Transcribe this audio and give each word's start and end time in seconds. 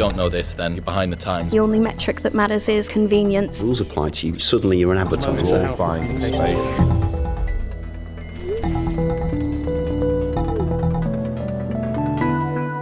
don't 0.00 0.16
know 0.16 0.30
this, 0.30 0.54
then 0.54 0.74
you're 0.74 0.82
behind 0.82 1.12
the 1.12 1.16
times. 1.16 1.52
The 1.52 1.60
only 1.60 1.78
metric 1.78 2.22
that 2.22 2.32
matters 2.32 2.70
is 2.70 2.88
convenience. 2.88 3.60
Rules 3.60 3.82
apply 3.82 4.08
to 4.08 4.28
you. 4.28 4.38
Suddenly 4.38 4.78
you're 4.78 4.92
an 4.92 4.98
advertiser. 4.98 5.66
All 5.66 5.76
find 5.76 6.22
space. 6.22 6.99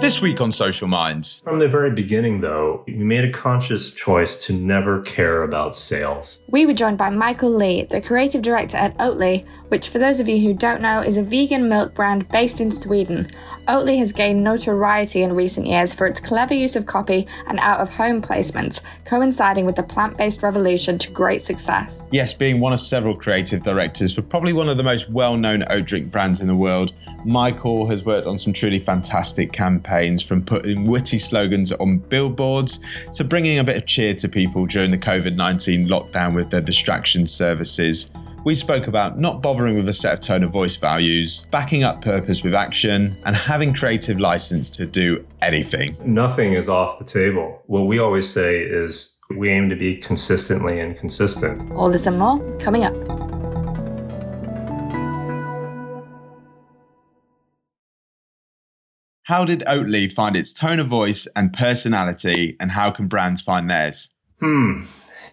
This 0.09 0.23
week 0.23 0.41
on 0.41 0.53
Social 0.53 0.89
Minds. 0.89 1.43
From 1.45 1.59
the 1.59 1.69
very 1.69 1.91
beginning, 1.91 2.41
though, 2.41 2.83
we 2.87 2.95
made 2.95 3.25
a 3.25 3.31
conscious 3.31 3.91
choice 3.91 4.37
to 4.47 4.55
never 4.55 5.03
care 5.03 5.43
about 5.43 5.77
sales. 5.77 6.39
We 6.49 6.65
were 6.65 6.73
joined 6.73 6.97
by 6.97 7.11
Michael 7.11 7.51
Lee, 7.51 7.83
the 7.83 8.01
creative 8.01 8.41
director 8.41 8.79
at 8.79 8.97
Oatly, 8.97 9.47
which, 9.69 9.91
for 9.91 9.99
those 9.99 10.19
of 10.19 10.27
you 10.27 10.39
who 10.39 10.55
don't 10.55 10.81
know, 10.81 11.03
is 11.03 11.19
a 11.19 11.23
vegan 11.23 11.69
milk 11.69 11.93
brand 11.93 12.27
based 12.31 12.59
in 12.59 12.71
Sweden. 12.71 13.27
Oatly 13.67 13.99
has 13.99 14.13
gained 14.13 14.43
notoriety 14.43 15.21
in 15.21 15.35
recent 15.35 15.67
years 15.67 15.93
for 15.93 16.07
its 16.07 16.21
clever 16.21 16.55
use 16.55 16.75
of 16.75 16.87
copy 16.87 17.27
and 17.47 17.59
out 17.59 17.81
of 17.81 17.91
home 17.91 18.23
placements, 18.23 18.81
coinciding 19.05 19.67
with 19.67 19.77
the 19.77 19.83
plant 19.83 20.17
based 20.17 20.43
revolution 20.43 20.97
to 20.97 21.11
great 21.11 21.43
success. 21.43 22.09
Yes, 22.13 22.33
being 22.33 22.61
one 22.61 22.73
of 22.73 22.81
several 22.81 23.15
creative 23.15 23.63
directors 23.63 24.15
for 24.15 24.23
probably 24.23 24.55
one 24.55 24.71
of 24.71 24.79
the 24.79 24.83
most 24.83 25.11
well 25.11 25.37
known 25.37 25.65
oat 25.69 25.85
drink 25.85 26.11
brands 26.11 26.41
in 26.41 26.49
the 26.49 26.57
world, 26.57 26.95
Michael 27.27 27.87
has 27.89 28.07
worked 28.07 28.27
on 28.27 28.39
some 28.39 28.55
truly 28.55 28.79
fantastic 28.79 29.53
campaigns 29.53 29.98
from 30.23 30.43
putting 30.45 30.87
witty 30.87 31.19
slogans 31.19 31.73
on 31.73 31.99
billboards 31.99 32.81
to 33.13 33.25
bringing 33.25 33.59
a 33.59 33.65
bit 33.65 33.77
of 33.77 33.87
cheer 33.87 34.15
to 34.15 34.29
people 34.29 34.67
during 34.67 34.91
the 34.91 34.99
COVID 34.99 35.37
19 35.37 35.89
lockdown 35.89 36.35
with 36.35 36.51
their 36.51 36.61
distraction 36.61 37.27
services. 37.27 38.11
We 38.45 38.55
spoke 38.55 38.87
about 38.87 39.19
not 39.19 39.43
bothering 39.43 39.77
with 39.77 39.89
a 39.89 39.93
set 39.93 40.15
of 40.15 40.21
tone 40.21 40.45
of 40.45 40.53
voice 40.53 40.77
values, 40.77 41.47
backing 41.51 41.83
up 41.83 42.01
purpose 42.01 42.43
with 42.43 42.55
action, 42.55 43.17
and 43.27 43.35
having 43.35 43.75
creative 43.75 44.21
license 44.21 44.71
to 44.77 44.87
do 44.87 45.27
anything. 45.43 45.97
Nothing 46.05 46.55
is 46.55 46.69
off 46.69 46.99
the 46.99 47.05
table. 47.05 47.63
What 47.67 47.83
we 47.83 47.99
always 47.99 48.29
say 48.33 48.61
is 48.61 49.19
we 49.37 49.51
aim 49.51 49.69
to 49.69 49.77
be 49.77 49.97
consistently 49.97 50.81
inconsistent. 50.81 51.71
All 51.73 51.91
this 51.91 52.07
and 52.07 52.19
more 52.19 52.39
coming 52.59 52.85
up. 52.85 52.95
How 59.29 59.45
did 59.45 59.63
Oatly 59.67 60.11
find 60.11 60.39
its 60.39 60.55
tone 60.55 60.81
of 60.81 60.89
voice 60.89 61.29
and 61.37 61.53
personality, 61.53 62.57
and 62.59 62.71
how 62.71 62.91
can 62.91 63.09
brands 63.09 63.43
find 63.43 63.69
theirs? 63.69 64.09
Hmm. 64.41 64.85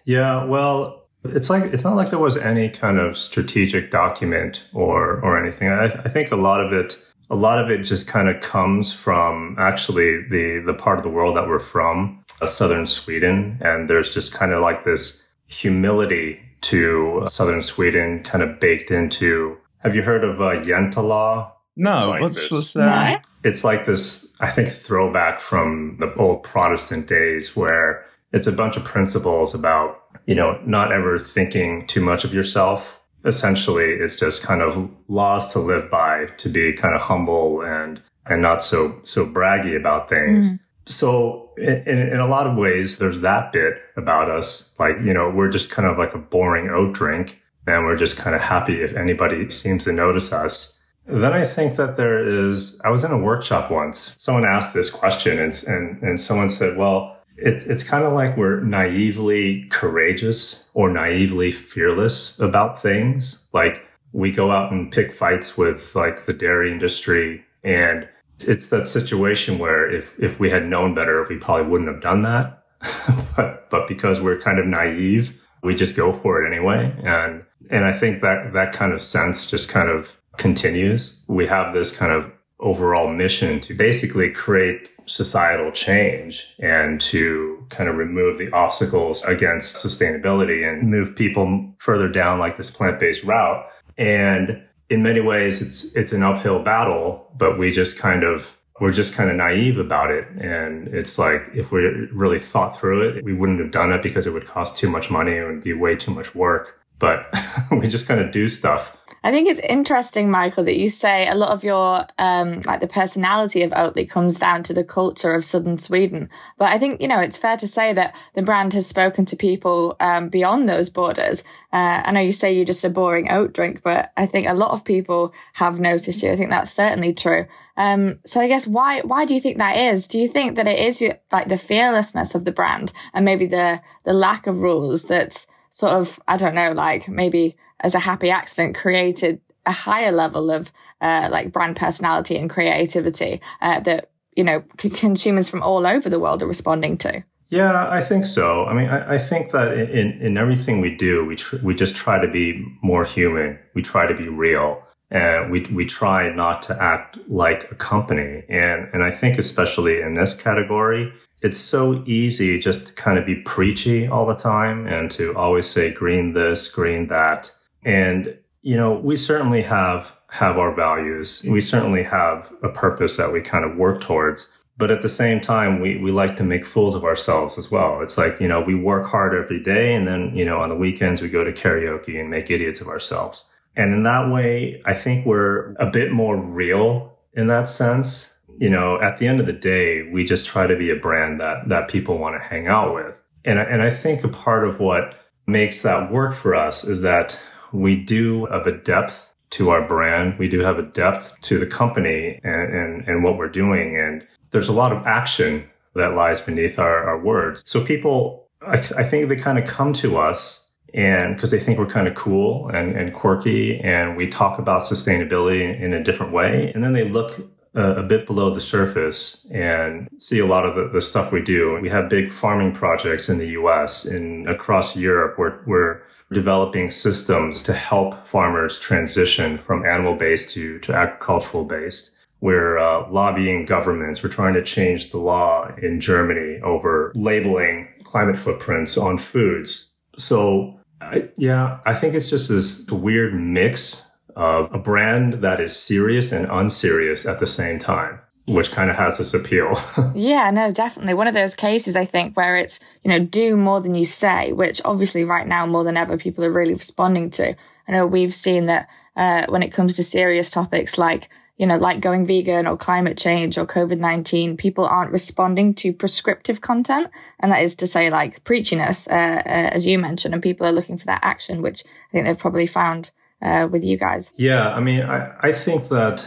Yeah, 0.04 0.44
well, 0.44 1.08
it's 1.24 1.48
like 1.48 1.72
it's 1.72 1.82
not 1.82 1.96
like 1.96 2.10
there 2.10 2.18
was 2.18 2.36
any 2.36 2.68
kind 2.68 2.98
of 2.98 3.16
strategic 3.16 3.90
document 3.90 4.64
or 4.74 5.18
or 5.22 5.42
anything. 5.42 5.70
I, 5.70 5.84
I 5.84 6.08
think 6.10 6.30
a 6.30 6.36
lot 6.36 6.60
of 6.60 6.74
it 6.74 7.02
a 7.30 7.34
lot 7.34 7.58
of 7.58 7.70
it 7.70 7.84
just 7.84 8.06
kind 8.06 8.28
of 8.28 8.38
comes 8.42 8.92
from 8.92 9.56
actually 9.58 10.24
the 10.28 10.62
the 10.66 10.74
part 10.74 10.98
of 10.98 11.02
the 11.02 11.08
world 11.08 11.34
that 11.38 11.48
we're 11.48 11.58
from, 11.58 12.22
uh, 12.42 12.46
southern 12.46 12.84
Sweden, 12.84 13.58
and 13.62 13.88
there's 13.88 14.10
just 14.10 14.34
kind 14.34 14.52
of 14.52 14.60
like 14.60 14.84
this 14.84 15.26
humility 15.46 16.42
to 16.60 17.24
southern 17.30 17.62
Sweden, 17.62 18.22
kind 18.22 18.44
of 18.44 18.60
baked 18.60 18.90
into. 18.90 19.56
Have 19.78 19.94
you 19.94 20.02
heard 20.02 20.22
of 20.22 20.38
uh, 20.38 20.60
Yentala? 20.62 21.52
No, 21.76 22.10
like 22.10 22.20
what's, 22.20 22.42
this. 22.42 22.52
what's 22.52 22.72
that? 22.74 23.24
It's 23.46 23.62
like 23.62 23.86
this, 23.86 24.34
I 24.40 24.50
think, 24.50 24.68
throwback 24.70 25.40
from 25.40 25.96
the 26.00 26.12
old 26.14 26.42
Protestant 26.42 27.06
days 27.06 27.56
where 27.56 28.04
it's 28.32 28.46
a 28.46 28.52
bunch 28.52 28.76
of 28.76 28.84
principles 28.84 29.54
about, 29.54 30.02
you 30.26 30.34
know, 30.34 30.60
not 30.66 30.92
ever 30.92 31.18
thinking 31.18 31.86
too 31.86 32.00
much 32.00 32.24
of 32.24 32.34
yourself. 32.34 33.00
Essentially, 33.24 33.92
it's 33.92 34.16
just 34.16 34.42
kind 34.42 34.62
of 34.62 34.90
laws 35.08 35.52
to 35.52 35.58
live 35.58 35.90
by, 35.90 36.26
to 36.38 36.48
be 36.48 36.72
kind 36.72 36.94
of 36.94 37.00
humble 37.00 37.62
and 37.62 38.02
and 38.28 38.42
not 38.42 38.62
so 38.62 39.00
so 39.04 39.24
braggy 39.24 39.76
about 39.76 40.08
things. 40.08 40.50
Mm. 40.50 40.58
So 40.88 41.50
in, 41.56 41.98
in 42.14 42.20
a 42.20 42.26
lot 42.26 42.46
of 42.46 42.56
ways, 42.56 42.98
there's 42.98 43.20
that 43.20 43.52
bit 43.52 43.74
about 43.96 44.30
us. 44.30 44.74
Like, 44.78 44.96
you 45.04 45.12
know, 45.12 45.30
we're 45.30 45.50
just 45.50 45.70
kind 45.70 45.88
of 45.88 45.98
like 45.98 46.14
a 46.14 46.18
boring 46.18 46.68
oat 46.70 46.94
drink 46.94 47.42
and 47.66 47.84
we're 47.84 47.96
just 47.96 48.16
kind 48.16 48.36
of 48.36 48.42
happy 48.42 48.82
if 48.82 48.94
anybody 48.94 49.50
seems 49.50 49.84
to 49.84 49.92
notice 49.92 50.32
us. 50.32 50.75
Then 51.06 51.32
I 51.32 51.44
think 51.44 51.76
that 51.76 51.96
there 51.96 52.26
is, 52.26 52.80
I 52.84 52.90
was 52.90 53.04
in 53.04 53.12
a 53.12 53.18
workshop 53.18 53.70
once. 53.70 54.14
Someone 54.18 54.44
asked 54.44 54.74
this 54.74 54.90
question 54.90 55.38
and, 55.38 55.52
and, 55.68 56.02
and 56.02 56.20
someone 56.20 56.48
said, 56.48 56.76
well, 56.76 57.16
it, 57.36 57.64
it's 57.66 57.84
kind 57.84 58.04
of 58.04 58.12
like 58.12 58.36
we're 58.36 58.60
naively 58.60 59.66
courageous 59.70 60.68
or 60.74 60.90
naively 60.90 61.52
fearless 61.52 62.38
about 62.40 62.80
things. 62.80 63.48
Like 63.52 63.86
we 64.12 64.32
go 64.32 64.50
out 64.50 64.72
and 64.72 64.90
pick 64.90 65.12
fights 65.12 65.56
with 65.56 65.94
like 65.94 66.26
the 66.26 66.32
dairy 66.32 66.72
industry 66.72 67.44
and 67.62 68.08
it's 68.40 68.68
that 68.68 68.86
situation 68.86 69.58
where 69.58 69.90
if, 69.90 70.18
if 70.18 70.40
we 70.40 70.50
had 70.50 70.66
known 70.66 70.94
better, 70.94 71.24
we 71.28 71.36
probably 71.36 71.70
wouldn't 71.70 71.88
have 71.88 72.02
done 72.02 72.22
that. 72.22 72.64
but, 73.36 73.70
but 73.70 73.88
because 73.88 74.20
we're 74.20 74.38
kind 74.38 74.58
of 74.58 74.66
naive, 74.66 75.40
we 75.62 75.74
just 75.74 75.96
go 75.96 76.12
for 76.12 76.42
it 76.42 76.54
anyway. 76.54 76.94
And, 77.02 77.46
and 77.70 77.84
I 77.84 77.92
think 77.92 78.22
that 78.22 78.52
that 78.52 78.72
kind 78.72 78.92
of 78.92 79.00
sense 79.00 79.50
just 79.50 79.68
kind 79.68 79.88
of 79.88 80.20
continues. 80.38 81.24
We 81.28 81.46
have 81.46 81.72
this 81.72 81.96
kind 81.96 82.12
of 82.12 82.30
overall 82.58 83.08
mission 83.08 83.60
to 83.60 83.74
basically 83.74 84.30
create 84.30 84.90
societal 85.04 85.70
change 85.70 86.54
and 86.58 87.00
to 87.00 87.64
kind 87.68 87.88
of 87.88 87.96
remove 87.96 88.38
the 88.38 88.50
obstacles 88.52 89.22
against 89.24 89.76
sustainability 89.76 90.68
and 90.68 90.90
move 90.90 91.14
people 91.14 91.74
further 91.78 92.08
down 92.08 92.38
like 92.38 92.56
this 92.56 92.70
plant-based 92.70 93.24
route. 93.24 93.66
And 93.98 94.62
in 94.88 95.02
many 95.02 95.20
ways, 95.20 95.60
it's, 95.60 95.94
it's 95.96 96.12
an 96.12 96.22
uphill 96.22 96.62
battle, 96.62 97.30
but 97.36 97.58
we 97.58 97.70
just 97.70 97.98
kind 97.98 98.24
of, 98.24 98.56
we're 98.80 98.92
just 98.92 99.14
kind 99.14 99.30
of 99.30 99.36
naive 99.36 99.78
about 99.78 100.10
it. 100.10 100.26
And 100.38 100.88
it's 100.88 101.18
like, 101.18 101.42
if 101.54 101.72
we 101.72 101.80
really 102.12 102.38
thought 102.38 102.76
through 102.78 103.08
it, 103.08 103.24
we 103.24 103.32
wouldn't 103.32 103.58
have 103.58 103.70
done 103.70 103.92
it 103.92 104.02
because 104.02 104.26
it 104.26 104.32
would 104.32 104.46
cost 104.46 104.76
too 104.76 104.90
much 104.90 105.10
money 105.10 105.36
and 105.36 105.46
would 105.46 105.64
be 105.64 105.72
way 105.72 105.96
too 105.96 106.10
much 106.10 106.34
work. 106.34 106.80
But 106.98 107.26
we 107.70 107.88
just 107.88 108.06
kind 108.06 108.20
of 108.20 108.30
do 108.30 108.48
stuff 108.48 108.96
I 109.26 109.32
think 109.32 109.48
it's 109.48 109.58
interesting, 109.58 110.30
Michael, 110.30 110.62
that 110.62 110.78
you 110.78 110.88
say 110.88 111.26
a 111.26 111.34
lot 111.34 111.50
of 111.50 111.64
your 111.64 112.06
um, 112.16 112.60
like 112.60 112.78
the 112.78 112.86
personality 112.86 113.62
of 113.62 113.72
Oatly 113.72 114.08
comes 114.08 114.38
down 114.38 114.62
to 114.62 114.72
the 114.72 114.84
culture 114.84 115.34
of 115.34 115.44
southern 115.44 115.78
Sweden. 115.78 116.30
But 116.58 116.70
I 116.70 116.78
think 116.78 117.00
you 117.02 117.08
know 117.08 117.18
it's 117.18 117.36
fair 117.36 117.56
to 117.56 117.66
say 117.66 117.92
that 117.92 118.14
the 118.34 118.42
brand 118.42 118.72
has 118.74 118.86
spoken 118.86 119.24
to 119.24 119.34
people 119.34 119.96
um, 119.98 120.28
beyond 120.28 120.68
those 120.68 120.90
borders. 120.90 121.42
Uh, 121.72 122.02
I 122.04 122.12
know 122.12 122.20
you 122.20 122.30
say 122.30 122.54
you're 122.54 122.64
just 122.64 122.84
a 122.84 122.88
boring 122.88 123.28
oat 123.28 123.52
drink, 123.52 123.82
but 123.82 124.12
I 124.16 124.26
think 124.26 124.46
a 124.46 124.54
lot 124.54 124.70
of 124.70 124.84
people 124.84 125.34
have 125.54 125.80
noticed 125.80 126.22
you. 126.22 126.30
I 126.30 126.36
think 126.36 126.50
that's 126.50 126.70
certainly 126.70 127.12
true. 127.12 127.46
Um, 127.76 128.20
so 128.24 128.40
I 128.40 128.46
guess 128.46 128.68
why 128.68 129.00
why 129.00 129.24
do 129.24 129.34
you 129.34 129.40
think 129.40 129.58
that 129.58 129.76
is? 129.76 130.06
Do 130.06 130.20
you 130.20 130.28
think 130.28 130.54
that 130.54 130.68
it 130.68 130.78
is 130.78 131.02
like 131.32 131.48
the 131.48 131.58
fearlessness 131.58 132.36
of 132.36 132.44
the 132.44 132.52
brand 132.52 132.92
and 133.12 133.24
maybe 133.24 133.46
the 133.46 133.82
the 134.04 134.12
lack 134.12 134.46
of 134.46 134.60
rules 134.60 135.02
that's 135.02 135.45
sort 135.70 135.92
of 135.92 136.20
I 136.28 136.36
don't 136.36 136.54
know, 136.54 136.72
like 136.72 137.08
maybe 137.08 137.56
as 137.80 137.94
a 137.94 138.00
happy 138.00 138.30
accident 138.30 138.76
created 138.76 139.40
a 139.66 139.72
higher 139.72 140.12
level 140.12 140.50
of 140.50 140.72
uh, 141.00 141.28
like 141.30 141.52
brand 141.52 141.76
personality 141.76 142.36
and 142.36 142.48
creativity 142.48 143.40
uh, 143.60 143.80
that 143.80 144.10
you 144.34 144.44
know 144.44 144.62
c- 144.80 144.90
consumers 144.90 145.48
from 145.48 145.62
all 145.62 145.86
over 145.86 146.08
the 146.08 146.20
world 146.20 146.42
are 146.42 146.46
responding 146.46 146.96
to. 146.98 147.24
Yeah, 147.48 147.88
I 147.88 148.00
think 148.00 148.26
so. 148.26 148.64
I 148.64 148.74
mean, 148.74 148.88
I, 148.88 149.14
I 149.14 149.18
think 149.18 149.52
that 149.52 149.72
in, 149.72 150.20
in 150.20 150.36
everything 150.36 150.80
we 150.80 150.96
do, 150.96 151.24
we 151.24 151.36
tr- 151.36 151.58
we 151.62 151.74
just 151.74 151.94
try 151.94 152.20
to 152.20 152.30
be 152.30 152.64
more 152.82 153.04
human. 153.04 153.58
We 153.74 153.82
try 153.82 154.06
to 154.06 154.14
be 154.14 154.28
real, 154.28 154.82
and 155.10 155.50
we 155.50 155.60
we 155.72 155.86
try 155.86 156.34
not 156.34 156.62
to 156.62 156.82
act 156.82 157.18
like 157.28 157.70
a 157.70 157.74
company. 157.74 158.44
And 158.48 158.88
and 158.92 159.02
I 159.02 159.10
think 159.10 159.38
especially 159.38 160.00
in 160.00 160.14
this 160.14 160.34
category, 160.34 161.12
it's 161.42 161.60
so 161.60 162.02
easy 162.06 162.58
just 162.58 162.86
to 162.86 162.92
kind 162.94 163.18
of 163.18 163.26
be 163.26 163.36
preachy 163.36 164.06
all 164.06 164.26
the 164.26 164.34
time 164.34 164.86
and 164.86 165.10
to 165.12 165.36
always 165.36 165.66
say 165.66 165.92
green 165.92 166.32
this, 166.32 166.68
green 166.68 167.08
that. 167.08 167.52
And, 167.84 168.36
you 168.62 168.76
know, 168.76 168.94
we 168.94 169.16
certainly 169.16 169.62
have, 169.62 170.18
have 170.28 170.56
our 170.56 170.74
values. 170.74 171.44
We 171.48 171.60
certainly 171.60 172.02
have 172.04 172.52
a 172.62 172.68
purpose 172.70 173.16
that 173.18 173.32
we 173.32 173.42
kind 173.42 173.64
of 173.64 173.76
work 173.76 174.00
towards. 174.00 174.50
But 174.78 174.90
at 174.90 175.02
the 175.02 175.08
same 175.08 175.40
time, 175.40 175.80
we, 175.80 175.98
we 175.98 176.10
like 176.10 176.36
to 176.36 176.42
make 176.42 176.64
fools 176.66 176.94
of 176.94 177.04
ourselves 177.04 177.58
as 177.58 177.70
well. 177.70 178.00
It's 178.02 178.18
like, 178.18 178.40
you 178.40 178.48
know, 178.48 178.60
we 178.60 178.74
work 178.74 179.06
hard 179.06 179.34
every 179.34 179.62
day 179.62 179.94
and 179.94 180.06
then, 180.06 180.34
you 180.34 180.44
know, 180.44 180.60
on 180.60 180.68
the 180.68 180.76
weekends 180.76 181.22
we 181.22 181.28
go 181.28 181.44
to 181.44 181.52
karaoke 181.52 182.18
and 182.18 182.30
make 182.30 182.50
idiots 182.50 182.80
of 182.80 182.88
ourselves. 182.88 183.50
And 183.76 183.92
in 183.92 184.02
that 184.04 184.30
way, 184.30 184.82
I 184.84 184.94
think 184.94 185.26
we're 185.26 185.74
a 185.74 185.86
bit 185.86 186.10
more 186.10 186.36
real 186.36 187.18
in 187.34 187.46
that 187.48 187.68
sense. 187.68 188.32
You 188.58 188.70
know, 188.70 189.00
at 189.00 189.18
the 189.18 189.26
end 189.26 189.40
of 189.40 189.46
the 189.46 189.52
day, 189.52 190.08
we 190.10 190.24
just 190.24 190.46
try 190.46 190.66
to 190.66 190.76
be 190.76 190.90
a 190.90 190.96
brand 190.96 191.40
that, 191.40 191.68
that 191.68 191.88
people 191.88 192.18
want 192.18 192.40
to 192.40 192.48
hang 192.48 192.66
out 192.66 192.94
with. 192.94 193.20
And, 193.44 193.58
and 193.58 193.82
I 193.82 193.90
think 193.90 194.24
a 194.24 194.28
part 194.28 194.66
of 194.66 194.80
what 194.80 195.14
makes 195.46 195.82
that 195.82 196.10
work 196.10 196.34
for 196.34 196.54
us 196.54 196.82
is 196.84 197.02
that 197.02 197.40
we 197.72 197.96
do 197.96 198.46
have 198.46 198.66
a 198.66 198.72
depth 198.72 199.34
to 199.50 199.70
our 199.70 199.86
brand. 199.86 200.38
We 200.38 200.48
do 200.48 200.60
have 200.60 200.78
a 200.78 200.82
depth 200.82 201.36
to 201.42 201.58
the 201.58 201.66
company 201.66 202.40
and, 202.42 202.74
and, 202.74 203.08
and 203.08 203.22
what 203.22 203.36
we're 203.36 203.48
doing. 203.48 203.96
And 203.98 204.26
there's 204.50 204.68
a 204.68 204.72
lot 204.72 204.92
of 204.92 205.06
action 205.06 205.68
that 205.94 206.14
lies 206.14 206.40
beneath 206.40 206.78
our, 206.78 207.04
our 207.04 207.22
words. 207.22 207.62
So 207.66 207.84
people, 207.84 208.48
I, 208.62 208.74
I 208.74 209.04
think 209.04 209.28
they 209.28 209.36
kind 209.36 209.58
of 209.58 209.66
come 209.66 209.92
to 209.94 210.18
us 210.18 210.65
and 210.94 211.34
because 211.34 211.50
they 211.50 211.58
think 211.58 211.78
we're 211.78 211.86
kind 211.86 212.08
of 212.08 212.14
cool 212.14 212.68
and, 212.68 212.96
and 212.96 213.12
quirky 213.12 213.78
and 213.80 214.16
we 214.16 214.26
talk 214.26 214.58
about 214.58 214.82
sustainability 214.82 215.78
in, 215.80 215.92
a 215.92 216.02
different 216.02 216.32
way. 216.32 216.72
And 216.74 216.82
then 216.82 216.92
they 216.92 217.08
look 217.08 217.38
a, 217.74 217.96
a 217.96 218.02
bit 218.02 218.26
below 218.26 218.50
the 218.50 218.60
surface 218.60 219.46
and 219.52 220.08
see 220.16 220.38
a 220.38 220.46
lot 220.46 220.64
of 220.64 220.74
the, 220.74 220.88
the, 220.88 221.02
stuff 221.02 221.32
we 221.32 221.42
do. 221.42 221.78
We 221.80 221.90
have 221.90 222.08
big 222.08 222.30
farming 222.30 222.72
projects 222.72 223.28
in 223.28 223.38
the 223.38 223.48
US 223.48 224.06
and 224.06 224.48
across 224.48 224.96
Europe 224.96 225.38
where 225.38 225.60
we're 225.66 226.02
developing 226.32 226.90
systems 226.90 227.62
to 227.62 227.72
help 227.72 228.26
farmers 228.26 228.78
transition 228.78 229.58
from 229.58 229.84
animal 229.84 230.16
based 230.16 230.50
to, 230.50 230.78
to 230.80 230.94
agricultural 230.94 231.64
based. 231.64 232.12
We're 232.40 232.78
uh, 232.78 233.10
lobbying 233.10 233.64
governments. 233.64 234.22
We're 234.22 234.30
trying 234.30 234.54
to 234.54 234.62
change 234.62 235.10
the 235.10 235.18
law 235.18 235.70
in 235.80 236.00
Germany 236.00 236.60
over 236.62 237.12
labeling 237.14 237.88
climate 238.04 238.38
footprints 238.38 238.98
on 238.98 239.18
foods. 239.18 239.92
So, 240.16 240.80
I, 241.00 241.28
yeah, 241.36 241.80
I 241.86 241.94
think 241.94 242.14
it's 242.14 242.28
just 242.28 242.48
this 242.48 242.90
weird 242.90 243.34
mix 243.34 244.10
of 244.34 244.72
a 244.74 244.78
brand 244.78 245.34
that 245.34 245.60
is 245.60 245.74
serious 245.76 246.32
and 246.32 246.46
unserious 246.50 247.26
at 247.26 247.40
the 247.40 247.46
same 247.46 247.78
time 247.78 248.20
which 248.46 248.70
kind 248.70 248.90
of 248.90 248.96
has 248.96 249.18
this 249.18 249.34
appeal. 249.34 249.74
yeah, 250.14 250.50
no, 250.50 250.70
definitely. 250.70 251.14
One 251.14 251.26
of 251.26 251.34
those 251.34 251.54
cases, 251.54 251.96
I 251.96 252.04
think, 252.04 252.36
where 252.36 252.56
it's, 252.56 252.78
you 253.02 253.10
know, 253.10 253.18
do 253.18 253.56
more 253.56 253.80
than 253.80 253.94
you 253.94 254.04
say, 254.04 254.52
which 254.52 254.80
obviously 254.84 255.24
right 255.24 255.46
now 255.46 255.66
more 255.66 255.82
than 255.82 255.96
ever 255.96 256.16
people 256.16 256.44
are 256.44 256.50
really 256.50 256.74
responding 256.74 257.30
to. 257.30 257.56
I 257.88 257.92
know 257.92 258.06
we've 258.06 258.34
seen 258.34 258.66
that 258.66 258.88
uh, 259.16 259.46
when 259.48 259.62
it 259.62 259.72
comes 259.72 259.94
to 259.94 260.04
serious 260.04 260.48
topics 260.48 260.96
like 260.96 261.28
you 261.56 261.66
know, 261.66 261.76
like 261.76 262.00
going 262.00 262.26
vegan 262.26 262.66
or 262.66 262.76
climate 262.76 263.16
change 263.16 263.56
or 263.56 263.66
COVID-19, 263.66 264.58
people 264.58 264.84
aren't 264.84 265.10
responding 265.10 265.74
to 265.74 265.92
prescriptive 265.92 266.60
content. 266.60 267.10
And 267.40 267.50
that 267.50 267.62
is 267.62 267.74
to 267.76 267.86
say 267.86 268.10
like 268.10 268.44
preachiness, 268.44 269.08
uh, 269.08 269.38
uh, 269.40 269.70
as 269.72 269.86
you 269.86 269.98
mentioned, 269.98 270.34
and 270.34 270.42
people 270.42 270.66
are 270.66 270.72
looking 270.72 270.98
for 270.98 271.06
that 271.06 271.20
action, 271.22 271.62
which 271.62 271.82
I 271.84 272.12
think 272.12 272.26
they've 272.26 272.38
probably 272.38 272.66
found, 272.66 273.10
uh, 273.40 273.68
with 273.70 273.84
you 273.84 273.96
guys. 273.96 274.32
Yeah. 274.36 274.68
I 274.68 274.80
mean, 274.80 275.02
I, 275.02 275.34
I 275.40 275.52
think 275.52 275.88
that 275.88 276.26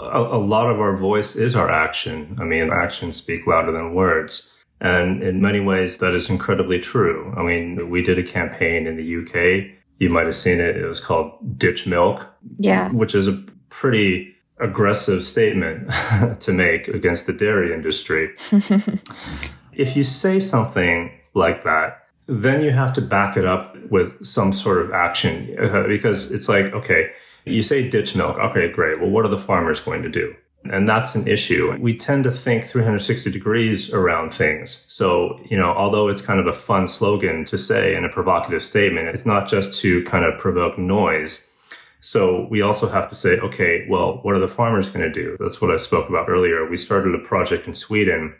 a, 0.00 0.18
a 0.18 0.38
lot 0.38 0.68
of 0.68 0.80
our 0.80 0.96
voice 0.96 1.36
is 1.36 1.54
our 1.54 1.70
action. 1.70 2.36
I 2.40 2.44
mean, 2.44 2.70
actions 2.72 3.16
speak 3.16 3.46
louder 3.46 3.72
than 3.72 3.94
words. 3.94 4.54
And 4.80 5.22
in 5.22 5.40
many 5.40 5.60
ways, 5.60 5.98
that 5.98 6.14
is 6.14 6.28
incredibly 6.28 6.78
true. 6.78 7.34
I 7.36 7.42
mean, 7.42 7.90
we 7.90 8.02
did 8.02 8.18
a 8.18 8.22
campaign 8.22 8.86
in 8.86 8.96
the 8.96 9.16
UK. 9.22 9.70
You 9.98 10.10
might 10.10 10.26
have 10.26 10.36
seen 10.36 10.60
it. 10.60 10.76
It 10.76 10.86
was 10.86 11.00
called 11.00 11.58
Ditch 11.58 11.86
Milk. 11.86 12.32
Yeah. 12.58 12.90
Which 12.90 13.14
is 13.14 13.26
a 13.26 13.32
pretty 13.70 14.36
aggressive 14.60 15.22
statement 15.24 15.90
to 16.40 16.52
make 16.52 16.88
against 16.88 17.26
the 17.26 17.32
dairy 17.32 17.72
industry. 17.72 18.34
if 19.72 19.96
you 19.96 20.02
say 20.02 20.40
something 20.40 21.12
like 21.34 21.64
that, 21.64 22.02
then 22.26 22.62
you 22.62 22.70
have 22.70 22.92
to 22.92 23.00
back 23.00 23.36
it 23.36 23.44
up 23.44 23.76
with 23.90 24.24
some 24.24 24.52
sort 24.52 24.78
of 24.82 24.92
action 24.92 25.56
uh, 25.58 25.84
because 25.86 26.30
it's 26.30 26.48
like, 26.48 26.66
okay, 26.74 27.10
you 27.46 27.62
say 27.62 27.88
ditch 27.88 28.14
milk. 28.14 28.36
Okay, 28.36 28.70
great. 28.70 29.00
Well, 29.00 29.10
what 29.10 29.24
are 29.24 29.30
the 29.30 29.38
farmers 29.38 29.80
going 29.80 30.02
to 30.02 30.10
do? 30.10 30.34
And 30.64 30.88
that's 30.88 31.14
an 31.14 31.26
issue. 31.26 31.74
We 31.80 31.96
tend 31.96 32.24
to 32.24 32.30
think 32.30 32.64
360 32.64 33.30
degrees 33.30 33.92
around 33.92 34.34
things. 34.34 34.84
So, 34.88 35.40
you 35.48 35.56
know, 35.56 35.70
although 35.70 36.08
it's 36.08 36.20
kind 36.20 36.40
of 36.40 36.46
a 36.46 36.52
fun 36.52 36.86
slogan 36.86 37.44
to 37.46 37.56
say 37.56 37.94
in 37.94 38.04
a 38.04 38.08
provocative 38.08 38.62
statement, 38.62 39.08
it's 39.08 39.24
not 39.24 39.48
just 39.48 39.80
to 39.80 40.02
kind 40.04 40.24
of 40.24 40.38
provoke 40.38 40.76
noise 40.76 41.47
so 42.00 42.46
we 42.50 42.62
also 42.62 42.88
have 42.88 43.08
to 43.08 43.14
say, 43.14 43.38
okay, 43.38 43.86
well, 43.88 44.20
what 44.22 44.34
are 44.34 44.38
the 44.38 44.48
farmers 44.48 44.88
going 44.88 45.04
to 45.04 45.12
do? 45.12 45.36
That's 45.38 45.60
what 45.60 45.70
I 45.70 45.76
spoke 45.76 46.08
about 46.08 46.28
earlier. 46.28 46.68
We 46.68 46.76
started 46.76 47.14
a 47.14 47.18
project 47.18 47.66
in 47.66 47.74
Sweden 47.74 48.34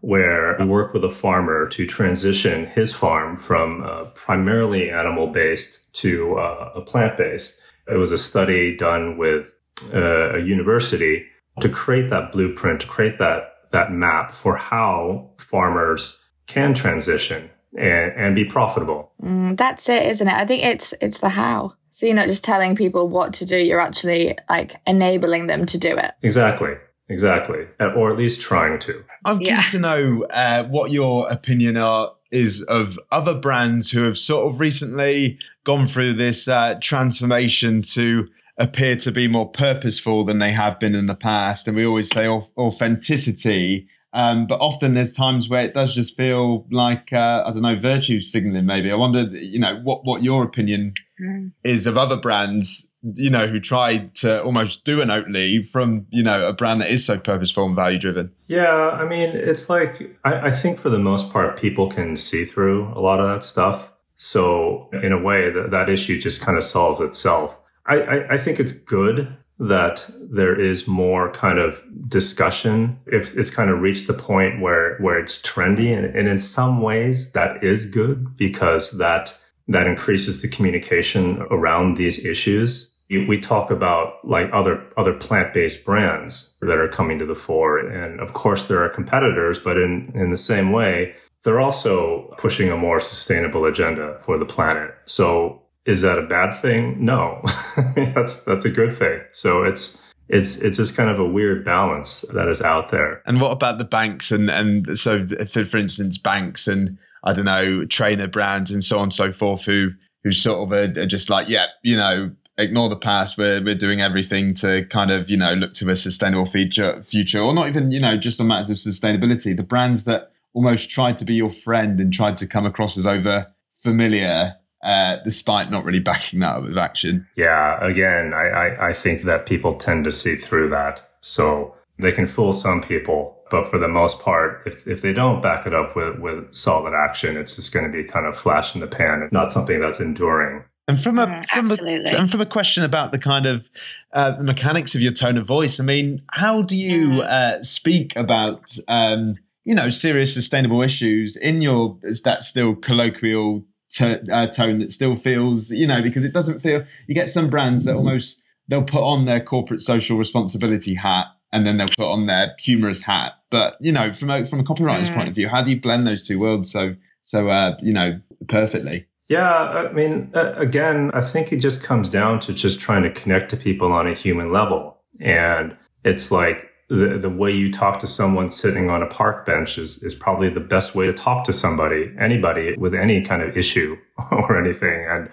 where 0.00 0.56
we 0.58 0.64
work 0.64 0.94
with 0.94 1.04
a 1.04 1.10
farmer 1.10 1.66
to 1.66 1.86
transition 1.86 2.66
his 2.66 2.92
farm 2.92 3.36
from 3.36 3.82
uh, 3.84 4.04
primarily 4.14 4.90
animal 4.90 5.28
based 5.28 5.92
to 5.92 6.38
uh, 6.38 6.72
a 6.74 6.80
plant 6.80 7.16
based. 7.16 7.60
It 7.88 7.96
was 7.96 8.12
a 8.12 8.18
study 8.18 8.76
done 8.76 9.16
with 9.16 9.54
uh, 9.92 10.36
a 10.36 10.38
university 10.38 11.26
to 11.60 11.68
create 11.68 12.10
that 12.10 12.30
blueprint, 12.30 12.80
to 12.80 12.86
create 12.86 13.18
that, 13.18 13.54
that 13.72 13.92
map 13.92 14.32
for 14.32 14.56
how 14.56 15.30
farmers 15.38 16.22
can 16.46 16.74
transition 16.74 17.50
and, 17.76 18.12
and 18.16 18.34
be 18.34 18.44
profitable. 18.44 19.12
Mm, 19.22 19.56
that's 19.56 19.88
it, 19.88 20.06
isn't 20.06 20.28
it? 20.28 20.34
I 20.34 20.46
think 20.46 20.64
it's, 20.64 20.94
it's 21.00 21.18
the 21.18 21.30
how. 21.30 21.74
So 21.98 22.06
you're 22.06 22.14
not 22.14 22.28
just 22.28 22.44
telling 22.44 22.76
people 22.76 23.08
what 23.08 23.32
to 23.34 23.44
do, 23.44 23.58
you're 23.58 23.80
actually 23.80 24.38
like 24.48 24.76
enabling 24.86 25.48
them 25.48 25.66
to 25.66 25.78
do 25.78 25.96
it. 25.96 26.12
Exactly. 26.22 26.74
Exactly. 27.08 27.66
Or 27.80 28.08
at 28.08 28.16
least 28.16 28.40
trying 28.40 28.78
to. 28.78 29.02
I'm 29.24 29.40
yeah. 29.40 29.62
keen 29.62 29.70
to 29.72 29.78
know 29.80 30.26
uh, 30.30 30.62
what 30.66 30.92
your 30.92 31.28
opinion 31.28 31.76
are 31.76 32.12
is 32.30 32.62
of 32.62 33.00
other 33.10 33.34
brands 33.34 33.90
who 33.90 34.04
have 34.04 34.16
sort 34.16 34.46
of 34.46 34.60
recently 34.60 35.40
gone 35.64 35.88
through 35.88 36.12
this 36.12 36.46
uh, 36.46 36.78
transformation 36.80 37.82
to 37.82 38.28
appear 38.58 38.94
to 38.94 39.10
be 39.10 39.26
more 39.26 39.50
purposeful 39.50 40.22
than 40.22 40.38
they 40.38 40.52
have 40.52 40.78
been 40.78 40.94
in 40.94 41.06
the 41.06 41.16
past. 41.16 41.66
And 41.66 41.76
we 41.76 41.84
always 41.84 42.10
say 42.10 42.28
authenticity 42.28 43.88
um, 44.12 44.46
but 44.46 44.60
often 44.60 44.94
there's 44.94 45.12
times 45.12 45.48
where 45.48 45.60
it 45.60 45.74
does 45.74 45.94
just 45.94 46.16
feel 46.16 46.66
like 46.70 47.12
uh, 47.12 47.44
I 47.46 47.50
don't 47.50 47.62
know 47.62 47.76
virtue 47.76 48.20
signaling. 48.20 48.64
Maybe 48.64 48.90
I 48.90 48.94
wonder, 48.94 49.22
you 49.22 49.58
know, 49.58 49.76
what 49.82 50.04
what 50.04 50.22
your 50.22 50.44
opinion 50.44 50.94
mm. 51.20 51.52
is 51.62 51.86
of 51.86 51.98
other 51.98 52.16
brands, 52.16 52.90
you 53.02 53.28
know, 53.28 53.46
who 53.46 53.60
tried 53.60 54.14
to 54.16 54.42
almost 54.42 54.84
do 54.84 55.02
an 55.02 55.08
Oatly 55.08 55.68
from 55.68 56.06
you 56.10 56.22
know 56.22 56.48
a 56.48 56.54
brand 56.54 56.80
that 56.80 56.90
is 56.90 57.04
so 57.04 57.18
purposeful 57.18 57.66
and 57.66 57.74
value 57.74 57.98
driven. 57.98 58.32
Yeah, 58.46 58.90
I 58.90 59.06
mean, 59.06 59.30
it's 59.36 59.68
like 59.68 60.16
I, 60.24 60.46
I 60.46 60.50
think 60.50 60.78
for 60.78 60.88
the 60.88 60.98
most 60.98 61.30
part, 61.30 61.58
people 61.58 61.90
can 61.90 62.16
see 62.16 62.46
through 62.46 62.88
a 62.94 63.00
lot 63.00 63.20
of 63.20 63.28
that 63.28 63.44
stuff. 63.44 63.92
So 64.16 64.88
in 65.02 65.12
a 65.12 65.22
way, 65.22 65.50
that 65.50 65.70
that 65.70 65.90
issue 65.90 66.18
just 66.18 66.40
kind 66.40 66.56
of 66.56 66.64
solves 66.64 67.00
itself. 67.02 67.58
I, 67.86 68.00
I, 68.00 68.32
I 68.34 68.38
think 68.38 68.58
it's 68.58 68.72
good 68.72 69.36
that 69.58 70.08
there 70.30 70.58
is 70.58 70.86
more 70.86 71.32
kind 71.32 71.58
of 71.58 71.82
discussion. 72.08 72.98
If 73.06 73.36
it's 73.36 73.50
kind 73.50 73.70
of 73.70 73.80
reached 73.80 74.06
the 74.06 74.14
point 74.14 74.60
where 74.60 74.98
where 74.98 75.18
it's 75.18 75.40
trendy 75.42 75.96
and, 75.96 76.06
and 76.16 76.28
in 76.28 76.38
some 76.38 76.80
ways 76.80 77.32
that 77.32 77.62
is 77.62 77.86
good 77.86 78.36
because 78.36 78.96
that 78.98 79.36
that 79.66 79.86
increases 79.86 80.40
the 80.40 80.48
communication 80.48 81.42
around 81.50 81.96
these 81.96 82.24
issues. 82.24 82.94
We 83.10 83.40
talk 83.40 83.70
about 83.70 84.24
like 84.24 84.50
other 84.52 84.84
other 84.96 85.14
plant-based 85.14 85.84
brands 85.84 86.56
that 86.60 86.78
are 86.78 86.88
coming 86.88 87.18
to 87.18 87.26
the 87.26 87.34
fore 87.34 87.78
and 87.78 88.20
of 88.20 88.34
course 88.34 88.68
there 88.68 88.84
are 88.84 88.88
competitors 88.90 89.58
but 89.58 89.76
in 89.76 90.12
in 90.14 90.30
the 90.30 90.36
same 90.36 90.72
way 90.72 91.14
they're 91.42 91.60
also 91.60 92.34
pushing 92.36 92.70
a 92.70 92.76
more 92.76 93.00
sustainable 93.00 93.64
agenda 93.64 94.18
for 94.20 94.38
the 94.38 94.44
planet. 94.44 94.94
So 95.06 95.62
is 95.88 96.02
that 96.02 96.18
a 96.18 96.22
bad 96.22 96.52
thing? 96.52 97.02
No, 97.02 97.40
that's 97.96 98.44
that's 98.44 98.66
a 98.66 98.70
good 98.70 98.94
thing. 98.94 99.22
So 99.32 99.64
it's 99.64 100.02
it's 100.28 100.58
it's 100.58 100.76
just 100.76 100.94
kind 100.94 101.08
of 101.08 101.18
a 101.18 101.24
weird 101.26 101.64
balance 101.64 102.26
that 102.34 102.46
is 102.46 102.60
out 102.60 102.90
there. 102.90 103.22
And 103.24 103.40
what 103.40 103.52
about 103.52 103.78
the 103.78 103.84
banks 103.84 104.30
and 104.30 104.50
and 104.50 104.98
so 104.98 105.26
for 105.50 105.64
for 105.64 105.78
instance 105.78 106.18
banks 106.18 106.68
and 106.68 106.98
I 107.24 107.32
don't 107.32 107.46
know 107.46 107.86
trainer 107.86 108.28
brands 108.28 108.70
and 108.70 108.84
so 108.84 108.98
on 108.98 109.04
and 109.04 109.14
so 109.14 109.32
forth 109.32 109.64
who 109.64 109.92
who 110.24 110.30
sort 110.30 110.66
of 110.66 110.72
are, 110.72 111.00
are 111.00 111.06
just 111.06 111.30
like 111.30 111.48
yeah 111.48 111.66
you 111.82 111.96
know 111.96 112.32
ignore 112.58 112.90
the 112.90 112.96
past 112.96 113.38
we're 113.38 113.62
we're 113.62 113.74
doing 113.74 114.02
everything 114.02 114.52
to 114.52 114.84
kind 114.86 115.10
of 115.10 115.30
you 115.30 115.38
know 115.38 115.54
look 115.54 115.72
to 115.72 115.88
a 115.90 115.96
sustainable 115.96 116.44
future 116.44 117.02
future 117.02 117.40
or 117.40 117.54
not 117.54 117.66
even 117.66 117.90
you 117.90 118.00
know 118.00 118.16
just 118.16 118.40
on 118.40 118.48
matters 118.48 118.68
of 118.68 118.76
sustainability 118.76 119.56
the 119.56 119.62
brands 119.62 120.04
that 120.04 120.32
almost 120.52 120.90
tried 120.90 121.16
to 121.16 121.24
be 121.24 121.34
your 121.34 121.50
friend 121.50 121.98
and 121.98 122.12
tried 122.12 122.36
to 122.36 122.46
come 122.46 122.66
across 122.66 122.98
as 122.98 123.06
over 123.06 123.46
familiar 123.72 124.56
uh, 124.82 125.16
despite 125.24 125.70
not 125.70 125.84
really 125.84 126.00
backing 126.00 126.40
that 126.40 126.56
up 126.56 126.62
with 126.64 126.78
action. 126.78 127.26
Yeah, 127.36 127.84
again, 127.84 128.32
I, 128.34 128.48
I, 128.48 128.88
I 128.88 128.92
think 128.92 129.22
that 129.22 129.46
people 129.46 129.74
tend 129.74 130.04
to 130.04 130.12
see 130.12 130.36
through 130.36 130.70
that. 130.70 131.02
So 131.20 131.74
they 131.98 132.12
can 132.12 132.26
fool 132.26 132.52
some 132.52 132.82
people, 132.82 133.36
but 133.50 133.68
for 133.68 133.78
the 133.78 133.88
most 133.88 134.20
part, 134.20 134.62
if, 134.66 134.86
if 134.86 135.02
they 135.02 135.12
don't 135.12 135.42
back 135.42 135.66
it 135.66 135.74
up 135.74 135.96
with, 135.96 136.18
with 136.18 136.54
solid 136.54 136.94
action, 136.94 137.36
it's 137.36 137.56
just 137.56 137.72
going 137.72 137.86
to 137.86 137.92
be 137.92 138.04
kind 138.04 138.26
of 138.26 138.36
flash 138.36 138.74
in 138.74 138.80
the 138.80 138.86
pan 138.86 139.22
and 139.22 139.32
not 139.32 139.52
something 139.52 139.80
that's 139.80 140.00
enduring. 140.00 140.64
And 140.86 140.98
from 140.98 141.18
a 141.18 141.26
mm, 141.26 141.44
from 141.46 141.70
a, 141.70 142.16
and 142.16 142.30
from 142.30 142.40
a 142.40 142.46
question 142.46 142.82
about 142.82 143.12
the 143.12 143.18
kind 143.18 143.44
of 143.44 143.68
uh, 144.14 144.36
mechanics 144.40 144.94
of 144.94 145.02
your 145.02 145.12
tone 145.12 145.36
of 145.36 145.46
voice, 145.46 145.78
I 145.78 145.84
mean, 145.84 146.22
how 146.30 146.62
do 146.62 146.78
you 146.78 147.08
mm. 147.08 147.20
uh, 147.20 147.62
speak 147.62 148.16
about 148.16 148.74
um, 148.88 149.36
you 149.64 149.74
know 149.74 149.90
serious 149.90 150.32
sustainable 150.32 150.80
issues 150.80 151.36
in 151.36 151.60
your 151.60 151.98
is 152.02 152.22
that 152.22 152.42
still 152.42 152.74
colloquial 152.74 153.64
t- 153.90 154.18
uh, 154.32 154.46
tone 154.48 154.78
that 154.80 154.90
still 154.90 155.16
feels, 155.16 155.70
you 155.70 155.86
know, 155.86 156.02
because 156.02 156.24
it 156.24 156.32
doesn't 156.32 156.60
feel. 156.60 156.84
You 157.06 157.14
get 157.14 157.28
some 157.28 157.50
brands 157.50 157.84
that 157.84 157.96
almost 157.96 158.42
they'll 158.68 158.82
put 158.82 159.02
on 159.02 159.24
their 159.24 159.40
corporate 159.40 159.80
social 159.80 160.18
responsibility 160.18 160.94
hat 160.94 161.26
and 161.52 161.66
then 161.66 161.78
they'll 161.78 161.88
put 161.88 162.10
on 162.10 162.26
their 162.26 162.54
humorous 162.58 163.02
hat. 163.02 163.32
But 163.50 163.76
you 163.80 163.92
know, 163.92 164.12
from 164.12 164.30
a 164.30 164.44
from 164.44 164.60
a 164.60 164.64
copywriter's 164.64 165.10
mm. 165.10 165.14
point 165.14 165.28
of 165.28 165.34
view, 165.34 165.48
how 165.48 165.62
do 165.62 165.70
you 165.70 165.80
blend 165.80 166.06
those 166.06 166.22
two 166.22 166.38
worlds 166.38 166.70
so 166.70 166.94
so 167.22 167.48
uh, 167.48 167.76
you 167.82 167.92
know 167.92 168.20
perfectly? 168.46 169.06
Yeah, 169.28 169.52
I 169.52 169.92
mean, 169.92 170.30
uh, 170.34 170.54
again, 170.56 171.10
I 171.12 171.20
think 171.20 171.52
it 171.52 171.58
just 171.58 171.82
comes 171.82 172.08
down 172.08 172.40
to 172.40 172.54
just 172.54 172.80
trying 172.80 173.02
to 173.02 173.10
connect 173.10 173.50
to 173.50 173.58
people 173.58 173.92
on 173.92 174.06
a 174.06 174.14
human 174.14 174.52
level, 174.52 174.98
and 175.20 175.76
it's 176.04 176.30
like 176.30 176.67
the, 176.88 177.18
the 177.18 177.30
way 177.30 177.50
you 177.50 177.70
talk 177.70 178.00
to 178.00 178.06
someone 178.06 178.50
sitting 178.50 178.88
on 178.88 179.02
a 179.02 179.06
park 179.06 179.44
bench 179.44 179.76
is, 179.76 180.02
is 180.02 180.14
probably 180.14 180.48
the 180.48 180.60
best 180.60 180.94
way 180.94 181.06
to 181.06 181.12
talk 181.12 181.44
to 181.44 181.52
somebody, 181.52 182.12
anybody 182.18 182.74
with 182.78 182.94
any 182.94 183.22
kind 183.22 183.42
of 183.42 183.56
issue 183.56 183.96
or 184.30 184.58
anything. 184.58 185.06
And 185.08 185.28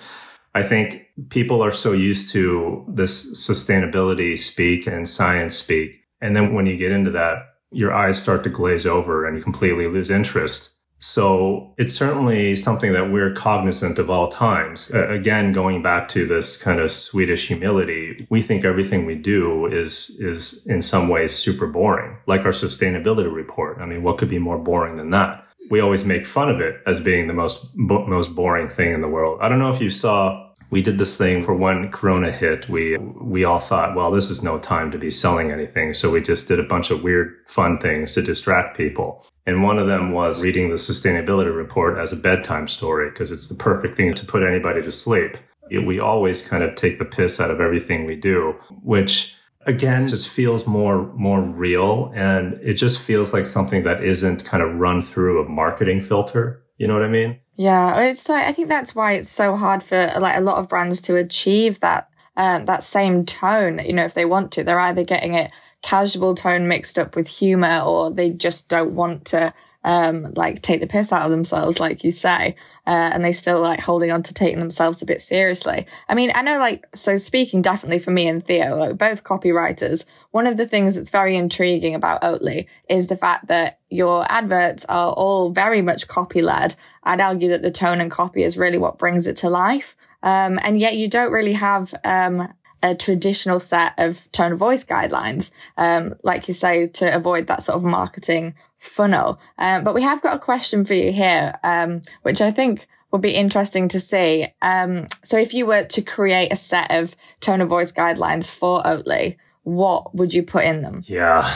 I 0.53 0.63
think 0.63 1.07
people 1.29 1.63
are 1.63 1.71
so 1.71 1.93
used 1.93 2.31
to 2.33 2.85
this 2.89 3.47
sustainability 3.50 4.38
speak 4.38 4.85
and 4.85 5.07
science 5.07 5.55
speak. 5.55 6.01
And 6.21 6.35
then 6.35 6.53
when 6.53 6.65
you 6.65 6.77
get 6.77 6.91
into 6.91 7.12
that, 7.12 7.38
your 7.71 7.93
eyes 7.93 8.17
start 8.17 8.43
to 8.43 8.50
glaze 8.50 8.85
over 8.85 9.25
and 9.25 9.38
you 9.38 9.43
completely 9.43 9.88
lose 9.88 10.09
interest. 10.09 10.75
So 10.99 11.73
it's 11.77 11.93
certainly 11.93 12.55
something 12.55 12.93
that 12.93 13.11
we're 13.11 13.33
cognizant 13.33 13.99
of 13.99 14.09
all 14.09 14.27
times. 14.27 14.91
Again, 14.91 15.51
going 15.51 15.83
back 15.83 16.07
to 16.09 16.25
this 16.25 16.57
kind 16.61 16.79
of 16.79 16.91
Swedish 16.91 17.47
humility, 17.47 18.25
we 18.29 18.41
think 18.41 18.65
everything 18.65 19.05
we 19.05 19.15
do 19.15 19.67
is, 19.67 20.17
is 20.19 20.65
in 20.67 20.81
some 20.81 21.09
ways 21.09 21.35
super 21.35 21.67
boring, 21.67 22.17
like 22.27 22.41
our 22.41 22.51
sustainability 22.51 23.31
report. 23.33 23.77
I 23.79 23.85
mean, 23.85 24.03
what 24.03 24.17
could 24.17 24.29
be 24.29 24.39
more 24.39 24.57
boring 24.57 24.97
than 24.97 25.11
that? 25.11 25.45
We 25.69 25.79
always 25.79 26.05
make 26.05 26.25
fun 26.25 26.49
of 26.49 26.59
it 26.59 26.81
as 26.87 26.99
being 26.99 27.27
the 27.27 27.33
most, 27.33 27.75
most 27.75 28.35
boring 28.35 28.69
thing 28.69 28.93
in 28.93 29.01
the 29.01 29.07
world. 29.07 29.39
I 29.41 29.49
don't 29.49 29.59
know 29.59 29.73
if 29.73 29.81
you 29.81 29.89
saw 29.89 30.53
we 30.69 30.81
did 30.81 30.98
this 30.98 31.17
thing 31.17 31.43
for 31.43 31.53
when 31.55 31.91
Corona 31.91 32.31
hit. 32.31 32.67
We 32.69 32.98
we 32.98 33.43
all 33.43 33.60
thought, 33.60 33.95
well, 33.95 34.12
this 34.12 34.29
is 34.29 34.43
no 34.43 34.60
time 34.60 34.91
to 34.91 34.98
be 34.98 35.12
selling 35.12 35.51
anything, 35.51 35.93
so 35.93 36.10
we 36.10 36.22
just 36.22 36.48
did 36.48 36.60
a 36.60 36.63
bunch 36.63 36.91
of 36.91 37.03
weird, 37.03 37.36
fun 37.48 37.77
things 37.79 38.12
to 38.13 38.22
distract 38.22 38.77
people. 38.77 39.25
And 39.45 39.63
one 39.63 39.77
of 39.77 39.88
them 39.88 40.12
was 40.12 40.43
reading 40.43 40.69
the 40.69 40.75
sustainability 40.75 41.55
report 41.55 41.98
as 41.98 42.12
a 42.12 42.17
bedtime 42.17 42.67
story 42.67 43.10
because 43.10 43.31
it's 43.31 43.48
the 43.48 43.55
perfect 43.55 43.95
thing 43.95 44.13
to 44.15 44.25
put 44.25 44.43
anybody 44.43 44.81
to 44.81 44.91
sleep. 44.91 45.38
We 45.69 46.00
always 46.00 46.48
kind 46.48 46.63
of 46.63 46.75
take 46.75 47.00
the 47.00 47.05
piss 47.05 47.39
out 47.39 47.51
of 47.51 47.62
everything 47.62 48.05
we 48.05 48.15
do, 48.15 48.55
which 48.84 49.36
again 49.67 50.07
just 50.07 50.27
feels 50.29 50.67
more 50.67 51.12
more 51.13 51.41
real 51.41 52.12
and 52.13 52.53
it 52.62 52.75
just 52.75 53.00
feels 53.00 53.34
like 53.34 53.48
something 53.48 53.84
that 53.84 54.03
isn't 54.03 54.45
kind 54.45 54.62
of 54.62 54.75
run 54.75 55.01
through 55.01 55.43
a 55.43 55.50
marketing 55.50 56.01
filter. 56.01 56.64
You 56.77 56.88
know 56.88 56.94
what 56.94 57.03
I 57.03 57.08
mean? 57.08 57.39
Yeah, 57.55 58.01
it's 58.01 58.27
like 58.27 58.46
I 58.46 58.51
think 58.51 58.67
that's 58.67 58.94
why 58.94 59.13
it's 59.13 59.29
so 59.29 59.55
hard 59.55 59.82
for 59.82 60.12
like 60.20 60.36
a 60.36 60.41
lot 60.41 60.58
of 60.58 60.67
brands 60.67 61.01
to 61.01 61.15
achieve 61.15 61.79
that 61.79 62.10
um, 62.36 62.65
that 62.65 62.84
same 62.84 63.25
tone. 63.25 63.79
You 63.79 63.94
know, 63.94 64.03
if 64.03 64.13
they 64.13 64.25
want 64.25 64.51
to, 64.53 64.63
they're 64.63 64.79
either 64.79 65.03
getting 65.03 65.34
it 65.34 65.51
casual 65.82 66.36
tone 66.36 66.67
mixed 66.67 67.00
up 67.00 67.15
with 67.15 67.27
humor, 67.27 67.79
or 67.79 68.12
they 68.12 68.32
just 68.32 68.67
don't 68.67 68.96
want 68.96 69.25
to 69.25 69.53
um, 69.85 70.33
like 70.35 70.61
take 70.63 70.81
the 70.81 70.87
piss 70.87 71.13
out 71.13 71.25
of 71.25 71.31
themselves, 71.31 71.79
like 71.79 72.03
you 72.03 72.11
say, 72.11 72.55
uh, 72.87 73.11
and 73.13 73.23
they 73.23 73.31
still 73.31 73.61
like 73.61 73.79
holding 73.79 74.11
on 74.11 74.23
to 74.23 74.33
taking 74.33 74.59
themselves 74.59 75.01
a 75.01 75.05
bit 75.05 75.21
seriously. 75.21 75.85
I 76.09 76.15
mean, 76.15 76.31
I 76.33 76.41
know 76.41 76.57
like, 76.57 76.85
so 76.95 77.17
speaking 77.17 77.61
definitely 77.61 77.99
for 77.99 78.09
me 78.09 78.27
and 78.27 78.43
Theo, 78.43 78.75
like 78.75 78.97
both 78.97 79.23
copywriters, 79.23 80.03
one 80.31 80.47
of 80.47 80.57
the 80.57 80.67
things 80.67 80.95
that's 80.95 81.09
very 81.09 81.37
intriguing 81.37 81.93
about 81.93 82.23
Oatly 82.23 82.65
is 82.89 83.07
the 83.07 83.15
fact 83.15 83.47
that 83.47 83.79
your 83.89 84.25
adverts 84.29 84.85
are 84.85 85.11
all 85.11 85.51
very 85.51 85.83
much 85.83 86.07
copy 86.07 86.41
led. 86.41 86.75
I'd 87.03 87.21
argue 87.21 87.49
that 87.49 87.61
the 87.61 87.69
tone 87.69 88.01
and 88.01 88.09
copy 88.09 88.41
is 88.41 88.57
really 88.57 88.79
what 88.79 88.97
brings 88.97 89.27
it 89.27 89.37
to 89.37 89.49
life. 89.49 89.95
Um, 90.23 90.59
and 90.63 90.79
yet 90.79 90.97
you 90.97 91.07
don't 91.07 91.31
really 91.31 91.53
have, 91.53 91.93
um, 92.03 92.51
a 92.85 92.93
traditional 92.93 93.59
set 93.59 93.93
of 93.97 94.31
tone 94.31 94.51
of 94.51 94.59
voice 94.59 94.85
guidelines, 94.85 95.49
um, 95.75 96.13
like 96.21 96.47
you 96.47 96.53
say, 96.53 96.85
to 96.85 97.13
avoid 97.13 97.47
that 97.47 97.63
sort 97.63 97.75
of 97.77 97.83
marketing 97.83 98.53
funnel. 98.77 99.39
Um, 99.57 99.83
but 99.83 99.95
we 99.95 100.03
have 100.03 100.21
got 100.21 100.35
a 100.35 100.39
question 100.39 100.85
for 100.85 100.93
you 100.93 101.11
here, 101.11 101.55
um, 101.63 102.01
which 102.21 102.41
I 102.41 102.51
think 102.51 102.85
would 103.11 103.21
be 103.21 103.31
interesting 103.31 103.87
to 103.87 103.99
see. 103.99 104.47
Um, 104.61 105.07
so 105.23 105.35
if 105.37 105.51
you 105.51 105.65
were 105.65 105.85
to 105.85 106.01
create 106.03 106.53
a 106.53 106.55
set 106.55 106.91
of 106.91 107.15
tone 107.39 107.61
of 107.61 107.69
voice 107.69 107.91
guidelines 107.91 108.53
for 108.53 108.83
Oatly, 108.83 109.37
what 109.63 110.13
would 110.13 110.31
you 110.35 110.43
put 110.43 110.65
in 110.65 110.81
them? 110.81 111.01
Yeah, 111.05 111.51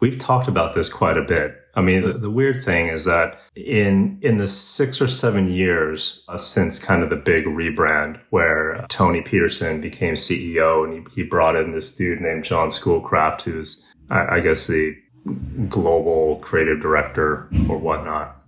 we've 0.00 0.18
talked 0.18 0.48
about 0.48 0.74
this 0.74 0.88
quite 0.88 1.16
a 1.16 1.22
bit. 1.22 1.54
I 1.76 1.82
mean, 1.82 2.02
the, 2.02 2.14
the 2.14 2.30
weird 2.30 2.64
thing 2.64 2.88
is 2.88 3.04
that 3.04 3.38
in 3.54 4.18
in 4.22 4.38
the 4.38 4.46
six 4.46 5.00
or 5.00 5.06
seven 5.06 5.52
years 5.52 6.24
uh, 6.26 6.38
since 6.38 6.78
kind 6.78 7.02
of 7.02 7.10
the 7.10 7.16
big 7.16 7.44
rebrand, 7.44 8.18
where 8.30 8.84
Toni 8.88 9.20
Petersson 9.20 9.82
became 9.82 10.14
CEO 10.14 10.84
and 10.84 11.06
he, 11.08 11.22
he 11.22 11.22
brought 11.22 11.54
in 11.54 11.72
this 11.72 11.94
dude 11.94 12.22
named 12.22 12.44
John 12.44 12.70
Schoolcraft, 12.70 13.42
who's 13.42 13.84
I, 14.08 14.36
I 14.36 14.40
guess 14.40 14.66
the 14.66 14.96
global 15.68 16.36
creative 16.36 16.80
director 16.80 17.48
or 17.68 17.76
whatnot. 17.76 18.42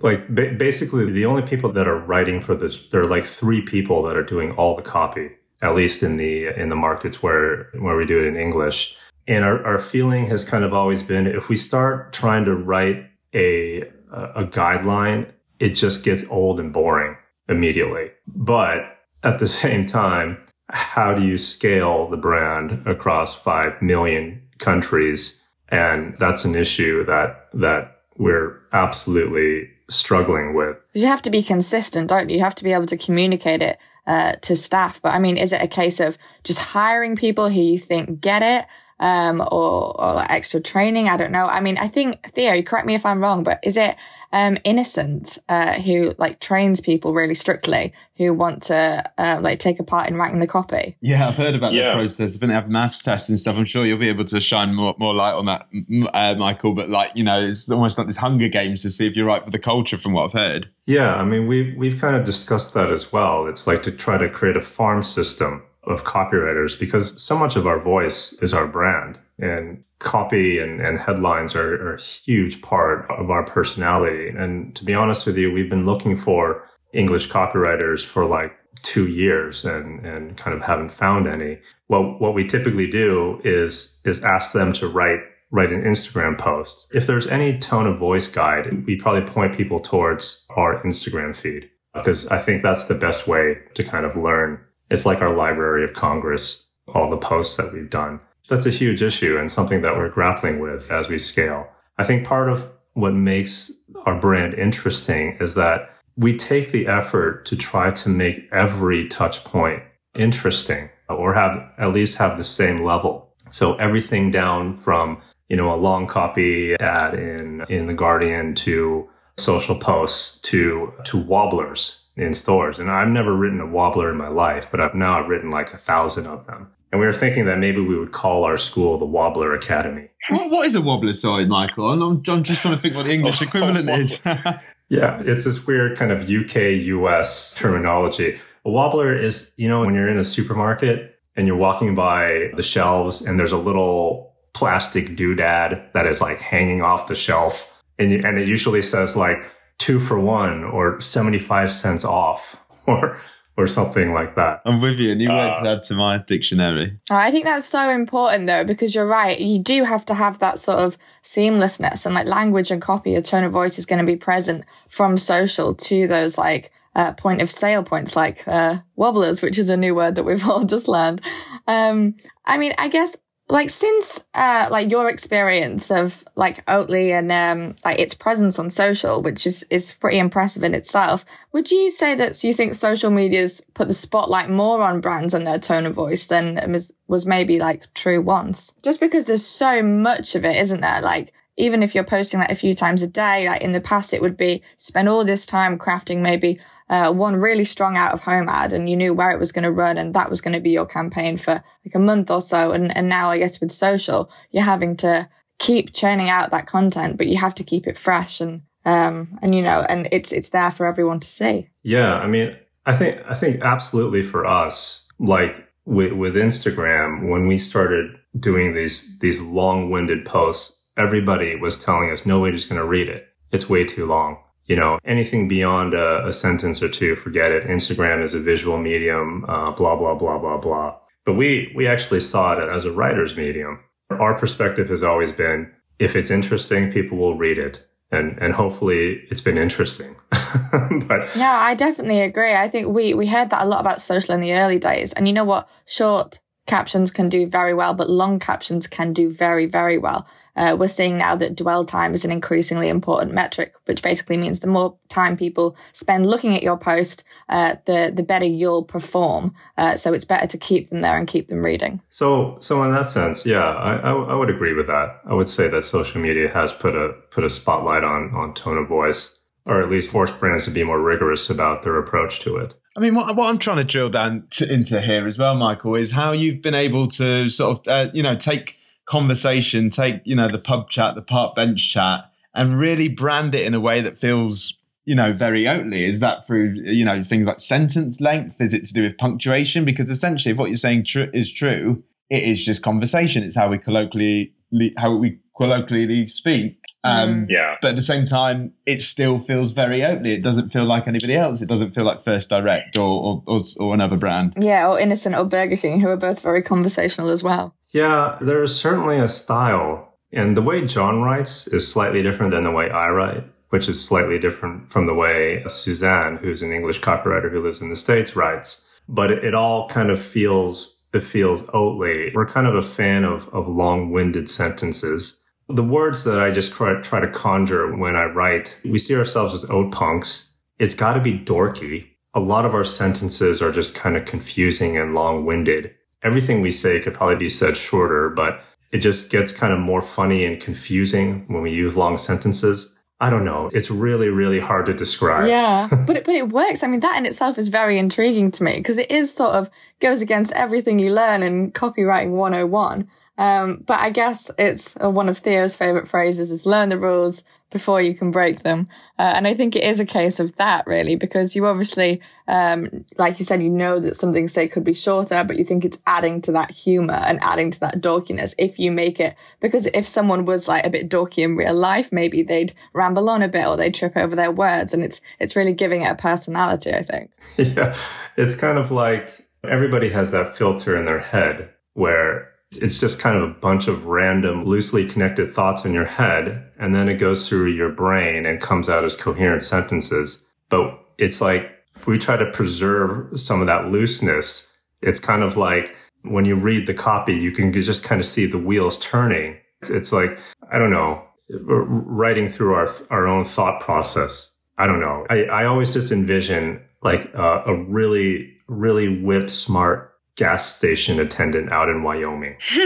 Like 0.00 0.28
ba- 0.28 0.54
basically, 0.58 1.10
the 1.12 1.26
only 1.26 1.42
people 1.42 1.70
that 1.72 1.86
are 1.86 1.98
writing 1.98 2.40
for 2.40 2.56
this, 2.56 2.88
there 2.88 3.02
are 3.02 3.06
like 3.06 3.24
three 3.24 3.62
people 3.62 4.02
that 4.02 4.16
are 4.16 4.24
doing 4.24 4.50
all 4.52 4.74
the 4.74 4.82
copy, 4.82 5.30
at 5.62 5.76
least 5.76 6.02
in 6.02 6.16
the 6.16 6.48
in 6.60 6.70
the 6.70 6.76
markets 6.76 7.22
where 7.22 7.70
where 7.78 7.96
we 7.96 8.04
do 8.04 8.18
it 8.18 8.26
in 8.26 8.36
English. 8.36 8.96
And 9.26 9.44
our, 9.44 9.64
our 9.64 9.78
feeling 9.78 10.26
has 10.26 10.44
kind 10.44 10.64
of 10.64 10.72
always 10.72 11.02
been 11.02 11.26
if 11.26 11.48
we 11.48 11.56
start 11.56 12.12
trying 12.12 12.44
to 12.44 12.54
write 12.54 13.06
a, 13.32 13.82
a 14.12 14.44
guideline, 14.44 15.30
it 15.58 15.70
just 15.70 16.04
gets 16.04 16.28
old 16.28 16.60
and 16.60 16.72
boring 16.72 17.16
immediately. 17.48 18.10
But 18.26 18.98
at 19.22 19.38
the 19.38 19.46
same 19.62 19.86
time, 19.86 20.38
how 20.70 21.14
do 21.14 21.22
you 21.22 21.38
scale 21.38 22.08
the 22.08 22.16
brand 22.16 22.86
across 22.86 23.34
5 23.34 23.82
million 23.82 24.42
countries? 24.58 25.42
And 25.68 26.14
that's 26.16 26.44
an 26.44 26.54
issue 26.54 27.04
that, 27.06 27.48
that 27.54 28.02
we're 28.16 28.60
absolutely 28.72 29.70
struggling 29.88 30.54
with. 30.54 30.76
You 30.94 31.06
have 31.06 31.22
to 31.22 31.30
be 31.30 31.42
consistent, 31.42 32.08
don't 32.08 32.28
you? 32.28 32.36
You 32.36 32.42
have 32.42 32.54
to 32.56 32.64
be 32.64 32.72
able 32.72 32.86
to 32.86 32.96
communicate 32.96 33.62
it 33.62 33.78
uh, 34.06 34.32
to 34.42 34.56
staff. 34.56 35.00
But 35.02 35.14
I 35.14 35.18
mean, 35.18 35.36
is 35.36 35.52
it 35.52 35.62
a 35.62 35.68
case 35.68 36.00
of 36.00 36.18
just 36.42 36.58
hiring 36.58 37.16
people 37.16 37.48
who 37.48 37.60
you 37.60 37.78
think 37.78 38.20
get 38.20 38.42
it 38.42 38.66
um, 39.00 39.40
or, 39.40 40.00
or 40.00 40.14
like 40.14 40.30
extra 40.30 40.60
training. 40.60 41.08
I 41.08 41.16
don't 41.16 41.32
know. 41.32 41.46
I 41.46 41.60
mean, 41.60 41.78
I 41.78 41.88
think 41.88 42.32
Theo, 42.32 42.62
correct 42.62 42.86
me 42.86 42.94
if 42.94 43.04
I'm 43.04 43.20
wrong, 43.20 43.42
but 43.42 43.60
is 43.62 43.76
it 43.76 43.96
um, 44.32 44.58
Innocent 44.64 45.38
uh, 45.48 45.74
who 45.74 46.14
like 46.18 46.40
trains 46.40 46.80
people 46.80 47.12
really 47.14 47.34
strictly 47.34 47.92
who 48.16 48.32
want 48.32 48.62
to 48.62 49.10
uh, 49.18 49.38
like 49.40 49.58
take 49.58 49.80
a 49.80 49.84
part 49.84 50.08
in 50.08 50.16
writing 50.16 50.38
the 50.38 50.46
copy? 50.46 50.96
Yeah, 51.00 51.28
I've 51.28 51.36
heard 51.36 51.54
about 51.54 51.72
yeah. 51.72 51.84
that 51.84 51.94
process. 51.94 52.36
I 52.36 52.38
think 52.38 52.50
they 52.50 52.54
have 52.54 52.70
maths 52.70 53.02
tests 53.02 53.28
and 53.28 53.38
stuff. 53.38 53.56
I'm 53.56 53.64
sure 53.64 53.84
you'll 53.84 53.98
be 53.98 54.08
able 54.08 54.24
to 54.24 54.40
shine 54.40 54.74
more 54.74 54.94
more 54.98 55.14
light 55.14 55.34
on 55.34 55.46
that, 55.46 55.66
uh, 56.14 56.34
Michael. 56.38 56.74
But 56.74 56.88
like 56.88 57.12
you 57.14 57.24
know, 57.24 57.40
it's 57.40 57.70
almost 57.70 57.98
like 57.98 58.06
this 58.06 58.16
Hunger 58.16 58.48
Games 58.48 58.82
to 58.82 58.90
see 58.90 59.06
if 59.06 59.16
you're 59.16 59.26
right 59.26 59.42
for 59.42 59.50
the 59.50 59.58
culture, 59.58 59.98
from 59.98 60.12
what 60.12 60.24
I've 60.24 60.32
heard. 60.32 60.68
Yeah, 60.86 61.14
I 61.14 61.24
mean, 61.24 61.46
we've 61.46 61.76
we've 61.76 62.00
kind 62.00 62.16
of 62.16 62.24
discussed 62.24 62.74
that 62.74 62.90
as 62.90 63.12
well. 63.12 63.46
It's 63.46 63.66
like 63.66 63.82
to 63.84 63.90
try 63.90 64.18
to 64.18 64.28
create 64.28 64.56
a 64.56 64.62
farm 64.62 65.02
system 65.02 65.62
of 65.86 66.04
copywriters 66.04 66.78
because 66.78 67.20
so 67.22 67.38
much 67.38 67.56
of 67.56 67.66
our 67.66 67.80
voice 67.80 68.32
is 68.42 68.54
our 68.54 68.66
brand 68.66 69.18
and 69.38 69.82
copy 69.98 70.58
and, 70.58 70.80
and 70.80 70.98
headlines 70.98 71.54
are, 71.54 71.74
are, 71.74 71.94
a 71.94 72.00
huge 72.00 72.60
part 72.62 73.10
of 73.10 73.30
our 73.30 73.44
personality. 73.44 74.28
And 74.28 74.74
to 74.76 74.84
be 74.84 74.94
honest 74.94 75.26
with 75.26 75.36
you, 75.36 75.52
we've 75.52 75.70
been 75.70 75.84
looking 75.84 76.16
for 76.16 76.68
English 76.92 77.28
copywriters 77.28 78.04
for 78.04 78.26
like 78.26 78.52
two 78.82 79.08
years 79.08 79.64
and, 79.64 80.04
and 80.04 80.36
kind 80.36 80.56
of 80.56 80.62
haven't 80.62 80.92
found 80.92 81.26
any. 81.26 81.58
Well, 81.88 82.16
what 82.18 82.34
we 82.34 82.46
typically 82.46 82.88
do 82.88 83.40
is, 83.44 84.00
is 84.04 84.22
ask 84.22 84.52
them 84.52 84.72
to 84.74 84.88
write 84.88 85.20
write 85.50 85.70
an 85.70 85.84
Instagram 85.84 86.36
post. 86.36 86.88
If 86.92 87.06
there's 87.06 87.28
any 87.28 87.56
tone 87.60 87.86
of 87.86 87.98
voice 87.98 88.26
guide, 88.26 88.84
we 88.86 88.96
probably 88.96 89.30
point 89.30 89.56
people 89.56 89.78
towards 89.78 90.48
our 90.56 90.82
Instagram 90.82 91.32
feed 91.32 91.70
because 91.94 92.26
I 92.26 92.40
think 92.40 92.62
that's 92.62 92.84
the 92.84 92.96
best 92.96 93.28
way 93.28 93.58
to 93.74 93.84
kind 93.84 94.04
of 94.04 94.16
learn 94.16 94.60
it's 94.90 95.06
like 95.06 95.20
our 95.20 95.34
Library 95.34 95.84
of 95.84 95.92
Congress, 95.94 96.68
all 96.88 97.10
the 97.10 97.16
posts 97.16 97.56
that 97.56 97.72
we've 97.72 97.90
done. 97.90 98.20
That's 98.48 98.66
a 98.66 98.70
huge 98.70 99.02
issue 99.02 99.38
and 99.38 99.50
something 99.50 99.82
that 99.82 99.96
we're 99.96 100.10
grappling 100.10 100.60
with 100.60 100.90
as 100.90 101.08
we 101.08 101.18
scale. 101.18 101.68
I 101.98 102.04
think 102.04 102.26
part 102.26 102.48
of 102.48 102.70
what 102.92 103.14
makes 103.14 103.72
our 104.06 104.18
brand 104.18 104.54
interesting 104.54 105.36
is 105.40 105.54
that 105.54 105.90
we 106.16 106.36
take 106.36 106.70
the 106.70 106.86
effort 106.86 107.44
to 107.46 107.56
try 107.56 107.90
to 107.90 108.08
make 108.08 108.48
every 108.52 109.08
touch 109.08 109.42
point 109.44 109.82
interesting 110.14 110.90
or 111.08 111.34
have 111.34 111.70
at 111.78 111.92
least 111.92 112.18
have 112.18 112.38
the 112.38 112.44
same 112.44 112.84
level. 112.84 113.34
So 113.50 113.74
everything 113.76 114.30
down 114.30 114.76
from, 114.76 115.20
you 115.48 115.56
know, 115.56 115.74
a 115.74 115.76
long 115.76 116.06
copy 116.06 116.74
ad 116.74 117.14
in, 117.14 117.64
in 117.68 117.86
the 117.86 117.94
Guardian 117.94 118.54
to 118.56 119.08
social 119.36 119.76
posts 119.76 120.40
to, 120.42 120.92
to 121.04 121.18
wobblers 121.18 122.03
in 122.16 122.34
stores. 122.34 122.78
And 122.78 122.90
I've 122.90 123.08
never 123.08 123.34
written 123.34 123.60
a 123.60 123.66
wobbler 123.66 124.10
in 124.10 124.16
my 124.16 124.28
life, 124.28 124.68
but 124.70 124.80
I've 124.80 124.94
now 124.94 125.26
written 125.26 125.50
like 125.50 125.72
a 125.72 125.78
thousand 125.78 126.26
of 126.26 126.46
them. 126.46 126.70
And 126.92 127.00
we 127.00 127.06
were 127.06 127.12
thinking 127.12 127.46
that 127.46 127.58
maybe 127.58 127.80
we 127.80 127.98
would 127.98 128.12
call 128.12 128.44
our 128.44 128.56
school 128.56 128.98
the 128.98 129.04
Wobbler 129.04 129.52
Academy. 129.52 130.10
What, 130.30 130.50
what 130.50 130.66
is 130.66 130.76
a 130.76 130.80
wobbler 130.80 131.12
side, 131.12 131.48
Michael? 131.48 131.90
I'm, 131.90 132.22
I'm 132.28 132.44
just 132.44 132.62
trying 132.62 132.76
to 132.76 132.80
think 132.80 132.94
what 132.94 133.06
the 133.06 133.10
oh, 133.10 133.14
English 133.14 133.42
equivalent 133.42 133.90
oh, 133.90 133.94
is. 133.94 134.22
yeah, 134.88 135.18
it's 135.20 135.42
this 135.42 135.66
weird 135.66 135.98
kind 135.98 136.12
of 136.12 136.30
UK 136.30 136.84
US 136.86 137.56
terminology. 137.56 138.38
A 138.64 138.70
wobbler 138.70 139.12
is, 139.12 139.52
you 139.56 139.68
know, 139.68 139.80
when 139.80 139.96
you're 139.96 140.08
in 140.08 140.18
a 140.18 140.24
supermarket 140.24 141.18
and 141.34 141.48
you're 141.48 141.56
walking 141.56 141.96
by 141.96 142.52
the 142.54 142.62
shelves 142.62 143.22
and 143.22 143.40
there's 143.40 143.50
a 143.50 143.58
little 143.58 144.32
plastic 144.52 145.16
doodad 145.16 145.92
that 145.94 146.06
is 146.06 146.20
like 146.20 146.38
hanging 146.38 146.80
off 146.80 147.08
the 147.08 147.16
shelf. 147.16 147.76
And, 147.98 148.12
you, 148.12 148.22
and 148.24 148.38
it 148.38 148.46
usually 148.46 148.82
says 148.82 149.16
like 149.16 149.44
two 149.84 150.00
for 150.00 150.18
one 150.18 150.64
or 150.64 150.98
75 150.98 151.70
cents 151.70 152.06
off 152.06 152.58
or 152.86 153.18
or 153.56 153.68
something 153.68 154.12
like 154.12 154.34
that. 154.34 154.60
I'm 154.64 154.80
with 154.80 154.98
you. 154.98 155.14
New 155.14 155.28
words 155.28 155.60
uh, 155.62 155.76
add 155.76 155.84
to 155.84 155.94
my 155.94 156.18
dictionary. 156.18 156.98
I 157.08 157.30
think 157.30 157.44
that's 157.44 157.66
so 157.66 157.88
important 157.90 158.48
though, 158.48 158.64
because 158.64 158.96
you're 158.96 159.06
right. 159.06 159.38
You 159.38 159.60
do 159.60 159.84
have 159.84 160.04
to 160.06 160.14
have 160.14 160.40
that 160.40 160.58
sort 160.58 160.80
of 160.80 160.98
seamlessness 161.22 162.04
and 162.04 162.16
like 162.16 162.26
language 162.26 162.72
and 162.72 162.82
copy, 162.82 163.12
your 163.12 163.22
tone 163.22 163.44
of 163.44 163.52
voice 163.52 163.78
is 163.78 163.86
going 163.86 164.00
to 164.00 164.06
be 164.06 164.16
present 164.16 164.64
from 164.88 165.16
social 165.16 165.72
to 165.72 166.08
those 166.08 166.36
like 166.36 166.72
uh, 166.96 167.12
point 167.12 167.42
of 167.42 167.50
sale 167.50 167.84
points 167.84 168.16
like 168.16 168.46
uh, 168.48 168.78
wobblers, 168.96 169.40
which 169.40 169.58
is 169.58 169.68
a 169.68 169.76
new 169.76 169.94
word 169.94 170.16
that 170.16 170.24
we've 170.24 170.48
all 170.48 170.64
just 170.64 170.88
learned. 170.88 171.20
Um, 171.68 172.16
I 172.44 172.58
mean, 172.58 172.74
I 172.76 172.88
guess 172.88 173.16
like 173.48 173.68
since 173.68 174.24
uh 174.34 174.68
like 174.70 174.90
your 174.90 175.08
experience 175.08 175.90
of 175.90 176.24
like 176.34 176.64
Oatly 176.66 177.10
and 177.10 177.30
um 177.30 177.76
like 177.84 177.98
its 177.98 178.14
presence 178.14 178.58
on 178.58 178.70
social, 178.70 179.22
which 179.22 179.46
is 179.46 179.64
is 179.70 179.92
pretty 179.92 180.18
impressive 180.18 180.62
in 180.64 180.74
itself, 180.74 181.24
would 181.52 181.70
you 181.70 181.90
say 181.90 182.14
that 182.14 182.42
you 182.42 182.54
think 182.54 182.74
social 182.74 183.10
media's 183.10 183.60
put 183.74 183.88
the 183.88 183.94
spotlight 183.94 184.50
more 184.50 184.80
on 184.82 185.00
brands 185.00 185.34
and 185.34 185.46
their 185.46 185.58
tone 185.58 185.86
of 185.86 185.94
voice 185.94 186.26
than 186.26 186.58
was, 186.72 186.92
was 187.06 187.26
maybe 187.26 187.58
like 187.58 187.92
true 187.94 188.22
once? 188.22 188.74
Just 188.82 189.00
because 189.00 189.26
there's 189.26 189.46
so 189.46 189.82
much 189.82 190.34
of 190.34 190.44
it, 190.44 190.56
isn't 190.56 190.80
there? 190.80 191.02
Like 191.02 191.32
even 191.56 191.82
if 191.82 191.94
you're 191.94 192.04
posting 192.04 192.40
like 192.40 192.50
a 192.50 192.56
few 192.56 192.74
times 192.74 193.02
a 193.02 193.06
day, 193.06 193.48
like 193.48 193.62
in 193.62 193.72
the 193.72 193.80
past, 193.80 194.12
it 194.12 194.20
would 194.20 194.36
be 194.36 194.62
spend 194.78 195.08
all 195.08 195.24
this 195.24 195.46
time 195.46 195.78
crafting 195.78 196.20
maybe 196.20 196.58
uh, 196.88 197.12
one 197.12 197.36
really 197.36 197.64
strong 197.64 197.96
out 197.96 198.12
of 198.12 198.22
home 198.22 198.48
ad 198.48 198.72
and 198.72 198.90
you 198.90 198.96
knew 198.96 199.14
where 199.14 199.30
it 199.30 199.38
was 199.38 199.52
going 199.52 199.62
to 199.62 199.70
run 199.70 199.96
and 199.96 200.14
that 200.14 200.30
was 200.30 200.40
going 200.40 200.52
to 200.54 200.60
be 200.60 200.70
your 200.70 200.86
campaign 200.86 201.36
for 201.36 201.62
like 201.84 201.94
a 201.94 201.98
month 201.98 202.30
or 202.30 202.40
so. 202.40 202.72
And, 202.72 202.94
and 202.96 203.08
now 203.08 203.30
I 203.30 203.38
guess 203.38 203.60
with 203.60 203.70
social, 203.70 204.30
you're 204.50 204.64
having 204.64 204.96
to 204.98 205.28
keep 205.58 205.92
churning 205.92 206.28
out 206.28 206.50
that 206.50 206.66
content, 206.66 207.16
but 207.16 207.28
you 207.28 207.38
have 207.38 207.54
to 207.54 207.64
keep 207.64 207.86
it 207.86 207.96
fresh 207.96 208.40
and, 208.40 208.62
um, 208.84 209.38
and 209.40 209.54
you 209.54 209.62
know, 209.62 209.86
and 209.88 210.08
it's, 210.10 210.32
it's 210.32 210.50
there 210.50 210.72
for 210.72 210.86
everyone 210.86 211.20
to 211.20 211.28
see. 211.28 211.68
Yeah. 211.82 212.14
I 212.14 212.26
mean, 212.26 212.56
I 212.84 212.94
think, 212.94 213.22
I 213.28 213.34
think 213.34 213.62
absolutely 213.62 214.22
for 214.22 214.44
us, 214.44 215.08
like 215.20 215.68
with, 215.84 216.12
with 216.12 216.34
Instagram, 216.34 217.30
when 217.30 217.46
we 217.46 217.58
started 217.58 218.16
doing 218.38 218.74
these, 218.74 219.18
these 219.20 219.40
long 219.40 219.90
winded 219.90 220.24
posts, 220.24 220.83
everybody 220.96 221.56
was 221.56 221.82
telling 221.82 222.10
us 222.10 222.26
nobody's 222.26 222.64
going 222.64 222.80
to 222.80 222.86
read 222.86 223.08
it. 223.08 223.28
It's 223.52 223.68
way 223.68 223.84
too 223.84 224.06
long. 224.06 224.38
You 224.66 224.76
know, 224.76 224.98
anything 225.04 225.46
beyond 225.46 225.92
a, 225.92 226.26
a 226.26 226.32
sentence 226.32 226.82
or 226.82 226.88
two, 226.88 227.16
forget 227.16 227.52
it. 227.52 227.66
Instagram 227.66 228.22
is 228.22 228.32
a 228.32 228.40
visual 228.40 228.78
medium, 228.78 229.44
uh, 229.46 229.72
blah, 229.72 229.94
blah, 229.94 230.14
blah, 230.14 230.38
blah, 230.38 230.56
blah. 230.56 230.96
But 231.26 231.34
we, 231.34 231.72
we 231.76 231.86
actually 231.86 232.20
saw 232.20 232.54
it 232.54 232.72
as 232.72 232.84
a 232.84 232.92
writer's 232.92 233.36
medium. 233.36 233.80
Our 234.10 234.34
perspective 234.38 234.88
has 234.88 235.02
always 235.02 235.32
been 235.32 235.70
if 235.98 236.16
it's 236.16 236.30
interesting, 236.30 236.92
people 236.92 237.18
will 237.18 237.36
read 237.36 237.58
it. 237.58 237.86
And, 238.10 238.38
and 238.40 238.52
hopefully 238.52 239.22
it's 239.30 239.40
been 239.40 239.58
interesting. 239.58 240.14
but 240.30 241.34
yeah, 241.36 241.58
I 241.60 241.74
definitely 241.74 242.20
agree. 242.20 242.54
I 242.54 242.68
think 242.68 242.88
we, 242.88 243.12
we 243.12 243.26
heard 243.26 243.50
that 243.50 243.62
a 243.62 243.66
lot 243.66 243.80
about 243.80 244.00
social 244.00 244.34
in 244.34 244.40
the 244.40 244.52
early 244.52 244.78
days. 244.78 245.12
And 245.12 245.26
you 245.26 245.32
know 245.32 245.44
what? 245.44 245.68
Short 245.86 246.40
captions 246.66 247.10
can 247.10 247.28
do 247.28 247.46
very 247.46 247.74
well, 247.74 247.92
but 247.92 248.08
long 248.08 248.38
captions 248.38 248.86
can 248.86 249.12
do 249.12 249.30
very, 249.30 249.66
very 249.66 249.98
well. 249.98 250.26
Uh, 250.56 250.76
we're 250.78 250.86
seeing 250.88 251.18
now 251.18 251.34
that 251.36 251.56
dwell 251.56 251.84
time 251.84 252.14
is 252.14 252.24
an 252.24 252.30
increasingly 252.30 252.88
important 252.88 253.32
metric, 253.32 253.74
which 253.86 254.02
basically 254.02 254.36
means 254.36 254.60
the 254.60 254.66
more 254.66 254.96
time 255.08 255.36
people 255.36 255.76
spend 255.92 256.26
looking 256.26 256.54
at 256.54 256.62
your 256.62 256.78
post, 256.78 257.24
uh, 257.48 257.76
the 257.86 258.12
the 258.14 258.22
better 258.22 258.44
you'll 258.44 258.84
perform. 258.84 259.54
Uh, 259.76 259.96
so 259.96 260.12
it's 260.12 260.24
better 260.24 260.46
to 260.46 260.58
keep 260.58 260.90
them 260.90 261.00
there 261.00 261.18
and 261.18 261.26
keep 261.26 261.48
them 261.48 261.64
reading. 261.64 262.00
So, 262.08 262.56
so 262.60 262.82
in 262.84 262.92
that 262.92 263.10
sense, 263.10 263.44
yeah, 263.44 263.64
I, 263.64 263.96
I, 263.96 264.12
I 264.12 264.34
would 264.34 264.50
agree 264.50 264.74
with 264.74 264.86
that. 264.86 265.20
I 265.26 265.34
would 265.34 265.48
say 265.48 265.68
that 265.68 265.82
social 265.82 266.20
media 266.20 266.48
has 266.52 266.72
put 266.72 266.94
a 266.94 267.12
put 267.30 267.44
a 267.44 267.50
spotlight 267.50 268.04
on 268.04 268.34
on 268.34 268.54
tone 268.54 268.78
of 268.78 268.88
voice, 268.88 269.40
or 269.66 269.80
at 269.80 269.90
least 269.90 270.10
forced 270.10 270.38
brands 270.38 270.64
to 270.66 270.70
be 270.70 270.84
more 270.84 271.00
rigorous 271.00 271.50
about 271.50 271.82
their 271.82 271.98
approach 271.98 272.40
to 272.40 272.56
it. 272.56 272.74
I 272.96 273.00
mean, 273.00 273.16
what, 273.16 273.34
what 273.34 273.50
I'm 273.50 273.58
trying 273.58 273.78
to 273.78 273.84
drill 273.84 274.08
down 274.08 274.46
to, 274.52 274.72
into 274.72 275.00
here 275.00 275.26
as 275.26 275.36
well, 275.36 275.56
Michael, 275.56 275.96
is 275.96 276.12
how 276.12 276.30
you've 276.30 276.62
been 276.62 276.76
able 276.76 277.08
to 277.08 277.48
sort 277.48 277.78
of, 277.78 277.88
uh, 277.88 278.10
you 278.14 278.22
know, 278.22 278.36
take 278.36 278.76
conversation, 279.06 279.90
take, 279.90 280.20
you 280.24 280.36
know, 280.36 280.50
the 280.50 280.58
pub 280.58 280.90
chat, 280.90 281.14
the 281.14 281.22
park 281.22 281.54
bench 281.54 281.90
chat, 281.92 282.30
and 282.54 282.78
really 282.78 283.08
brand 283.08 283.54
it 283.54 283.66
in 283.66 283.74
a 283.74 283.80
way 283.80 284.00
that 284.00 284.18
feels, 284.18 284.78
you 285.04 285.14
know, 285.14 285.32
very 285.32 285.64
Oatly. 285.64 286.08
Is 286.08 286.20
that 286.20 286.46
through, 286.46 286.74
you 286.76 287.04
know, 287.04 287.22
things 287.22 287.46
like 287.46 287.60
sentence 287.60 288.20
length? 288.20 288.60
Is 288.60 288.72
it 288.72 288.84
to 288.86 288.94
do 288.94 289.02
with 289.02 289.18
punctuation? 289.18 289.84
Because 289.84 290.10
essentially, 290.10 290.52
if 290.52 290.58
what 290.58 290.70
you're 290.70 290.76
saying 290.76 291.04
tr- 291.04 291.30
is 291.32 291.52
true, 291.52 292.02
it 292.30 292.42
is 292.42 292.64
just 292.64 292.82
conversation. 292.82 293.42
It's 293.42 293.56
how 293.56 293.68
we 293.68 293.78
colloquially, 293.78 294.54
how 294.96 295.14
we 295.16 295.38
colloquially 295.56 296.26
speak. 296.26 296.80
Um, 297.04 297.28
mm. 297.28 297.46
yeah. 297.50 297.76
But 297.82 297.90
at 297.90 297.96
the 297.96 298.02
same 298.02 298.24
time, 298.24 298.72
it 298.86 299.02
still 299.02 299.38
feels 299.38 299.72
very 299.72 300.00
Oatly. 300.00 300.28
It 300.28 300.42
doesn't 300.42 300.70
feel 300.70 300.84
like 300.84 301.06
anybody 301.06 301.36
else. 301.36 301.60
It 301.60 301.68
doesn't 301.68 301.94
feel 301.94 302.04
like 302.04 302.24
First 302.24 302.48
Direct 302.48 302.96
or, 302.96 303.02
or, 303.02 303.42
or, 303.46 303.60
or 303.78 303.94
another 303.94 304.16
brand. 304.16 304.54
Yeah, 304.58 304.88
or 304.88 304.98
Innocent 304.98 305.34
or 305.34 305.44
Burger 305.44 305.76
King, 305.76 306.00
who 306.00 306.08
are 306.08 306.16
both 306.16 306.40
very 306.40 306.62
conversational 306.62 307.28
as 307.28 307.42
well. 307.42 307.74
Yeah, 307.94 308.36
there 308.40 308.62
is 308.62 308.74
certainly 308.74 309.18
a 309.18 309.28
style. 309.28 310.18
And 310.32 310.56
the 310.56 310.62
way 310.62 310.84
John 310.84 311.22
writes 311.22 311.68
is 311.68 311.90
slightly 311.90 312.22
different 312.22 312.50
than 312.50 312.64
the 312.64 312.72
way 312.72 312.90
I 312.90 313.08
write, 313.08 313.44
which 313.70 313.88
is 313.88 314.04
slightly 314.04 314.38
different 314.38 314.92
from 314.92 315.06
the 315.06 315.14
way 315.14 315.62
Suzanne, 315.68 316.36
who's 316.38 316.60
an 316.60 316.72
English 316.72 317.00
copywriter 317.00 317.50
who 317.50 317.62
lives 317.62 317.80
in 317.80 317.90
the 317.90 317.96
States, 317.96 318.34
writes. 318.34 318.90
But 319.08 319.30
it, 319.30 319.44
it 319.44 319.54
all 319.54 319.88
kind 319.88 320.10
of 320.10 320.20
feels, 320.20 321.06
it 321.14 321.22
feels 321.22 321.62
Oatly. 321.68 322.34
We're 322.34 322.46
kind 322.46 322.66
of 322.66 322.74
a 322.74 322.82
fan 322.82 323.24
of, 323.24 323.48
of 323.54 323.68
long-winded 323.68 324.50
sentences 324.50 325.44
the 325.68 325.82
words 325.82 326.24
that 326.24 326.40
I 326.40 326.50
just 326.50 326.72
try, 326.72 327.00
try 327.00 327.20
to 327.20 327.30
conjure 327.30 327.96
when 327.96 328.16
I 328.16 328.24
write, 328.24 328.78
we 328.84 328.98
see 328.98 329.16
ourselves 329.16 329.54
as 329.54 329.68
oat 329.70 329.92
punks. 329.92 330.52
It's 330.78 330.94
got 330.94 331.14
to 331.14 331.20
be 331.20 331.38
dorky. 331.38 332.08
A 332.34 332.40
lot 332.40 332.66
of 332.66 332.74
our 332.74 332.84
sentences 332.84 333.62
are 333.62 333.72
just 333.72 333.94
kind 333.94 334.16
of 334.16 334.26
confusing 334.26 334.96
and 334.96 335.14
long 335.14 335.46
winded. 335.46 335.94
Everything 336.24 336.62
we 336.62 336.70
say 336.70 337.00
could 337.00 337.14
probably 337.14 337.36
be 337.36 337.48
said 337.48 337.76
shorter, 337.76 338.30
but 338.30 338.64
it 338.92 338.98
just 338.98 339.30
gets 339.30 339.52
kind 339.52 339.72
of 339.72 339.78
more 339.78 340.00
funny 340.00 340.44
and 340.44 340.60
confusing 340.60 341.44
when 341.48 341.62
we 341.62 341.70
use 341.70 341.96
long 341.96 342.18
sentences. 342.18 342.94
I 343.20 343.30
don't 343.30 343.44
know. 343.44 343.68
It's 343.72 343.90
really, 343.90 344.28
really 344.28 344.58
hard 344.58 344.86
to 344.86 344.94
describe. 344.94 345.48
Yeah, 345.48 345.88
but 346.06 346.16
it, 346.16 346.24
but 346.24 346.34
it 346.34 346.48
works. 346.48 346.82
I 346.82 346.88
mean, 346.88 347.00
that 347.00 347.16
in 347.16 347.26
itself 347.26 347.58
is 347.58 347.68
very 347.68 347.98
intriguing 347.98 348.50
to 348.52 348.64
me 348.64 348.76
because 348.76 348.98
it 348.98 349.10
is 349.10 349.32
sort 349.32 349.54
of 349.54 349.70
goes 350.00 350.20
against 350.20 350.52
everything 350.52 350.98
you 350.98 351.12
learn 351.12 351.42
in 351.42 351.72
copywriting 351.72 352.30
101. 352.30 353.08
Um, 353.36 353.82
but 353.86 353.98
I 353.98 354.10
guess 354.10 354.50
it's 354.58 354.94
uh, 355.02 355.10
one 355.10 355.28
of 355.28 355.38
Theo's 355.38 355.74
favorite 355.74 356.08
phrases 356.08 356.50
is 356.50 356.66
learn 356.66 356.88
the 356.88 356.98
rules 356.98 357.42
before 357.74 358.00
you 358.00 358.14
can 358.14 358.30
break 358.30 358.62
them. 358.62 358.88
Uh, 359.18 359.32
and 359.34 359.48
I 359.48 359.54
think 359.54 359.74
it 359.74 359.82
is 359.82 359.98
a 359.98 360.06
case 360.06 360.38
of 360.38 360.54
that 360.56 360.86
really, 360.86 361.16
because 361.16 361.56
you 361.56 361.66
obviously, 361.66 362.20
um, 362.46 363.04
like 363.18 363.40
you 363.40 363.44
said, 363.44 363.60
you 363.60 363.68
know 363.68 363.98
that 363.98 364.14
something 364.14 364.46
say 364.46 364.68
could 364.68 364.84
be 364.84 364.94
shorter, 364.94 365.42
but 365.42 365.58
you 365.58 365.64
think 365.64 365.84
it's 365.84 365.98
adding 366.06 366.40
to 366.42 366.52
that 366.52 366.70
humor 366.70 367.14
and 367.14 367.42
adding 367.42 367.72
to 367.72 367.80
that 367.80 368.00
dorkiness 368.00 368.54
if 368.58 368.78
you 368.78 368.92
make 368.92 369.18
it, 369.18 369.34
because 369.58 369.86
if 369.86 370.06
someone 370.06 370.44
was 370.44 370.68
like 370.68 370.86
a 370.86 370.90
bit 370.90 371.10
dorky 371.10 371.38
in 371.38 371.56
real 371.56 371.74
life, 371.74 372.12
maybe 372.12 372.44
they'd 372.44 372.74
ramble 372.92 373.28
on 373.28 373.42
a 373.42 373.48
bit 373.48 373.66
or 373.66 373.76
they'd 373.76 373.94
trip 373.94 374.16
over 374.16 374.36
their 374.36 374.52
words 374.52 374.94
and 374.94 375.02
it's, 375.02 375.20
it's 375.40 375.56
really 375.56 375.74
giving 375.74 376.02
it 376.02 376.10
a 376.12 376.14
personality, 376.14 376.92
I 376.92 377.02
think. 377.02 377.32
Yeah. 377.58 377.96
It's 378.36 378.54
kind 378.54 378.78
of 378.78 378.92
like 378.92 379.48
everybody 379.68 380.10
has 380.10 380.30
that 380.30 380.56
filter 380.56 380.96
in 380.96 381.06
their 381.06 381.18
head 381.18 381.70
where 381.94 382.53
it's 382.76 382.98
just 382.98 383.18
kind 383.18 383.36
of 383.36 383.42
a 383.42 383.54
bunch 383.54 383.88
of 383.88 384.06
random, 384.06 384.64
loosely 384.64 385.06
connected 385.06 385.52
thoughts 385.52 385.84
in 385.84 385.92
your 385.92 386.04
head. 386.04 386.70
And 386.78 386.94
then 386.94 387.08
it 387.08 387.14
goes 387.14 387.48
through 387.48 387.66
your 387.68 387.90
brain 387.90 388.46
and 388.46 388.60
comes 388.60 388.88
out 388.88 389.04
as 389.04 389.16
coherent 389.16 389.62
sentences. 389.62 390.44
But 390.68 390.98
it's 391.18 391.40
like 391.40 391.70
we 392.06 392.18
try 392.18 392.36
to 392.36 392.50
preserve 392.50 393.38
some 393.38 393.60
of 393.60 393.66
that 393.66 393.90
looseness. 393.90 394.76
It's 395.02 395.20
kind 395.20 395.42
of 395.42 395.56
like 395.56 395.94
when 396.22 396.44
you 396.44 396.56
read 396.56 396.86
the 396.86 396.94
copy, 396.94 397.34
you 397.34 397.52
can 397.52 397.72
just 397.72 398.04
kind 398.04 398.20
of 398.20 398.26
see 398.26 398.46
the 398.46 398.58
wheels 398.58 398.98
turning. 398.98 399.56
It's 399.82 400.12
like, 400.12 400.38
I 400.72 400.78
don't 400.78 400.90
know, 400.90 401.22
writing 401.50 402.48
through 402.48 402.74
our, 402.74 402.88
our 403.10 403.26
own 403.26 403.44
thought 403.44 403.80
process. 403.80 404.54
I 404.78 404.86
don't 404.86 405.00
know. 405.00 405.26
I, 405.30 405.44
I 405.44 405.66
always 405.66 405.92
just 405.92 406.10
envision 406.10 406.82
like 407.02 407.32
uh, 407.34 407.62
a 407.66 407.76
really, 407.84 408.56
really 408.66 409.22
whip 409.22 409.50
smart 409.50 410.13
gas 410.36 410.74
station 410.74 411.20
attendant 411.20 411.70
out 411.70 411.88
in 411.88 412.02
Wyoming. 412.02 412.56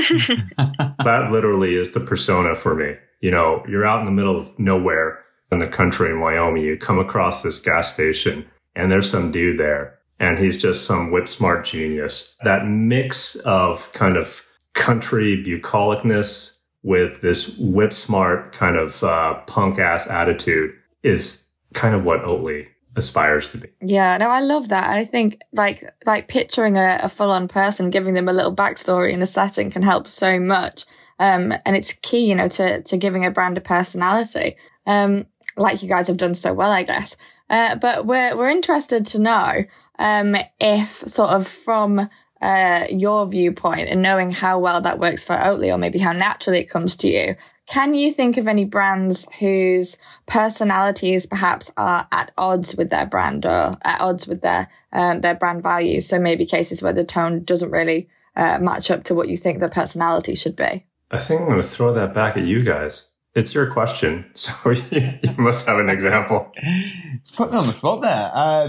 that 1.04 1.28
literally 1.30 1.76
is 1.76 1.92
the 1.92 2.00
persona 2.00 2.54
for 2.54 2.74
me. 2.74 2.94
You 3.20 3.30
know, 3.30 3.64
you're 3.68 3.86
out 3.86 4.00
in 4.00 4.04
the 4.04 4.10
middle 4.10 4.38
of 4.38 4.58
nowhere 4.58 5.24
in 5.50 5.58
the 5.58 5.66
country 5.66 6.10
in 6.10 6.20
Wyoming. 6.20 6.62
You 6.62 6.76
come 6.76 6.98
across 6.98 7.42
this 7.42 7.58
gas 7.58 7.92
station 7.92 8.46
and 8.76 8.92
there's 8.92 9.10
some 9.10 9.32
dude 9.32 9.58
there 9.58 9.98
and 10.20 10.38
he's 10.38 10.60
just 10.60 10.84
some 10.84 11.10
whip 11.10 11.28
smart 11.28 11.64
genius. 11.64 12.36
That 12.44 12.66
mix 12.66 13.36
of 13.36 13.92
kind 13.92 14.16
of 14.16 14.42
country 14.74 15.42
bucolicness 15.42 16.58
with 16.82 17.20
this 17.22 17.58
whip 17.58 17.92
smart 17.92 18.52
kind 18.52 18.76
of 18.76 19.02
uh, 19.02 19.34
punk 19.46 19.78
ass 19.78 20.06
attitude 20.08 20.72
is 21.02 21.48
kind 21.74 21.94
of 21.94 22.04
what 22.04 22.22
Oatly 22.22 22.66
aspires 22.98 23.48
to 23.48 23.58
be. 23.58 23.68
Yeah, 23.80 24.16
no, 24.18 24.28
I 24.28 24.40
love 24.40 24.68
that. 24.68 24.90
I 24.90 25.04
think 25.04 25.40
like 25.52 25.84
like 26.04 26.28
picturing 26.28 26.76
a, 26.76 27.00
a 27.02 27.08
full 27.08 27.30
on 27.30 27.48
person, 27.48 27.90
giving 27.90 28.14
them 28.14 28.28
a 28.28 28.32
little 28.32 28.54
backstory 28.54 29.12
in 29.12 29.22
a 29.22 29.26
setting 29.26 29.70
can 29.70 29.82
help 29.82 30.06
so 30.06 30.38
much. 30.38 30.84
Um, 31.18 31.52
and 31.64 31.76
it's 31.76 31.92
key, 31.94 32.26
you 32.26 32.34
know, 32.34 32.48
to 32.48 32.82
to 32.82 32.96
giving 32.96 33.24
a 33.24 33.30
brand 33.30 33.56
a 33.56 33.60
personality. 33.60 34.56
Um, 34.86 35.26
like 35.56 35.82
you 35.82 35.88
guys 35.88 36.08
have 36.08 36.16
done 36.16 36.34
so 36.34 36.52
well, 36.52 36.70
I 36.70 36.82
guess. 36.82 37.16
Uh, 37.50 37.76
but 37.76 38.06
we're 38.06 38.36
we're 38.36 38.50
interested 38.50 39.06
to 39.06 39.18
know 39.18 39.64
um, 39.98 40.36
if 40.60 40.88
sort 41.08 41.30
of 41.30 41.46
from 41.46 42.08
uh, 42.40 42.84
your 42.90 43.26
viewpoint 43.26 43.88
and 43.88 44.02
knowing 44.02 44.30
how 44.30 44.58
well 44.58 44.80
that 44.80 44.98
works 44.98 45.24
for 45.24 45.36
Oatly, 45.36 45.72
or 45.72 45.78
maybe 45.78 45.98
how 45.98 46.12
naturally 46.12 46.60
it 46.60 46.70
comes 46.70 46.96
to 46.96 47.08
you, 47.08 47.36
can 47.68 47.94
you 47.94 48.12
think 48.12 48.36
of 48.36 48.48
any 48.48 48.64
brands 48.64 49.26
whose 49.38 49.98
personalities 50.26 51.26
perhaps 51.26 51.70
are 51.76 52.08
at 52.10 52.32
odds 52.38 52.74
with 52.74 52.90
their 52.90 53.06
brand 53.06 53.44
or 53.44 53.72
at 53.82 54.00
odds 54.00 54.26
with 54.26 54.40
their 54.40 54.68
um, 54.92 55.20
their 55.20 55.34
brand 55.34 55.62
values? 55.62 56.08
So 56.08 56.18
maybe 56.18 56.46
cases 56.46 56.82
where 56.82 56.92
the 56.92 57.04
tone 57.04 57.44
doesn't 57.44 57.70
really 57.70 58.08
uh, 58.38 58.58
match 58.60 58.90
up 58.90 59.04
to 59.04 59.14
what 59.14 59.28
you 59.28 59.36
think 59.36 59.60
their 59.60 59.68
personality 59.68 60.34
should 60.34 60.56
be? 60.56 60.86
I 61.10 61.18
think 61.18 61.42
I'm 61.42 61.48
going 61.48 61.60
to 61.60 61.66
throw 61.66 61.92
that 61.92 62.14
back 62.14 62.36
at 62.36 62.44
you 62.44 62.62
guys. 62.62 63.10
It's 63.34 63.52
your 63.52 63.70
question, 63.70 64.30
so 64.34 64.70
you, 64.70 65.12
must 65.36 65.66
have 65.66 65.78
an 65.78 65.90
example. 65.90 66.50
It's 66.56 67.32
put 67.32 67.52
me 67.52 67.58
on 67.58 67.66
the 67.66 67.72
spot 67.72 68.00
there. 68.02 68.30
Uh, 68.34 68.66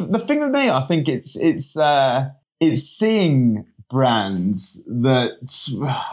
the 0.00 0.24
thing 0.26 0.40
with 0.40 0.50
me, 0.50 0.70
I 0.70 0.80
think 0.86 1.08
it's 1.08 1.38
it's 1.38 1.76
uh, 1.76 2.30
it's 2.60 2.82
seeing 2.82 3.66
brands 3.92 4.82
that, 4.86 5.36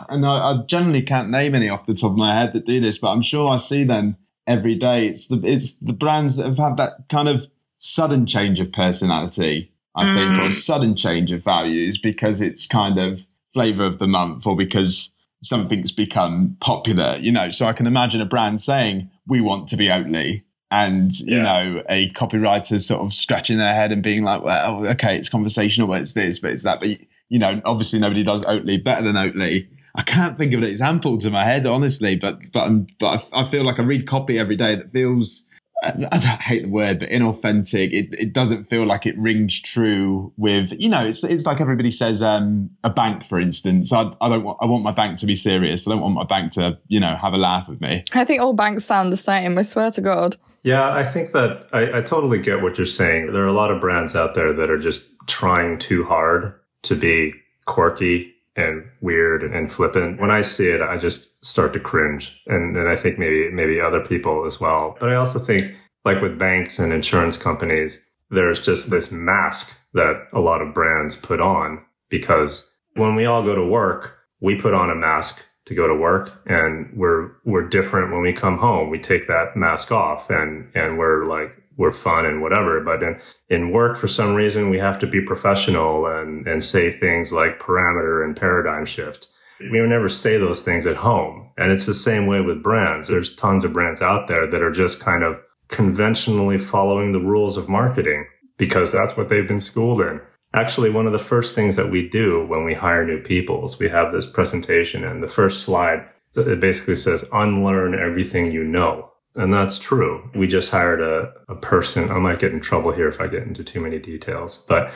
and 0.09 0.25
I, 0.25 0.51
I, 0.51 0.57
generally 0.67 1.01
can't 1.01 1.29
name 1.29 1.55
any 1.55 1.69
off 1.69 1.85
the 1.85 1.93
top 1.93 2.11
of 2.11 2.17
my 2.17 2.35
head 2.37 2.51
that 2.53 2.65
do 2.65 2.81
this, 2.81 2.97
but 2.97 3.11
I'm 3.11 3.21
sure 3.21 3.49
I 3.49 3.55
see 3.55 3.85
them 3.85 4.17
every 4.45 4.75
day. 4.75 5.07
It's 5.07 5.29
the 5.29 5.41
it's 5.43 5.77
the 5.77 5.93
brands 5.93 6.35
that 6.37 6.45
have 6.45 6.57
had 6.57 6.75
that 6.75 7.07
kind 7.07 7.29
of 7.29 7.47
sudden 7.77 8.27
change 8.27 8.59
of 8.59 8.73
personality, 8.73 9.71
I 9.95 10.03
mm. 10.03 10.13
think, 10.13 10.31
or 10.41 10.47
mm. 10.49 10.53
sudden 10.53 10.95
change 10.97 11.31
of 11.31 11.41
values 11.41 11.97
because 11.97 12.41
it's 12.41 12.67
kind 12.67 12.99
of 12.99 13.25
flavor 13.53 13.85
of 13.85 13.97
the 13.97 14.07
month 14.07 14.45
or 14.45 14.57
because 14.57 15.15
something's 15.41 15.93
become 15.93 16.57
popular, 16.59 17.17
you 17.21 17.31
know. 17.31 17.49
So 17.49 17.65
I 17.65 17.71
can 17.71 17.87
imagine 17.87 18.19
a 18.19 18.25
brand 18.25 18.59
saying, 18.59 19.09
we 19.25 19.39
want 19.39 19.69
to 19.69 19.77
be 19.77 19.87
Oatly. 19.87 20.43
And, 20.71 21.11
yeah. 21.21 21.35
you 21.35 21.41
know, 21.41 21.83
a 21.89 22.09
copywriter 22.11 22.79
sort 22.79 23.01
of 23.01 23.13
scratching 23.13 23.57
their 23.57 23.73
head 23.73 23.91
and 23.91 24.03
being 24.03 24.21
like, 24.21 24.43
well, 24.43 24.85
okay, 24.89 25.15
it's 25.15 25.29
conversational, 25.29 25.87
but 25.87 26.01
it's 26.01 26.13
this, 26.13 26.37
but 26.37 26.51
it's 26.51 26.63
that. 26.63 26.79
But, 26.79 26.89
you 27.29 27.39
know, 27.39 27.61
obviously 27.65 27.99
nobody 27.99 28.23
does 28.23 28.43
Oatly 28.45 28.83
better 28.83 29.03
than 29.03 29.15
Oatly. 29.15 29.69
I 29.95 30.01
can't 30.03 30.37
think 30.37 30.53
of 30.53 30.61
an 30.61 30.69
example 30.69 31.17
to 31.17 31.29
my 31.29 31.43
head, 31.43 31.65
honestly, 31.65 32.15
but, 32.15 32.51
but, 32.51 32.67
I'm, 32.67 32.87
but 32.99 33.27
I, 33.33 33.41
I 33.41 33.43
feel 33.45 33.63
like 33.63 33.79
I 33.79 33.83
read 33.83 34.07
copy 34.07 34.37
every 34.37 34.55
day 34.55 34.75
that 34.75 34.91
feels 34.91 35.47
I 35.81 36.17
hate 36.41 36.63
the 36.63 36.69
word, 36.69 36.99
but 36.99 37.09
inauthentic. 37.09 37.93
It, 37.93 38.13
it 38.19 38.33
doesn't 38.33 38.65
feel 38.65 38.83
like 38.83 39.05
it 39.05 39.17
rings 39.17 39.61
true 39.61 40.33
with, 40.35 40.73
you 40.77 40.89
know, 40.89 41.05
it's, 41.05 41.23
it's 41.23 41.45
like 41.45 41.61
everybody 41.61 41.91
says, 41.91 42.21
um, 42.21 42.69
a 42.83 42.89
bank, 42.89 43.23
for 43.23 43.39
instance. 43.39 43.93
I, 43.93 44.11
I 44.19 44.29
don't 44.29 44.43
want, 44.43 44.57
I 44.61 44.65
want 44.65 44.83
my 44.83 44.91
bank 44.91 45.17
to 45.19 45.25
be 45.25 45.35
serious. 45.35 45.87
I 45.87 45.91
don't 45.91 46.01
want 46.01 46.15
my 46.15 46.25
bank 46.25 46.51
to, 46.53 46.79
you 46.87 46.99
know, 46.99 47.15
have 47.15 47.33
a 47.33 47.37
laugh 47.37 47.69
with 47.69 47.79
me. 47.79 48.03
I 48.13 48.25
think 48.25 48.41
all 48.41 48.53
banks 48.53 48.83
sound 48.83 49.13
the 49.13 49.17
same. 49.17 49.57
I 49.57 49.61
swear 49.61 49.89
to 49.91 50.01
God. 50.01 50.35
Yeah, 50.63 50.91
I 50.91 51.03
think 51.03 51.31
that 51.31 51.69
I, 51.71 51.99
I 51.99 52.01
totally 52.01 52.39
get 52.39 52.61
what 52.61 52.77
you're 52.77 52.85
saying. 52.85 53.31
There 53.31 53.43
are 53.43 53.47
a 53.47 53.53
lot 53.53 53.71
of 53.71 53.79
brands 53.79 54.15
out 54.15 54.35
there 54.35 54.51
that 54.51 54.69
are 54.69 54.77
just 54.77 55.05
trying 55.27 55.79
too 55.79 56.03
hard 56.03 56.58
to 56.83 56.95
be 56.95 57.33
quirky 57.65 58.33
and 58.55 58.83
weird 59.01 59.43
and 59.43 59.71
flippant. 59.71 60.19
When 60.19 60.31
I 60.31 60.41
see 60.41 60.67
it, 60.67 60.81
I 60.81 60.97
just 60.97 61.43
start 61.43 61.73
to 61.73 61.79
cringe. 61.79 62.41
And, 62.47 62.75
and 62.75 62.89
I 62.89 62.95
think 62.95 63.17
maybe, 63.17 63.49
maybe 63.51 63.79
other 63.79 64.03
people 64.03 64.45
as 64.45 64.59
well. 64.59 64.97
But 64.99 65.09
I 65.09 65.15
also 65.15 65.39
think 65.39 65.75
like 66.05 66.21
with 66.21 66.39
banks 66.39 66.79
and 66.79 66.91
insurance 66.91 67.37
companies, 67.37 68.05
there's 68.29 68.59
just 68.59 68.89
this 68.89 69.11
mask 69.11 69.79
that 69.93 70.27
a 70.33 70.39
lot 70.39 70.61
of 70.61 70.73
brands 70.73 71.15
put 71.15 71.41
on 71.41 71.83
because 72.09 72.71
when 72.95 73.15
we 73.15 73.25
all 73.25 73.43
go 73.43 73.55
to 73.55 73.65
work, 73.65 74.17
we 74.39 74.55
put 74.55 74.73
on 74.73 74.89
a 74.89 74.95
mask 74.95 75.45
to 75.65 75.75
go 75.75 75.87
to 75.87 75.95
work 75.95 76.41
and 76.45 76.91
we're, 76.95 77.31
we're 77.45 77.67
different 77.67 78.11
when 78.11 78.21
we 78.21 78.33
come 78.33 78.57
home. 78.57 78.89
We 78.89 78.99
take 78.99 79.27
that 79.27 79.55
mask 79.55 79.91
off 79.91 80.29
and, 80.29 80.69
and 80.75 80.97
we're 80.97 81.25
like, 81.25 81.55
we're 81.79 81.91
fun 81.91 82.25
and 82.25 82.41
whatever. 82.41 82.81
But 82.81 83.01
in, 83.01 83.19
in 83.47 83.71
work, 83.71 83.97
for 83.97 84.07
some 84.07 84.35
reason, 84.35 84.69
we 84.69 84.77
have 84.77 84.99
to 84.99 85.07
be 85.07 85.21
professional 85.21 86.05
and, 86.05 86.45
and 86.45 86.63
say 86.63 86.91
things 86.91 87.31
like 87.31 87.59
parameter 87.59 88.23
and 88.23 88.35
paradigm 88.35 88.85
shift. 88.85 89.29
We 89.59 89.79
never 89.79 90.09
say 90.09 90.37
those 90.37 90.61
things 90.61 90.85
at 90.85 90.97
home. 90.97 91.49
And 91.57 91.71
it's 91.71 91.85
the 91.85 91.93
same 91.93 92.27
way 92.27 92.41
with 92.41 92.61
brands. 92.61 93.07
There's 93.07 93.35
tons 93.35 93.63
of 93.63 93.73
brands 93.73 94.01
out 94.01 94.27
there 94.27 94.45
that 94.45 94.61
are 94.61 94.71
just 94.71 94.99
kind 94.99 95.23
of 95.23 95.39
conventionally 95.69 96.57
following 96.57 97.13
the 97.13 97.19
rules 97.19 97.55
of 97.55 97.69
marketing 97.69 98.27
because 98.57 98.91
that's 98.91 99.15
what 99.15 99.29
they've 99.29 99.47
been 99.47 99.59
schooled 99.59 100.01
in. 100.01 100.21
Actually, 100.53 100.89
one 100.89 101.05
of 101.05 101.13
the 101.13 101.19
first 101.19 101.55
things 101.55 101.75
that 101.77 101.91
we 101.91 102.09
do 102.09 102.45
when 102.47 102.65
we 102.65 102.73
hire 102.73 103.05
new 103.05 103.21
people 103.21 103.63
is 103.63 103.79
we 103.79 103.87
have 103.87 104.11
this 104.11 104.25
presentation 104.25 105.03
and 105.03 105.23
the 105.23 105.27
first 105.27 105.63
slide, 105.63 106.05
it 106.35 106.59
basically 106.59 106.95
says 106.95 107.23
unlearn 107.31 107.93
everything 107.93 108.51
you 108.51 108.63
know. 108.63 109.11
And 109.39 109.54
that's 109.54 109.80
true. 109.80 110.30
We 110.36 110.47
just 110.47 110.69
hired 110.69 111.02
a, 111.02 111.32
a 111.47 111.56
person. 111.56 112.12
I 112.12 112.19
might 112.19 112.39
get 112.39 112.52
in 112.52 112.60
trouble 112.60 112.91
here 112.91 113.08
if 113.08 113.21
I 113.21 113.28
get 113.28 113.43
into 113.43 113.63
too 113.63 113.80
many 113.80 113.97
details, 113.97 114.65
but 114.67 114.91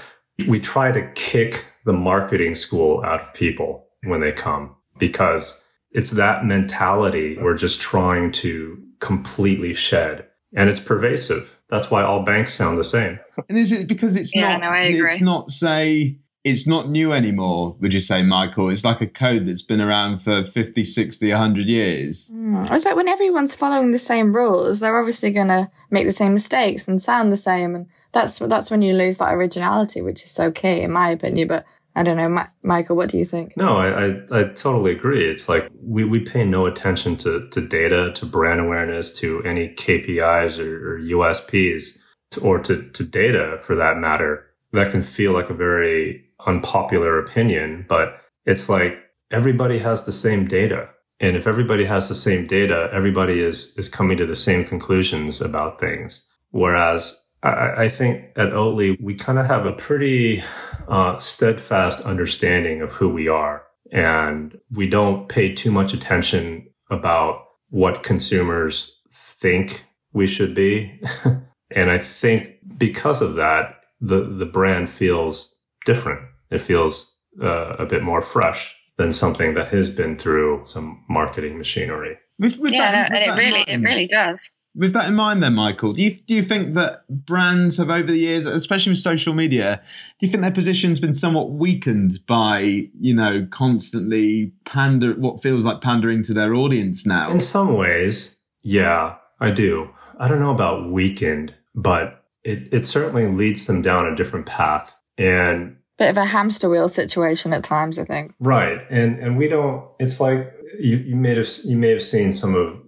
we 0.50 0.60
try 0.60 0.92
to 0.92 1.10
kick 1.14 1.66
the 1.86 1.94
marketing 1.94 2.56
school 2.56 3.02
out 3.06 3.22
of 3.22 3.34
people 3.34 3.88
when 4.04 4.20
they 4.20 4.34
come 4.34 4.76
because 5.00 5.66
it's 5.92 6.12
that 6.12 6.46
mentality 6.46 7.38
we're 7.38 7.56
just 7.56 7.80
trying 7.80 8.34
to 8.34 8.78
completely 9.00 9.74
shed 9.74 10.28
and 10.54 10.70
it's 10.70 10.80
pervasive. 10.80 11.58
That's 11.70 11.90
why 11.90 12.04
all 12.04 12.24
banks 12.24 12.54
sound 12.54 12.78
the 12.78 12.84
same. 12.84 13.20
And 13.48 13.58
is 13.58 13.72
it 13.72 13.88
because 13.88 14.18
it's 14.18 14.36
yeah, 14.36 14.58
not 14.58 14.62
no, 14.62 14.74
it's 14.74 15.22
not 15.22 15.52
say 15.52 16.20
it's 16.44 16.68
not 16.68 16.90
new 16.90 17.14
anymore, 17.14 17.76
would 17.80 17.94
you 17.94 18.02
say, 18.02 18.22
Michael? 18.22 18.70
It's 18.70 18.84
like 18.84 19.00
a 19.00 19.08
code 19.08 19.46
that's 19.46 19.62
been 19.62 19.80
around 19.80 20.20
for 20.20 20.44
50, 20.44 20.84
60, 20.84 21.32
100 21.32 21.70
years. 21.70 22.32
Mm. 22.36 22.70
It's 22.70 22.84
like 22.84 22.98
when 22.98 23.08
everyone's 23.08 23.56
following 23.56 23.92
the 23.92 24.00
same 24.00 24.36
rules, 24.36 24.80
they're 24.82 25.00
obviously 25.00 25.32
going 25.32 25.48
to 25.48 25.70
make 25.90 26.06
the 26.06 26.12
same 26.12 26.34
mistakes 26.34 26.86
and 26.86 27.02
sound 27.02 27.32
the 27.32 27.38
same. 27.38 27.76
And 27.76 27.88
that's, 28.12 28.40
that's 28.40 28.70
when 28.70 28.82
you 28.82 28.94
lose 28.94 29.20
that 29.20 29.34
originality, 29.34 30.02
which 30.02 30.26
is 30.26 30.32
so 30.32 30.52
key, 30.52 30.82
in 30.82 30.92
my 30.92 31.10
opinion. 31.10 31.48
But 31.48 31.66
I 31.96 32.04
don't 32.04 32.18
know, 32.18 32.28
Ma- 32.28 32.48
Michael, 32.62 32.98
what 32.98 33.10
do 33.10 33.18
you 33.18 33.26
think? 33.26 33.56
No, 33.56 33.78
I, 33.78 34.08
I, 34.08 34.40
I, 34.40 34.44
totally 34.50 34.92
agree. 34.92 35.30
It's 35.30 35.48
like 35.48 35.70
we, 35.82 36.04
we 36.04 36.20
pay 36.20 36.44
no 36.44 36.66
attention 36.66 37.16
to, 37.18 37.48
to 37.50 37.62
data, 37.62 38.12
to 38.16 38.26
brand 38.26 38.60
awareness, 38.60 39.14
to 39.20 39.42
any 39.44 39.70
KPIs 39.70 40.60
or, 40.60 40.96
or 40.96 41.00
USPs, 41.00 42.00
to, 42.32 42.42
or 42.42 42.60
to, 42.60 42.90
to 42.90 43.06
data 43.06 43.60
for 43.62 43.76
that 43.76 43.98
matter. 43.98 44.48
That 44.74 44.92
can 44.92 45.04
feel 45.04 45.34
like 45.34 45.52
a 45.52 45.54
very 45.54 46.26
unpopular 46.46 47.20
opinion, 47.20 47.86
but 47.88 48.22
it's 48.46 48.70
like 48.70 48.98
everybody 49.32 49.80
has 49.80 50.06
the 50.06 50.12
same 50.12 50.48
data. 50.48 50.90
And 51.20 51.36
if 51.36 51.48
everybody 51.48 51.86
has 51.86 52.10
the 52.10 52.16
same 52.16 52.48
data, 52.48 52.90
everybody 52.92 53.40
is, 53.40 53.78
is 53.78 53.88
coming 53.88 54.18
to 54.18 54.26
the 54.26 54.36
same 54.36 54.66
conclusions 54.66 55.42
about 55.42 55.80
things. 55.80 56.28
Whereas 56.52 57.20
I, 57.44 57.84
I 57.84 57.90
think 57.90 58.26
at 58.36 58.52
Oatly, 58.52 59.02
we 59.02 59.16
kind 59.16 59.40
of 59.40 59.46
have 59.46 59.66
a 59.66 59.74
pretty 59.74 60.44
uh, 60.88 61.18
steadfast 61.20 62.02
understanding 62.02 62.82
of 62.82 62.92
who 62.94 63.10
we 63.10 63.28
are. 63.28 63.64
And 63.92 64.60
we 64.72 64.88
don't 64.88 65.30
pay 65.30 65.54
too 65.54 65.72
much 65.72 65.94
attention 65.94 66.68
about 66.90 67.46
what 67.70 68.04
consumers 68.04 69.00
think 69.12 69.86
we 70.14 70.28
should 70.28 70.54
be. 70.54 71.00
and 71.72 71.90
I 71.90 71.98
think 72.00 72.58
because 72.78 73.22
of 73.22 73.36
that, 73.36 73.76
the, 74.02 74.24
the 74.24 74.46
brand 74.46 74.90
feels 74.90 75.56
different 75.86 76.22
it 76.54 76.62
feels 76.62 77.18
uh, 77.42 77.76
a 77.78 77.86
bit 77.86 78.04
more 78.04 78.22
fresh 78.22 78.76
than 78.98 79.12
something 79.12 79.56
that 79.56 79.70
has 79.70 79.90
been 79.90 80.18
through 80.18 80.64
some 80.64 81.04
marketing 81.10 81.58
machinery. 81.58 82.18
With, 82.40 82.60
with 82.60 82.74
yeah, 82.74 82.92
that, 82.92 83.12
no, 83.12 83.18
and 83.18 83.26
it 83.26 83.42
really, 83.42 83.66
mind, 83.66 83.70
it 83.70 83.88
really 83.88 84.08
does. 84.08 84.50
With 84.76 84.94
that 84.94 85.08
in 85.08 85.16
mind, 85.16 85.42
then, 85.44 85.54
Michael, 85.54 85.94
do 85.94 86.04
you 86.04 86.16
do 86.16 86.34
you 86.34 86.42
think 86.42 86.74
that 86.74 87.08
brands 87.08 87.78
have 87.78 87.92
over 87.92 88.08
the 88.12 88.18
years, 88.18 88.48
especially 88.48 88.92
with 88.92 89.00
social 89.00 89.34
media, 89.34 89.82
do 90.20 90.26
you 90.26 90.32
think 90.32 90.42
their 90.42 90.52
position's 90.52 91.00
been 91.00 91.14
somewhat 91.14 91.52
weakened 91.52 92.14
by 92.28 92.90
you 93.00 93.14
know 93.14 93.48
constantly 93.52 94.52
pander 94.66 95.14
what 95.14 95.44
feels 95.44 95.64
like 95.64 95.82
pandering 95.82 96.24
to 96.24 96.34
their 96.34 96.56
audience 96.56 97.06
now? 97.06 97.32
In 97.32 97.40
some 97.40 97.76
ways, 97.76 98.42
yeah, 98.64 99.18
I 99.40 99.52
do. 99.52 99.92
I 100.18 100.28
don't 100.28 100.40
know 100.40 100.52
about 100.52 100.92
weakened, 100.92 101.54
but 101.76 102.24
it, 102.44 102.74
it 102.74 102.88
certainly 102.88 103.28
leads 103.28 103.68
them 103.68 103.82
down 103.82 104.06
a 104.06 104.16
different 104.16 104.46
path. 104.46 104.96
And 105.18 105.78
bit 105.98 106.10
of 106.10 106.18
a 106.18 106.26
hamster 106.26 106.70
wheel 106.70 106.90
situation 106.90 107.54
at 107.54 107.64
times, 107.64 108.00
I 108.00 108.06
think. 108.06 108.34
Right. 108.40 108.82
And 108.90 109.20
and 109.20 109.38
we 109.38 109.48
don't 109.48 109.86
it's 110.00 110.20
like 110.20 110.54
you, 110.80 110.98
you 110.98 111.16
may 111.16 111.36
have 111.36 111.48
you 111.66 111.78
may 111.78 111.90
have 111.90 112.04
seen 112.04 112.34
some 112.34 112.56
of 112.56 112.80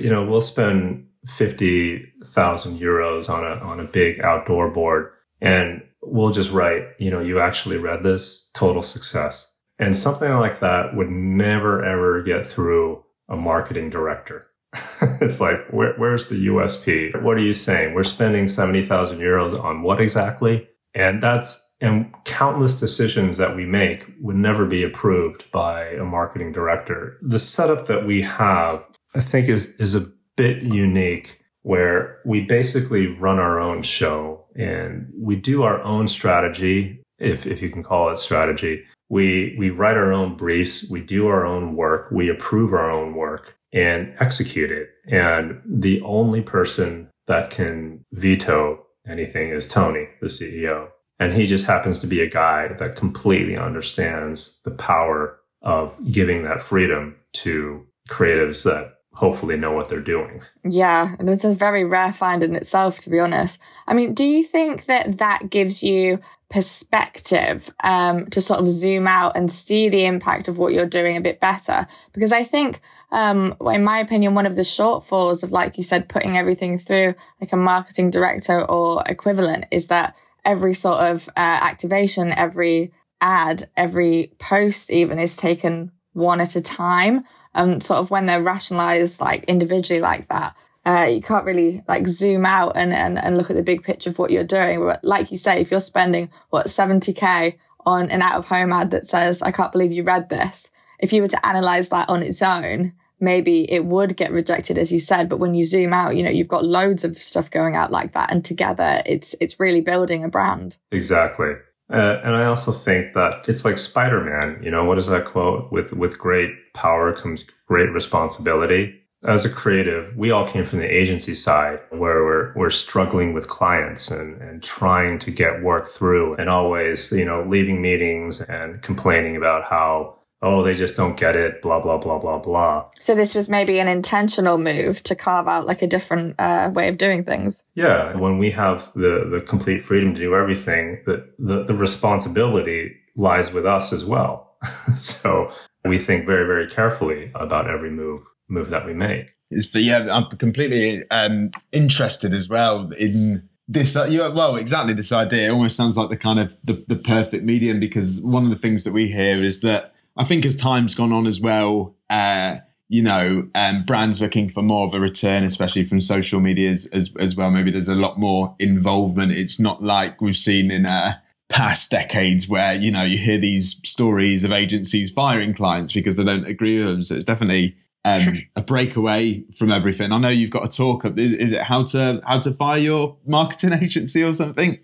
you 0.00 0.10
know, 0.10 0.24
we'll 0.24 0.40
spend 0.40 1.06
fifty 1.26 2.12
thousand 2.24 2.78
euros 2.78 3.28
on 3.28 3.44
a 3.44 3.60
on 3.64 3.80
a 3.80 3.84
big 3.84 4.20
outdoor 4.20 4.70
board 4.70 5.10
and 5.40 5.82
we'll 6.02 6.32
just 6.32 6.50
write, 6.50 6.84
you 6.98 7.10
know, 7.10 7.20
you 7.20 7.40
actually 7.40 7.78
read 7.78 8.02
this, 8.02 8.50
total 8.54 8.82
success. 8.82 9.52
And 9.78 9.96
something 9.96 10.32
like 10.34 10.60
that 10.60 10.94
would 10.94 11.10
never 11.10 11.84
ever 11.84 12.22
get 12.22 12.46
through 12.46 13.04
a 13.28 13.36
marketing 13.36 13.90
director. 13.90 14.46
it's 15.20 15.40
like, 15.40 15.66
where, 15.70 15.94
where's 15.96 16.28
the 16.28 16.46
USP? 16.46 17.20
What 17.22 17.36
are 17.36 17.42
you 17.42 17.52
saying? 17.52 17.94
We're 17.94 18.02
spending 18.04 18.48
70,000 18.48 19.18
euros 19.18 19.60
on 19.60 19.82
what 19.82 20.00
exactly? 20.00 20.68
And 20.94 21.22
that's 21.22 21.73
and 21.84 22.10
countless 22.24 22.80
decisions 22.80 23.36
that 23.36 23.54
we 23.54 23.66
make 23.66 24.06
would 24.20 24.36
never 24.36 24.64
be 24.64 24.82
approved 24.82 25.50
by 25.52 25.88
a 25.88 26.04
marketing 26.04 26.50
director. 26.50 27.18
The 27.20 27.38
setup 27.38 27.86
that 27.88 28.06
we 28.06 28.22
have, 28.22 28.82
I 29.14 29.20
think, 29.20 29.50
is, 29.50 29.76
is 29.76 29.94
a 29.94 30.06
bit 30.36 30.62
unique 30.62 31.42
where 31.62 32.20
we 32.24 32.40
basically 32.40 33.06
run 33.06 33.38
our 33.38 33.60
own 33.60 33.82
show 33.82 34.46
and 34.56 35.12
we 35.14 35.36
do 35.36 35.62
our 35.62 35.82
own 35.82 36.08
strategy, 36.08 37.02
if, 37.18 37.46
if 37.46 37.60
you 37.60 37.68
can 37.68 37.82
call 37.82 38.08
it 38.08 38.16
strategy. 38.16 38.82
We, 39.10 39.54
we 39.58 39.68
write 39.68 39.98
our 39.98 40.12
own 40.12 40.36
briefs, 40.36 40.90
we 40.90 41.02
do 41.02 41.26
our 41.26 41.44
own 41.44 41.76
work, 41.76 42.10
we 42.10 42.30
approve 42.30 42.72
our 42.72 42.90
own 42.90 43.14
work 43.14 43.56
and 43.74 44.14
execute 44.20 44.70
it. 44.70 44.88
And 45.06 45.60
the 45.66 46.00
only 46.00 46.40
person 46.40 47.10
that 47.26 47.50
can 47.50 48.04
veto 48.12 48.86
anything 49.06 49.50
is 49.50 49.66
Toni, 49.66 50.08
the 50.22 50.28
CEO. 50.28 50.88
And 51.18 51.32
he 51.32 51.46
just 51.46 51.66
happens 51.66 52.00
to 52.00 52.06
be 52.06 52.20
a 52.20 52.28
guy 52.28 52.68
that 52.68 52.96
completely 52.96 53.56
understands 53.56 54.60
the 54.64 54.72
power 54.72 55.38
of 55.62 55.94
giving 56.10 56.44
that 56.44 56.62
freedom 56.62 57.16
to 57.32 57.86
creatives 58.08 58.64
that 58.64 58.94
hopefully 59.14 59.56
know 59.56 59.72
what 59.72 59.88
they're 59.88 60.00
doing. 60.00 60.42
Yeah, 60.68 61.14
and 61.18 61.30
it's 61.30 61.44
a 61.44 61.54
very 61.54 61.84
rare 61.84 62.12
find 62.12 62.42
in 62.42 62.56
itself, 62.56 62.98
to 63.00 63.10
be 63.10 63.20
honest. 63.20 63.60
I 63.86 63.94
mean, 63.94 64.12
do 64.12 64.24
you 64.24 64.42
think 64.42 64.86
that 64.86 65.18
that 65.18 65.50
gives 65.50 65.82
you 65.82 66.20
perspective 66.50 67.72
um, 67.82 68.26
to 68.26 68.40
sort 68.40 68.60
of 68.60 68.68
zoom 68.68 69.06
out 69.06 69.36
and 69.36 69.50
see 69.50 69.88
the 69.88 70.04
impact 70.04 70.48
of 70.48 70.58
what 70.58 70.72
you're 70.72 70.86
doing 70.86 71.16
a 71.16 71.20
bit 71.20 71.40
better? 71.40 71.86
Because 72.12 72.32
I 72.32 72.42
think, 72.42 72.80
um, 73.12 73.56
in 73.66 73.84
my 73.84 74.00
opinion, 74.00 74.34
one 74.34 74.46
of 74.46 74.56
the 74.56 74.62
shortfalls 74.62 75.42
of, 75.42 75.52
like 75.52 75.76
you 75.76 75.84
said, 75.84 76.08
putting 76.08 76.36
everything 76.36 76.76
through 76.76 77.14
like 77.40 77.52
a 77.52 77.56
marketing 77.56 78.10
director 78.10 78.64
or 78.64 79.04
equivalent 79.06 79.66
is 79.70 79.86
that 79.86 80.16
every 80.44 80.74
sort 80.74 81.00
of 81.00 81.28
uh, 81.30 81.40
activation, 81.40 82.32
every 82.32 82.92
ad, 83.20 83.68
every 83.76 84.32
post 84.38 84.90
even 84.90 85.18
is 85.18 85.36
taken 85.36 85.90
one 86.12 86.40
at 86.40 86.56
a 86.56 86.60
time 86.60 87.24
and 87.54 87.82
sort 87.82 88.00
of 88.00 88.10
when 88.10 88.26
they're 88.26 88.42
rationalized 88.42 89.20
like 89.20 89.44
individually 89.44 90.00
like 90.00 90.28
that, 90.28 90.54
uh, 90.86 91.06
you 91.08 91.22
can't 91.22 91.46
really 91.46 91.82
like 91.88 92.06
zoom 92.06 92.44
out 92.44 92.72
and, 92.76 92.92
and, 92.92 93.18
and 93.18 93.38
look 93.38 93.48
at 93.48 93.56
the 93.56 93.62
big 93.62 93.82
picture 93.82 94.10
of 94.10 94.18
what 94.18 94.30
you're 94.30 94.44
doing. 94.44 94.80
But 94.80 95.02
like 95.02 95.30
you 95.30 95.38
say, 95.38 95.60
if 95.60 95.70
you're 95.70 95.80
spending 95.80 96.30
what 96.50 96.66
70k 96.66 97.56
on 97.86 98.10
an 98.10 98.22
out 98.22 98.36
of 98.36 98.48
home 98.48 98.72
ad 98.72 98.90
that 98.90 99.06
says, 99.06 99.40
I 99.40 99.50
can't 99.50 99.72
believe 99.72 99.92
you 99.92 100.02
read 100.02 100.28
this. 100.28 100.70
If 100.98 101.12
you 101.12 101.22
were 101.22 101.28
to 101.28 101.46
analyze 101.46 101.88
that 101.90 102.08
on 102.08 102.22
its 102.22 102.42
own, 102.42 102.92
maybe 103.24 103.70
it 103.72 103.84
would 103.86 104.16
get 104.16 104.30
rejected, 104.30 104.78
as 104.78 104.92
you 104.92 104.98
said. 104.98 105.28
But 105.28 105.38
when 105.38 105.54
you 105.54 105.64
zoom 105.64 105.92
out, 105.92 106.16
you 106.16 106.22
know, 106.22 106.30
you've 106.30 106.48
got 106.48 106.64
loads 106.64 107.02
of 107.02 107.16
stuff 107.16 107.50
going 107.50 107.74
out 107.74 107.90
like 107.90 108.12
that. 108.12 108.30
And 108.30 108.44
together 108.44 109.02
it's, 109.06 109.34
it's 109.40 109.58
really 109.58 109.80
building 109.80 110.22
a 110.22 110.28
brand. 110.28 110.76
Exactly. 110.92 111.54
Uh, 111.92 112.20
and 112.24 112.34
I 112.34 112.46
also 112.46 112.72
think 112.72 113.14
that 113.14 113.48
it's 113.48 113.64
like 113.64 113.76
Spider-Man. 113.76 114.62
You 114.62 114.70
know, 114.70 114.84
what 114.84 114.98
is 114.98 115.06
that 115.08 115.26
quote? 115.26 115.70
With 115.70 115.92
with 115.92 116.18
great 116.18 116.50
power 116.72 117.12
comes 117.12 117.44
great 117.66 117.90
responsibility. 117.92 119.00
As 119.26 119.44
a 119.44 119.50
creative, 119.50 120.16
we 120.16 120.30
all 120.30 120.46
came 120.46 120.64
from 120.64 120.78
the 120.78 120.86
agency 120.86 121.34
side 121.34 121.80
where 121.90 122.24
we're 122.24 122.54
we're 122.56 122.70
struggling 122.70 123.34
with 123.34 123.48
clients 123.48 124.10
and, 124.10 124.40
and 124.40 124.62
trying 124.62 125.18
to 125.20 125.30
get 125.30 125.62
work 125.62 125.86
through 125.86 126.34
and 126.36 126.48
always, 126.48 127.12
you 127.12 127.24
know, 127.24 127.44
leaving 127.46 127.82
meetings 127.82 128.40
and 128.40 128.80
complaining 128.80 129.36
about 129.36 129.64
how 129.64 130.18
oh, 130.44 130.62
they 130.62 130.74
just 130.74 130.94
don't 130.94 131.16
get 131.16 131.34
it, 131.34 131.62
blah, 131.62 131.80
blah, 131.80 131.96
blah, 131.96 132.18
blah, 132.18 132.38
blah. 132.38 132.86
So 133.00 133.14
this 133.14 133.34
was 133.34 133.48
maybe 133.48 133.78
an 133.78 133.88
intentional 133.88 134.58
move 134.58 135.02
to 135.04 135.16
carve 135.16 135.48
out 135.48 135.66
like 135.66 135.80
a 135.80 135.86
different 135.86 136.34
uh, 136.38 136.70
way 136.72 136.88
of 136.88 136.98
doing 136.98 137.24
things. 137.24 137.64
Yeah. 137.74 138.14
When 138.14 138.36
we 138.36 138.50
have 138.50 138.92
the, 138.92 139.26
the 139.30 139.40
complete 139.40 139.82
freedom 139.82 140.14
to 140.14 140.20
do 140.20 140.34
everything, 140.34 141.02
the, 141.06 141.26
the, 141.38 141.64
the 141.64 141.74
responsibility 141.74 142.94
lies 143.16 143.52
with 143.52 143.64
us 143.64 143.92
as 143.92 144.04
well. 144.04 144.56
so 145.00 145.50
we 145.84 145.98
think 145.98 146.26
very, 146.26 146.46
very 146.46 146.68
carefully 146.68 147.32
about 147.34 147.68
every 147.68 147.90
move, 147.90 148.22
move 148.48 148.68
that 148.68 148.84
we 148.84 148.92
make. 148.92 149.30
It's, 149.50 149.66
but 149.66 149.82
yeah, 149.82 150.06
I'm 150.10 150.26
completely 150.26 151.08
um, 151.10 151.52
interested 151.72 152.34
as 152.34 152.50
well 152.50 152.90
in 152.98 153.48
this 153.66 153.96
uh, 153.96 154.04
you, 154.04 154.20
well 154.30 154.56
exactly 154.56 154.92
this 154.92 155.10
idea 155.10 155.48
it 155.48 155.50
almost 155.50 155.74
sounds 155.74 155.96
like 155.96 156.10
the 156.10 156.18
kind 156.18 156.38
of 156.38 156.54
the, 156.64 156.84
the 156.86 156.96
perfect 156.96 157.44
medium 157.44 157.80
because 157.80 158.20
one 158.20 158.44
of 158.44 158.50
the 158.50 158.58
things 158.58 158.84
that 158.84 158.92
we 158.92 159.08
hear 159.08 159.42
is 159.42 159.62
that 159.62 159.93
I 160.16 160.24
think 160.24 160.44
as 160.44 160.56
time's 160.56 160.94
gone 160.94 161.12
on 161.12 161.26
as 161.26 161.40
well, 161.40 161.96
uh, 162.08 162.58
you 162.88 163.02
know, 163.02 163.48
um, 163.54 163.82
brands 163.84 164.20
looking 164.20 164.48
for 164.48 164.62
more 164.62 164.86
of 164.86 164.94
a 164.94 165.00
return, 165.00 165.42
especially 165.42 165.84
from 165.84 166.00
social 166.00 166.40
media 166.40 166.70
as, 166.70 166.86
as, 166.92 167.12
as, 167.18 167.34
well. 167.34 167.50
Maybe 167.50 167.70
there's 167.70 167.88
a 167.88 167.94
lot 167.94 168.18
more 168.18 168.54
involvement. 168.58 169.32
It's 169.32 169.58
not 169.58 169.82
like 169.82 170.20
we've 170.20 170.36
seen 170.36 170.70
in 170.70 170.86
uh, 170.86 171.14
past 171.48 171.90
decades 171.90 172.48
where, 172.48 172.74
you 172.74 172.92
know, 172.92 173.02
you 173.02 173.18
hear 173.18 173.38
these 173.38 173.80
stories 173.84 174.44
of 174.44 174.52
agencies 174.52 175.10
firing 175.10 175.54
clients 175.54 175.92
because 175.92 176.16
they 176.16 176.24
don't 176.24 176.46
agree 176.46 176.78
with 176.78 176.88
them. 176.88 177.02
So 177.02 177.14
it's 177.14 177.24
definitely 177.24 177.76
um, 178.04 178.42
a 178.54 178.60
breakaway 178.60 179.44
from 179.56 179.72
everything. 179.72 180.12
I 180.12 180.18
know 180.18 180.28
you've 180.28 180.50
got 180.50 180.64
a 180.64 180.68
talk. 180.68 181.04
Is, 181.18 181.32
is 181.32 181.52
it 181.52 181.62
how 181.62 181.84
to 181.84 182.20
how 182.26 182.38
to 182.40 182.52
fire 182.52 182.78
your 182.78 183.16
marketing 183.26 183.72
agency 183.82 184.22
or 184.22 184.32
something? 184.32 184.78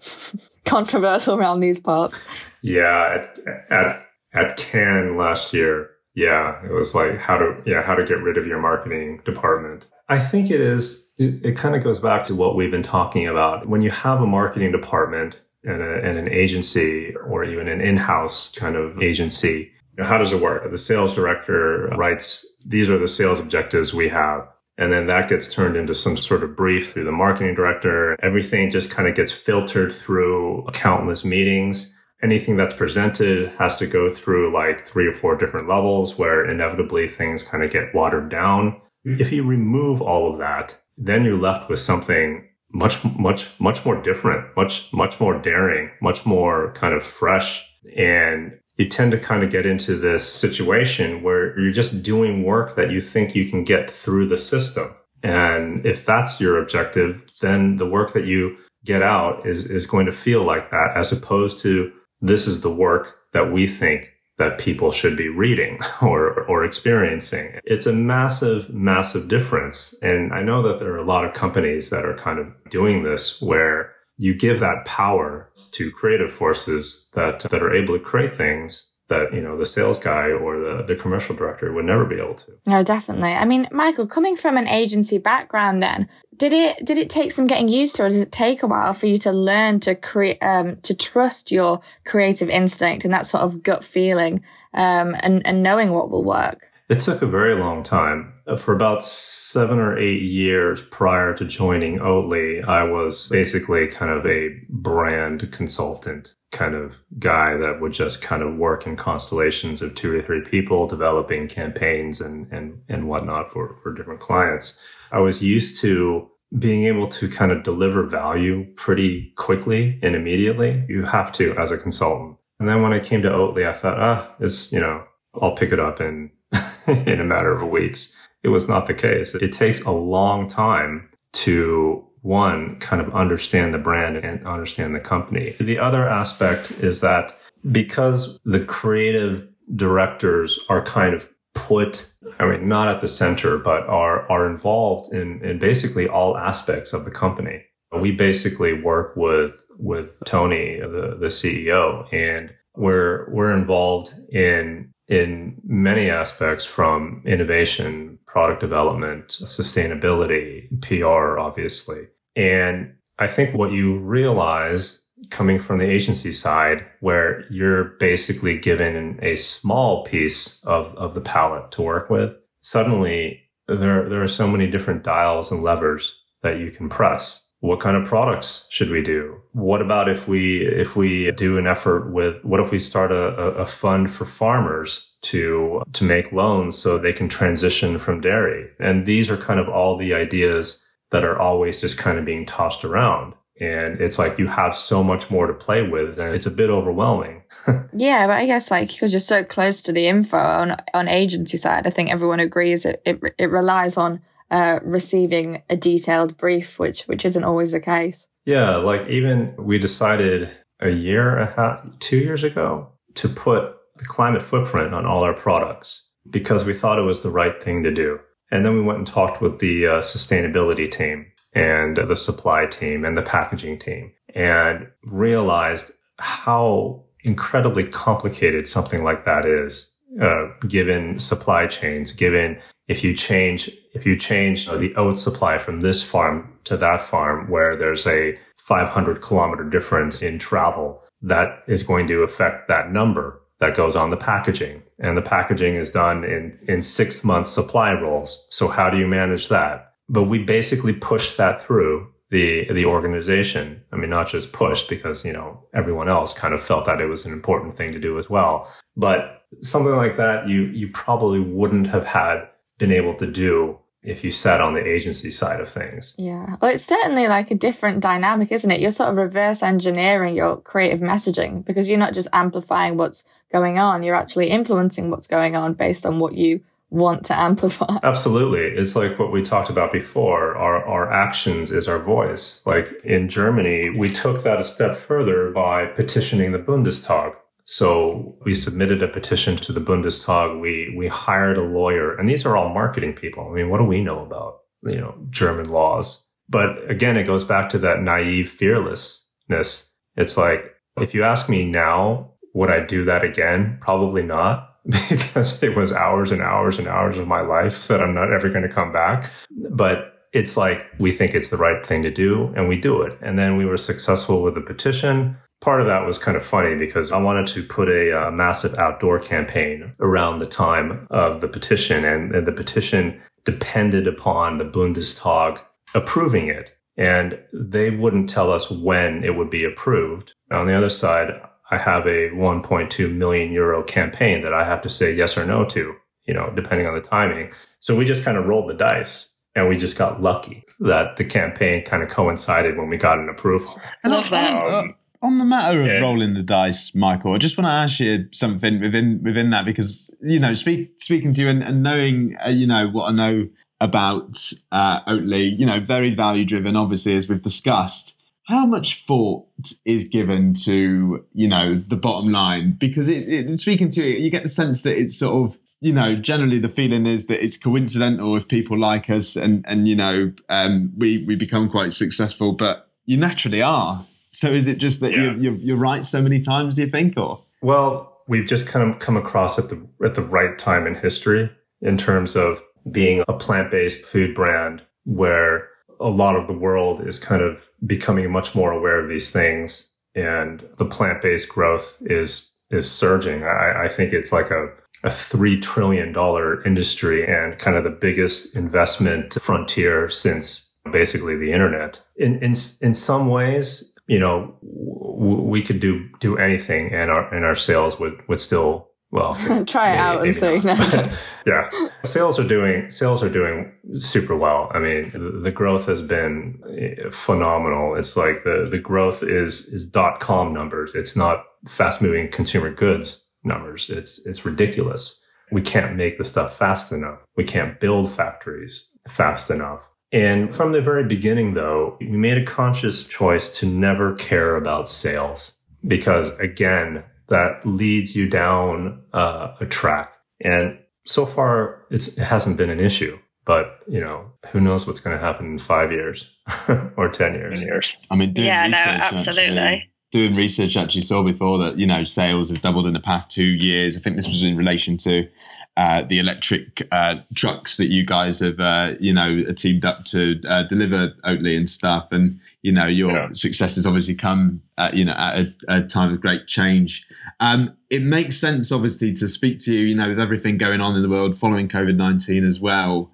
Controversial 0.64 1.36
around 1.36 1.60
these 1.60 1.78
parts. 1.80 2.24
Yeah, 2.62 3.26
at, 3.46 3.70
at 3.70 4.09
at 4.32 4.56
Cannes 4.56 5.16
last 5.16 5.52
year. 5.52 5.90
Yeah, 6.14 6.64
it 6.64 6.72
was 6.72 6.94
like 6.94 7.18
how 7.18 7.38
to 7.38 7.62
yeah 7.64 7.82
how 7.82 7.94
to 7.94 8.04
get 8.04 8.22
rid 8.22 8.36
of 8.36 8.46
your 8.46 8.60
marketing 8.60 9.20
department. 9.24 9.88
I 10.08 10.18
think 10.18 10.50
it 10.50 10.60
is. 10.60 11.12
It, 11.18 11.44
it 11.44 11.56
kind 11.56 11.76
of 11.76 11.84
goes 11.84 12.00
back 12.00 12.26
to 12.26 12.34
what 12.34 12.56
we've 12.56 12.70
been 12.70 12.82
talking 12.82 13.28
about. 13.28 13.68
When 13.68 13.82
you 13.82 13.90
have 13.90 14.20
a 14.20 14.26
marketing 14.26 14.72
department 14.72 15.40
and, 15.64 15.82
a, 15.82 16.02
and 16.02 16.18
an 16.18 16.28
agency, 16.28 17.14
or 17.14 17.44
even 17.44 17.68
an 17.68 17.80
in-house 17.80 18.52
kind 18.54 18.74
of 18.74 19.00
agency, 19.02 19.70
you 19.96 20.02
know, 20.02 20.04
how 20.04 20.18
does 20.18 20.32
it 20.32 20.40
work? 20.40 20.68
The 20.68 20.78
sales 20.78 21.14
director 21.14 21.88
writes, 21.96 22.44
"These 22.66 22.90
are 22.90 22.98
the 22.98 23.08
sales 23.08 23.38
objectives 23.38 23.94
we 23.94 24.08
have." 24.08 24.48
And 24.78 24.90
then 24.90 25.06
that 25.08 25.28
gets 25.28 25.52
turned 25.52 25.76
into 25.76 25.94
some 25.94 26.16
sort 26.16 26.42
of 26.42 26.56
brief 26.56 26.92
through 26.92 27.04
the 27.04 27.12
marketing 27.12 27.54
director. 27.54 28.16
Everything 28.22 28.70
just 28.70 28.90
kind 28.90 29.06
of 29.06 29.14
gets 29.14 29.30
filtered 29.30 29.92
through 29.92 30.66
countless 30.72 31.22
meetings 31.22 31.94
anything 32.22 32.56
that's 32.56 32.74
presented 32.74 33.50
has 33.58 33.76
to 33.76 33.86
go 33.86 34.08
through 34.08 34.52
like 34.52 34.84
three 34.84 35.06
or 35.06 35.12
four 35.12 35.36
different 35.36 35.68
levels 35.68 36.18
where 36.18 36.48
inevitably 36.48 37.08
things 37.08 37.42
kind 37.42 37.64
of 37.64 37.70
get 37.70 37.94
watered 37.94 38.28
down. 38.28 38.80
Mm-hmm. 39.06 39.20
If 39.20 39.32
you 39.32 39.42
remove 39.42 40.02
all 40.02 40.30
of 40.30 40.38
that, 40.38 40.78
then 40.96 41.24
you're 41.24 41.38
left 41.38 41.70
with 41.70 41.78
something 41.78 42.46
much, 42.72 43.02
much, 43.04 43.48
much 43.58 43.84
more 43.84 44.00
different, 44.00 44.54
much, 44.56 44.92
much 44.92 45.18
more 45.18 45.38
daring, 45.38 45.90
much 46.00 46.26
more 46.26 46.72
kind 46.74 46.94
of 46.94 47.04
fresh. 47.04 47.66
And 47.96 48.58
you 48.76 48.88
tend 48.88 49.12
to 49.12 49.18
kind 49.18 49.42
of 49.42 49.50
get 49.50 49.66
into 49.66 49.96
this 49.96 50.30
situation 50.30 51.22
where 51.22 51.58
you're 51.58 51.72
just 51.72 52.02
doing 52.02 52.44
work 52.44 52.76
that 52.76 52.90
you 52.90 53.00
think 53.00 53.34
you 53.34 53.48
can 53.48 53.64
get 53.64 53.90
through 53.90 54.28
the 54.28 54.38
system. 54.38 54.94
And 55.22 55.84
if 55.84 56.06
that's 56.06 56.40
your 56.40 56.60
objective, 56.60 57.22
then 57.40 57.76
the 57.76 57.88
work 57.88 58.12
that 58.12 58.26
you 58.26 58.56
get 58.84 59.02
out 59.02 59.46
is, 59.46 59.66
is 59.66 59.84
going 59.84 60.06
to 60.06 60.12
feel 60.12 60.44
like 60.44 60.70
that 60.70 60.92
as 60.96 61.12
opposed 61.12 61.60
to 61.60 61.92
this 62.20 62.46
is 62.46 62.60
the 62.60 62.74
work 62.74 63.18
that 63.32 63.52
we 63.52 63.66
think 63.66 64.12
that 64.38 64.58
people 64.58 64.90
should 64.90 65.16
be 65.16 65.28
reading 65.28 65.78
or, 66.02 66.44
or 66.44 66.64
experiencing. 66.64 67.60
It's 67.64 67.86
a 67.86 67.92
massive, 67.92 68.70
massive 68.70 69.28
difference. 69.28 69.94
And 70.02 70.32
I 70.32 70.42
know 70.42 70.62
that 70.62 70.80
there 70.80 70.92
are 70.92 70.98
a 70.98 71.04
lot 71.04 71.24
of 71.24 71.34
companies 71.34 71.90
that 71.90 72.06
are 72.06 72.16
kind 72.16 72.38
of 72.38 72.46
doing 72.70 73.02
this 73.02 73.40
where 73.42 73.92
you 74.16 74.34
give 74.34 74.60
that 74.60 74.84
power 74.84 75.50
to 75.72 75.90
creative 75.90 76.32
forces 76.32 77.10
that, 77.14 77.40
that 77.40 77.62
are 77.62 77.74
able 77.74 77.96
to 77.96 78.04
create 78.04 78.32
things 78.32 78.89
that 79.10 79.34
you 79.34 79.42
know 79.42 79.58
the 79.58 79.66
sales 79.66 79.98
guy 79.98 80.30
or 80.30 80.58
the, 80.58 80.82
the 80.86 80.96
commercial 80.96 81.36
director 81.36 81.70
would 81.72 81.84
never 81.84 82.06
be 82.06 82.16
able 82.16 82.34
to. 82.34 82.52
No 82.66 82.82
definitely. 82.82 83.32
I 83.32 83.44
mean 83.44 83.68
michael 83.70 84.06
coming 84.06 84.36
from 84.36 84.56
an 84.56 84.66
agency 84.66 85.18
background 85.18 85.82
then 85.82 86.08
did 86.36 86.54
it 86.54 86.84
did 86.86 86.96
it 86.96 87.10
take 87.10 87.32
some 87.32 87.46
getting 87.46 87.68
used 87.68 87.96
to 87.96 88.04
or 88.04 88.08
does 88.08 88.16
it 88.16 88.32
take 88.32 88.62
a 88.62 88.66
while 88.66 88.94
for 88.94 89.06
you 89.06 89.18
to 89.18 89.32
learn 89.32 89.80
to 89.80 89.94
create 89.94 90.38
um, 90.42 90.76
to 90.80 90.94
trust 90.94 91.50
your 91.50 91.80
creative 92.06 92.48
instinct 92.48 93.04
and 93.04 93.12
that 93.12 93.26
sort 93.26 93.42
of 93.42 93.62
gut 93.62 93.84
feeling 93.84 94.42
um, 94.72 95.14
and, 95.20 95.46
and 95.46 95.62
knowing 95.62 95.92
what 95.92 96.10
will 96.10 96.24
work? 96.24 96.68
It 96.88 97.00
took 97.00 97.22
a 97.22 97.26
very 97.26 97.54
long 97.54 97.82
time 97.82 98.32
for 98.56 98.74
about 98.74 99.04
seven 99.04 99.78
or 99.78 99.98
eight 99.98 100.22
years 100.22 100.82
prior 100.82 101.34
to 101.34 101.44
joining 101.44 101.98
Oatly, 101.98 102.66
I 102.66 102.84
was 102.84 103.28
basically 103.28 103.86
kind 103.86 104.10
of 104.10 104.26
a 104.26 104.50
brand 104.68 105.52
consultant 105.52 106.34
kind 106.52 106.74
of 106.74 106.98
guy 107.18 107.56
that 107.56 107.80
would 107.80 107.92
just 107.92 108.22
kind 108.22 108.42
of 108.42 108.56
work 108.56 108.86
in 108.86 108.96
constellations 108.96 109.82
of 109.82 109.94
two 109.94 110.12
or 110.12 110.20
three 110.20 110.42
people 110.42 110.86
developing 110.86 111.46
campaigns 111.46 112.20
and, 112.20 112.50
and, 112.50 112.82
and 112.88 113.08
whatnot 113.08 113.52
for, 113.52 113.76
for 113.82 113.92
different 113.92 114.20
clients. 114.20 114.82
I 115.12 115.20
was 115.20 115.42
used 115.42 115.80
to 115.82 116.28
being 116.58 116.86
able 116.86 117.06
to 117.06 117.28
kind 117.28 117.52
of 117.52 117.62
deliver 117.62 118.02
value 118.02 118.64
pretty 118.74 119.32
quickly 119.36 120.00
and 120.02 120.16
immediately. 120.16 120.84
You 120.88 121.04
have 121.04 121.30
to 121.32 121.56
as 121.56 121.70
a 121.70 121.78
consultant. 121.78 122.36
And 122.58 122.68
then 122.68 122.82
when 122.82 122.92
I 122.92 122.98
came 122.98 123.22
to 123.22 123.30
Oatly, 123.30 123.66
I 123.66 123.72
thought, 123.72 124.00
ah, 124.00 124.34
it's, 124.40 124.72
you 124.72 124.80
know, 124.80 125.04
I'll 125.40 125.54
pick 125.54 125.72
it 125.72 125.78
up 125.78 126.00
in, 126.00 126.32
in 126.86 127.20
a 127.20 127.24
matter 127.24 127.54
of 127.54 127.68
weeks. 127.68 128.16
It 128.42 128.48
was 128.48 128.68
not 128.68 128.86
the 128.86 128.94
case. 128.94 129.34
It 129.34 129.52
takes 129.52 129.82
a 129.82 129.90
long 129.90 130.48
time 130.48 131.10
to 131.32 132.06
one, 132.22 132.78
kind 132.80 133.00
of 133.00 133.14
understand 133.14 133.72
the 133.72 133.78
brand 133.78 134.16
and 134.16 134.46
understand 134.46 134.94
the 134.94 135.00
company. 135.00 135.54
The 135.58 135.78
other 135.78 136.08
aspect 136.08 136.70
is 136.72 137.00
that 137.00 137.34
because 137.70 138.38
the 138.44 138.60
creative 138.60 139.46
directors 139.76 140.58
are 140.68 140.82
kind 140.82 141.14
of 141.14 141.30
put, 141.54 142.10
I 142.38 142.46
mean, 142.46 142.68
not 142.68 142.88
at 142.88 143.00
the 143.00 143.08
center, 143.08 143.58
but 143.58 143.86
are, 143.86 144.30
are 144.30 144.48
involved 144.48 145.12
in, 145.12 145.44
in 145.44 145.58
basically 145.58 146.08
all 146.08 146.36
aspects 146.36 146.92
of 146.92 147.04
the 147.04 147.10
company. 147.10 147.64
We 147.98 148.12
basically 148.12 148.72
work 148.72 149.16
with, 149.16 149.66
with 149.78 150.20
Toni, 150.24 150.78
the, 150.80 151.16
the 151.18 151.26
CEO, 151.26 152.12
and 152.12 152.52
we're, 152.76 153.28
we're 153.30 153.52
involved 153.52 154.14
in, 154.30 154.92
in 155.10 155.60
many 155.64 156.08
aspects 156.08 156.64
from 156.64 157.20
innovation, 157.26 158.18
product 158.26 158.60
development, 158.60 159.38
sustainability, 159.42 160.70
PR, 160.80 161.38
obviously. 161.38 162.06
And 162.36 162.94
I 163.18 163.26
think 163.26 163.54
what 163.54 163.72
you 163.72 163.98
realize 163.98 165.04
coming 165.28 165.58
from 165.58 165.78
the 165.78 165.90
agency 165.90 166.32
side 166.32 166.86
where 167.00 167.44
you're 167.50 167.96
basically 167.98 168.56
given 168.56 169.18
a 169.20 169.34
small 169.36 170.04
piece 170.04 170.64
of, 170.64 170.94
of 170.94 171.14
the 171.14 171.20
palette 171.20 171.72
to 171.72 171.82
work 171.82 172.08
with, 172.08 172.38
suddenly 172.62 173.42
there, 173.66 174.08
there 174.08 174.22
are 174.22 174.28
so 174.28 174.46
many 174.46 174.68
different 174.68 175.02
dials 175.02 175.50
and 175.50 175.62
levers 175.62 176.16
that 176.42 176.58
you 176.58 176.70
can 176.70 176.88
press. 176.88 177.49
What 177.60 177.80
kind 177.80 177.96
of 177.96 178.06
products 178.06 178.66
should 178.70 178.90
we 178.90 179.02
do? 179.02 179.40
What 179.52 179.82
about 179.82 180.08
if 180.08 180.26
we 180.26 180.66
if 180.66 180.96
we 180.96 181.30
do 181.32 181.58
an 181.58 181.66
effort 181.66 182.10
with 182.10 182.42
what 182.42 182.60
if 182.60 182.70
we 182.70 182.78
start 182.78 183.12
a, 183.12 183.34
a 183.36 183.66
fund 183.66 184.10
for 184.10 184.24
farmers 184.24 185.12
to 185.22 185.82
to 185.92 186.04
make 186.04 186.32
loans 186.32 186.78
so 186.78 186.96
they 186.96 187.12
can 187.12 187.28
transition 187.28 187.98
from 187.98 188.22
dairy? 188.22 188.70
And 188.78 189.04
these 189.04 189.28
are 189.28 189.36
kind 189.36 189.60
of 189.60 189.68
all 189.68 189.98
the 189.98 190.14
ideas 190.14 190.86
that 191.10 191.24
are 191.24 191.38
always 191.38 191.78
just 191.78 191.98
kind 191.98 192.18
of 192.18 192.24
being 192.24 192.46
tossed 192.46 192.84
around. 192.84 193.34
And 193.60 194.00
it's 194.00 194.18
like 194.18 194.38
you 194.38 194.46
have 194.46 194.74
so 194.74 195.04
much 195.04 195.30
more 195.30 195.46
to 195.46 195.52
play 195.52 195.86
with 195.86 196.18
and 196.18 196.34
it's 196.34 196.46
a 196.46 196.50
bit 196.50 196.70
overwhelming. 196.70 197.42
yeah, 197.92 198.26
but 198.26 198.36
I 198.36 198.46
guess 198.46 198.70
like 198.70 198.88
because 198.88 199.12
you're 199.12 199.20
so 199.20 199.44
close 199.44 199.82
to 199.82 199.92
the 199.92 200.06
info 200.06 200.38
on 200.38 200.76
on 200.94 201.08
agency 201.08 201.58
side, 201.58 201.86
I 201.86 201.90
think 201.90 202.10
everyone 202.10 202.40
agrees 202.40 202.86
it 202.86 203.02
it, 203.04 203.20
it 203.36 203.50
relies 203.50 203.98
on 203.98 204.22
uh, 204.50 204.80
receiving 204.82 205.62
a 205.70 205.76
detailed 205.76 206.36
brief, 206.36 206.78
which 206.78 207.04
which 207.04 207.24
isn't 207.24 207.44
always 207.44 207.70
the 207.70 207.80
case. 207.80 208.28
Yeah, 208.44 208.76
like 208.76 209.08
even 209.08 209.54
we 209.58 209.78
decided 209.78 210.50
a 210.80 210.90
year, 210.90 211.38
a 211.38 211.46
half, 211.46 211.86
two 211.98 212.18
years 212.18 212.42
ago 212.42 212.88
to 213.14 213.28
put 213.28 213.76
the 213.96 214.04
climate 214.04 214.42
footprint 214.42 214.94
on 214.94 215.06
all 215.06 215.22
our 215.22 215.34
products 215.34 216.04
because 216.28 216.64
we 216.64 216.74
thought 216.74 216.98
it 216.98 217.02
was 217.02 217.22
the 217.22 217.30
right 217.30 217.62
thing 217.62 217.82
to 217.82 217.90
do. 217.90 218.18
And 218.50 218.64
then 218.64 218.74
we 218.74 218.82
went 218.82 218.98
and 218.98 219.06
talked 219.06 219.40
with 219.40 219.58
the 219.58 219.86
uh, 219.86 219.98
sustainability 219.98 220.90
team 220.90 221.26
and 221.52 221.96
the 221.96 222.16
supply 222.16 222.66
team 222.66 223.04
and 223.04 223.16
the 223.16 223.22
packaging 223.22 223.78
team 223.78 224.12
and 224.34 224.88
realized 225.04 225.92
how 226.18 227.04
incredibly 227.22 227.84
complicated 227.84 228.66
something 228.66 229.04
like 229.04 229.24
that 229.26 229.46
is, 229.46 229.94
uh, 230.20 230.48
given 230.66 231.18
supply 231.18 231.66
chains, 231.66 232.12
given 232.12 232.58
if 232.90 233.04
you 233.04 233.14
change, 233.14 233.70
if 233.94 234.04
you 234.04 234.16
change 234.16 234.66
uh, 234.66 234.76
the 234.76 234.92
oat 234.96 235.16
supply 235.16 235.58
from 235.58 235.80
this 235.80 236.02
farm 236.02 236.52
to 236.64 236.76
that 236.76 237.00
farm 237.00 237.48
where 237.48 237.76
there's 237.76 238.04
a 238.04 238.36
500 238.56 239.22
kilometer 239.22 239.62
difference 239.62 240.20
in 240.22 240.40
travel, 240.40 241.00
that 241.22 241.62
is 241.68 241.84
going 241.84 242.08
to 242.08 242.22
affect 242.22 242.66
that 242.66 242.90
number 242.90 243.40
that 243.60 243.76
goes 243.76 243.94
on 243.94 244.10
the 244.10 244.16
packaging. 244.16 244.82
And 244.98 245.16
the 245.16 245.22
packaging 245.22 245.76
is 245.76 245.90
done 245.90 246.24
in, 246.24 246.58
in 246.66 246.82
six 246.82 247.22
month 247.22 247.46
supply 247.46 247.92
rolls. 247.92 248.48
So 248.50 248.66
how 248.66 248.90
do 248.90 248.98
you 248.98 249.06
manage 249.06 249.48
that? 249.48 249.94
But 250.08 250.24
we 250.24 250.42
basically 250.42 250.94
pushed 250.94 251.36
that 251.36 251.62
through 251.62 252.08
the, 252.30 252.72
the 252.72 252.86
organization. 252.86 253.84
I 253.92 253.96
mean, 253.96 254.10
not 254.10 254.28
just 254.28 254.52
pushed 254.52 254.88
because, 254.88 255.24
you 255.24 255.32
know, 255.32 255.62
everyone 255.74 256.08
else 256.08 256.32
kind 256.32 256.54
of 256.54 256.62
felt 256.62 256.86
that 256.86 257.00
it 257.00 257.06
was 257.06 257.24
an 257.24 257.32
important 257.32 257.76
thing 257.76 257.92
to 257.92 258.00
do 258.00 258.18
as 258.18 258.28
well. 258.28 258.68
But 258.96 259.42
something 259.62 259.94
like 259.94 260.16
that, 260.16 260.48
you, 260.48 260.64
you 260.64 260.88
probably 260.88 261.38
wouldn't 261.38 261.86
have 261.86 262.06
had 262.06 262.48
been 262.80 262.90
able 262.90 263.14
to 263.14 263.26
do 263.26 263.78
if 264.02 264.24
you 264.24 264.30
sat 264.30 264.60
on 264.60 264.72
the 264.72 264.84
agency 264.84 265.30
side 265.30 265.60
of 265.60 265.70
things. 265.70 266.14
Yeah. 266.16 266.56
Well, 266.60 266.72
it's 266.72 266.84
certainly 266.84 267.28
like 267.28 267.50
a 267.50 267.54
different 267.54 268.00
dynamic, 268.00 268.50
isn't 268.50 268.70
it? 268.70 268.80
You're 268.80 268.90
sort 268.90 269.10
of 269.10 269.16
reverse 269.16 269.62
engineering 269.62 270.34
your 270.34 270.56
creative 270.56 271.00
messaging 271.00 271.64
because 271.64 271.88
you're 271.88 271.98
not 271.98 272.14
just 272.14 272.28
amplifying 272.32 272.96
what's 272.96 273.24
going 273.52 273.78
on. 273.78 274.02
You're 274.02 274.14
actually 274.14 274.48
influencing 274.48 275.10
what's 275.10 275.26
going 275.26 275.54
on 275.54 275.74
based 275.74 276.06
on 276.06 276.18
what 276.18 276.34
you 276.34 276.62
want 276.88 277.26
to 277.26 277.38
amplify. 277.38 277.98
Absolutely. 278.02 278.62
It's 278.62 278.96
like 278.96 279.18
what 279.18 279.32
we 279.32 279.42
talked 279.42 279.68
about 279.68 279.92
before. 279.92 280.56
Our, 280.56 280.82
our 280.82 281.12
actions 281.12 281.70
is 281.70 281.86
our 281.86 281.98
voice. 281.98 282.64
Like 282.64 282.88
in 283.04 283.28
Germany, 283.28 283.90
we 283.90 284.08
took 284.08 284.42
that 284.44 284.58
a 284.58 284.64
step 284.64 284.96
further 284.96 285.50
by 285.50 285.84
petitioning 285.84 286.52
the 286.52 286.58
Bundestag 286.58 287.36
so 287.64 288.36
we 288.44 288.54
submitted 288.54 289.02
a 289.02 289.08
petition 289.08 289.56
to 289.56 289.72
the 289.72 289.80
Bundestag. 289.80 290.60
We 290.60 290.94
we 290.96 291.08
hired 291.08 291.58
a 291.58 291.62
lawyer, 291.62 292.16
and 292.16 292.28
these 292.28 292.44
are 292.44 292.56
all 292.56 292.68
marketing 292.68 293.14
people. 293.14 293.48
I 293.48 293.54
mean, 293.54 293.70
what 293.70 293.78
do 293.78 293.84
we 293.84 294.02
know 294.02 294.20
about 294.20 294.60
you 294.82 295.00
know 295.00 295.14
German 295.30 295.68
laws? 295.70 296.26
But 296.48 296.90
again, 296.90 297.16
it 297.16 297.24
goes 297.24 297.44
back 297.44 297.70
to 297.70 297.78
that 297.78 298.02
naive 298.02 298.50
fearlessness. 298.50 299.94
It's 300.16 300.36
like 300.36 300.74
if 301.00 301.14
you 301.14 301.22
ask 301.22 301.48
me 301.48 301.64
now, 301.64 302.32
would 302.54 302.70
I 302.70 302.80
do 302.80 303.04
that 303.04 303.24
again? 303.24 303.78
Probably 303.80 304.22
not. 304.22 304.66
Because 305.10 305.62
it 305.62 305.76
was 305.76 305.92
hours 305.92 306.30
and 306.30 306.40
hours 306.40 306.78
and 306.78 306.88
hours 306.88 307.18
of 307.18 307.28
my 307.28 307.42
life 307.42 307.86
that 307.88 308.00
I'm 308.00 308.14
not 308.14 308.32
ever 308.32 308.48
going 308.48 308.66
to 308.66 308.74
come 308.74 308.92
back. 308.92 309.30
But 309.70 310.14
it's 310.32 310.56
like 310.56 310.86
we 310.98 311.12
think 311.12 311.34
it's 311.34 311.48
the 311.48 311.56
right 311.56 311.84
thing 311.84 312.02
to 312.02 312.10
do 312.10 312.52
and 312.56 312.68
we 312.68 312.80
do 312.80 313.02
it. 313.02 313.16
And 313.20 313.38
then 313.38 313.56
we 313.56 313.66
were 313.66 313.76
successful 313.76 314.42
with 314.42 314.54
the 314.54 314.60
petition 314.60 315.36
part 315.60 315.80
of 315.80 315.86
that 315.86 316.06
was 316.06 316.18
kind 316.18 316.36
of 316.36 316.44
funny 316.44 316.74
because 316.74 317.12
I 317.12 317.18
wanted 317.18 317.46
to 317.48 317.62
put 317.62 317.88
a, 317.88 318.28
a 318.28 318.30
massive 318.30 318.74
outdoor 318.74 319.18
campaign 319.18 319.92
around 320.00 320.38
the 320.38 320.46
time 320.46 321.06
of 321.10 321.40
the 321.40 321.48
petition, 321.48 322.04
and, 322.04 322.34
and 322.34 322.46
the 322.46 322.52
petition 322.52 323.20
depended 323.44 324.06
upon 324.06 324.58
the 324.58 324.64
Bundestag 324.64 325.60
approving 325.94 326.48
it. 326.48 326.76
And 326.96 327.38
they 327.52 327.90
wouldn't 327.90 328.28
tell 328.28 328.52
us 328.52 328.70
when 328.70 329.24
it 329.24 329.36
would 329.36 329.48
be 329.48 329.64
approved. 329.64 330.34
On 330.50 330.66
the 330.66 330.74
other 330.74 330.90
side, 330.90 331.40
I 331.70 331.78
have 331.78 332.06
a 332.06 332.30
1.2 332.30 333.14
million 333.14 333.52
euro 333.52 333.82
campaign 333.82 334.42
that 334.42 334.52
I 334.52 334.64
have 334.64 334.82
to 334.82 334.90
say 334.90 335.14
yes 335.14 335.38
or 335.38 335.46
no 335.46 335.64
to, 335.66 335.94
you 336.26 336.34
know, 336.34 336.52
depending 336.54 336.86
on 336.86 336.94
the 336.94 337.00
timing. 337.00 337.52
So 337.78 337.96
we 337.96 338.04
just 338.04 338.24
kind 338.24 338.36
of 338.36 338.46
rolled 338.46 338.68
the 338.68 338.74
dice 338.74 339.34
and 339.54 339.68
we 339.68 339.76
just 339.76 339.96
got 339.96 340.20
lucky 340.20 340.64
that 340.80 341.16
the 341.16 341.24
campaign 341.24 341.84
kind 341.84 342.02
of 342.02 342.08
coincided 342.08 342.76
when 342.76 342.88
we 342.88 342.96
got 342.96 343.18
an 343.18 343.28
approval. 343.28 343.80
I 344.04 344.08
love 344.08 344.28
that. 344.30 344.64
Um, 344.66 344.94
on 345.22 345.38
the 345.38 345.44
matter 345.44 345.80
of 345.82 345.86
yeah. 345.86 345.98
rolling 345.98 346.34
the 346.34 346.42
dice, 346.42 346.94
Michael, 346.94 347.34
I 347.34 347.38
just 347.38 347.58
want 347.58 347.66
to 347.66 347.72
ask 347.72 348.00
you 348.00 348.26
something 348.32 348.80
within 348.80 349.22
within 349.22 349.50
that 349.50 349.64
because 349.64 350.14
you 350.20 350.38
know, 350.38 350.54
speak, 350.54 350.92
speaking 350.96 351.32
to 351.32 351.42
you 351.42 351.48
and, 351.48 351.62
and 351.62 351.82
knowing 351.82 352.36
uh, 352.44 352.48
you 352.48 352.66
know 352.66 352.88
what 352.88 353.10
I 353.10 353.12
know 353.12 353.48
about 353.80 354.38
uh, 354.72 355.02
Oatly, 355.04 355.58
you 355.58 355.66
know, 355.66 355.80
very 355.80 356.14
value 356.14 356.44
driven, 356.44 356.76
obviously, 356.76 357.16
as 357.16 357.28
we've 357.28 357.42
discussed. 357.42 358.18
How 358.44 358.66
much 358.66 359.06
thought 359.06 359.46
is 359.84 360.04
given 360.06 360.54
to 360.64 361.24
you 361.32 361.48
know 361.48 361.74
the 361.74 361.96
bottom 361.96 362.32
line? 362.32 362.76
Because 362.78 363.08
it, 363.08 363.28
it, 363.28 363.60
speaking 363.60 363.90
to 363.90 364.02
you, 364.02 364.16
you 364.16 364.30
get 364.30 364.42
the 364.42 364.48
sense 364.48 364.82
that 364.82 364.98
it's 364.98 365.18
sort 365.18 365.50
of 365.50 365.58
you 365.82 365.92
know 365.92 366.14
generally 366.16 366.58
the 366.58 366.68
feeling 366.68 367.06
is 367.06 367.26
that 367.26 367.44
it's 367.44 367.58
coincidental 367.58 368.36
if 368.36 368.48
people 368.48 368.78
like 368.78 369.10
us 369.10 369.36
and 369.36 369.64
and 369.68 369.86
you 369.86 369.96
know 369.96 370.32
um, 370.48 370.92
we 370.96 371.24
we 371.26 371.36
become 371.36 371.68
quite 371.68 371.92
successful, 371.92 372.52
but 372.52 372.88
you 373.04 373.18
naturally 373.18 373.60
are 373.60 374.06
so 374.30 374.50
is 374.52 374.66
it 374.68 374.78
just 374.78 375.00
that 375.00 375.12
yeah. 375.12 375.34
you're, 375.34 375.54
you're 375.54 375.76
right 375.76 376.04
so 376.04 376.22
many 376.22 376.40
times? 376.40 376.76
Do 376.76 376.82
you 376.82 376.88
think, 376.88 377.16
or 377.16 377.42
well, 377.62 378.22
we've 378.28 378.46
just 378.46 378.66
kind 378.66 378.88
of 378.88 378.98
come 379.00 379.16
across 379.16 379.58
at 379.58 379.68
the 379.68 379.86
at 380.04 380.14
the 380.14 380.22
right 380.22 380.56
time 380.58 380.86
in 380.86 380.94
history 380.94 381.50
in 381.82 381.98
terms 381.98 382.36
of 382.36 382.62
being 382.90 383.22
a 383.28 383.32
plant 383.32 383.70
based 383.70 384.06
food 384.06 384.34
brand 384.34 384.82
where 385.04 385.68
a 385.98 386.08
lot 386.08 386.36
of 386.36 386.46
the 386.46 386.52
world 386.52 387.06
is 387.06 387.18
kind 387.18 387.42
of 387.42 387.68
becoming 387.86 388.30
much 388.30 388.54
more 388.54 388.72
aware 388.72 389.00
of 389.00 389.08
these 389.08 389.30
things, 389.30 389.92
and 390.14 390.66
the 390.78 390.86
plant 390.86 391.20
based 391.20 391.48
growth 391.48 391.98
is 392.02 392.52
is 392.70 392.90
surging. 392.90 393.42
I, 393.42 393.84
I 393.84 393.88
think 393.88 394.12
it's 394.12 394.32
like 394.32 394.50
a 394.50 394.68
a 395.02 395.10
three 395.10 395.58
trillion 395.58 396.12
dollar 396.12 396.62
industry 396.66 397.26
and 397.26 397.58
kind 397.58 397.76
of 397.76 397.84
the 397.84 397.90
biggest 397.90 398.54
investment 398.54 399.34
frontier 399.40 400.08
since 400.08 400.72
basically 400.92 401.36
the 401.36 401.52
internet. 401.52 402.00
In 402.16 402.36
in 402.36 402.52
in 402.80 402.94
some 402.94 403.28
ways, 403.28 403.96
you 404.10 404.18
know, 404.18 404.52
w- 404.60 405.40
we 405.40 405.62
could 405.62 405.78
do 405.78 406.08
do 406.18 406.36
anything, 406.36 406.92
and 406.92 407.12
our 407.12 407.32
and 407.32 407.44
our 407.44 407.54
sales 407.54 408.00
would 408.00 408.20
would 408.28 408.40
still 408.40 408.88
well 409.12 409.34
try 409.66 409.92
it 409.92 409.98
out 409.98 410.24
and 410.24 410.34
see. 410.34 410.56
yeah, 411.46 411.70
sales 412.04 412.36
are 412.36 412.46
doing 412.46 412.90
sales 412.90 413.22
are 413.22 413.30
doing 413.30 413.72
super 413.94 414.34
well. 414.34 414.68
I 414.74 414.80
mean, 414.80 415.10
the, 415.12 415.18
the, 415.18 415.52
growth 415.52 415.86
has 415.86 416.02
been 416.02 416.60
eh, 416.76 417.08
phenomenal. 417.12 417.94
It's 417.94 418.16
like 418.16 418.42
the 418.42 418.66
the 418.68 418.80
growth 418.80 419.22
is 419.22 419.68
is 419.68 419.86
dot 419.86 420.18
com 420.18 420.52
numbers. 420.52 420.96
It's 420.96 421.14
not 421.14 421.44
fast 421.68 422.02
moving 422.02 422.28
consumer 422.32 422.74
goods 422.74 423.30
numbers. 423.44 423.90
It's 423.90 424.26
it's 424.26 424.44
ridiculous. 424.44 425.24
We 425.52 425.62
can't 425.62 425.94
make 425.94 426.18
the 426.18 426.24
stuff 426.24 426.56
fast 426.56 426.90
enough. 426.90 427.20
We 427.36 427.44
can't 427.44 427.78
build 427.78 428.10
factories 428.10 428.88
fast 429.08 429.50
enough. 429.50 429.88
And 430.12 430.54
from 430.54 430.72
the 430.72 430.80
very 430.80 431.04
beginning, 431.04 431.54
though, 431.54 431.96
we 432.00 432.08
made 432.08 432.38
a 432.38 432.44
conscious 432.44 433.04
choice 433.04 433.48
to 433.60 433.66
never 433.66 434.14
care 434.14 434.56
about 434.56 434.88
sales 434.88 435.58
because, 435.86 436.36
again, 436.40 437.04
that 437.28 437.64
leads 437.64 438.16
you 438.16 438.28
down 438.28 439.02
uh, 439.12 439.54
a 439.60 439.66
track. 439.66 440.12
And 440.40 440.78
so 441.06 441.24
far, 441.26 441.86
it 441.90 442.16
hasn't 442.16 442.56
been 442.56 442.70
an 442.70 442.80
issue. 442.80 443.18
But 443.44 443.80
you 443.88 444.00
know, 444.00 444.30
who 444.52 444.60
knows 444.60 444.86
what's 444.86 445.00
going 445.00 445.16
to 445.16 445.22
happen 445.22 445.46
in 445.46 445.58
five 445.58 445.90
years 445.90 446.30
or 446.96 447.08
ten 447.08 447.34
years? 447.34 447.58
Ten 447.58 447.66
years. 447.66 447.96
I 448.10 448.16
mean, 448.16 448.32
yeah, 448.36 448.66
no, 448.66 448.76
absolutely. 448.76 449.89
Doing 450.10 450.34
research, 450.34 450.76
actually 450.76 451.02
saw 451.02 451.22
before 451.22 451.58
that 451.58 451.78
you 451.78 451.86
know 451.86 452.04
sales 452.04 452.50
have 452.50 452.60
doubled 452.60 452.86
in 452.86 452.92
the 452.92 453.00
past 453.00 453.30
two 453.30 453.44
years. 453.44 453.96
I 453.96 454.00
think 454.00 454.16
this 454.16 454.28
was 454.28 454.42
in 454.42 454.56
relation 454.56 454.96
to 454.98 455.28
uh, 455.76 456.02
the 456.02 456.18
electric 456.18 456.86
uh, 456.92 457.16
trucks 457.34 457.76
that 457.76 457.86
you 457.86 458.04
guys 458.04 458.40
have, 458.40 458.58
uh, 458.60 458.94
you 459.00 459.12
know, 459.12 459.42
teamed 459.56 459.84
up 459.84 460.04
to 460.04 460.40
uh, 460.48 460.64
deliver 460.64 461.08
Oatly 461.24 461.56
and 461.56 461.68
stuff. 461.68 462.08
And 462.10 462.40
you 462.62 462.72
know, 462.72 462.86
your 462.86 463.12
yeah. 463.12 463.28
success 463.32 463.76
has 463.76 463.86
obviously 463.86 464.14
come, 464.14 464.60
at, 464.76 464.94
you 464.94 465.04
know, 465.04 465.14
at 465.16 465.38
a, 465.38 465.54
a, 465.68 465.82
time 465.82 466.12
of 466.12 466.20
great 466.20 466.46
change. 466.46 467.06
Um, 467.38 467.76
it 467.88 468.02
makes 468.02 468.36
sense, 468.38 468.70
obviously, 468.70 469.12
to 469.14 469.28
speak 469.28 469.58
to 469.64 469.74
you. 469.74 469.86
You 469.86 469.94
know, 469.94 470.08
with 470.08 470.20
everything 470.20 470.58
going 470.58 470.80
on 470.80 470.96
in 470.96 471.02
the 471.02 471.08
world 471.08 471.38
following 471.38 471.68
COVID 471.68 471.96
nineteen 471.96 472.44
as 472.44 472.60
well. 472.60 473.10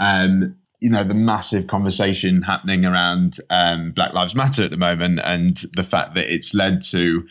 Um, 0.00 0.56
you 0.80 0.90
know 0.90 1.02
the 1.02 1.14
massive 1.14 1.66
conversation 1.66 2.42
happening 2.42 2.84
around 2.84 3.38
um, 3.50 3.92
Black 3.92 4.12
Lives 4.14 4.34
Matter 4.34 4.62
at 4.62 4.70
the 4.70 4.76
moment, 4.76 5.20
and 5.24 5.56
the 5.74 5.84
fact 5.84 6.14
that 6.14 6.32
it's 6.32 6.54
led 6.54 6.82
to 6.82 7.26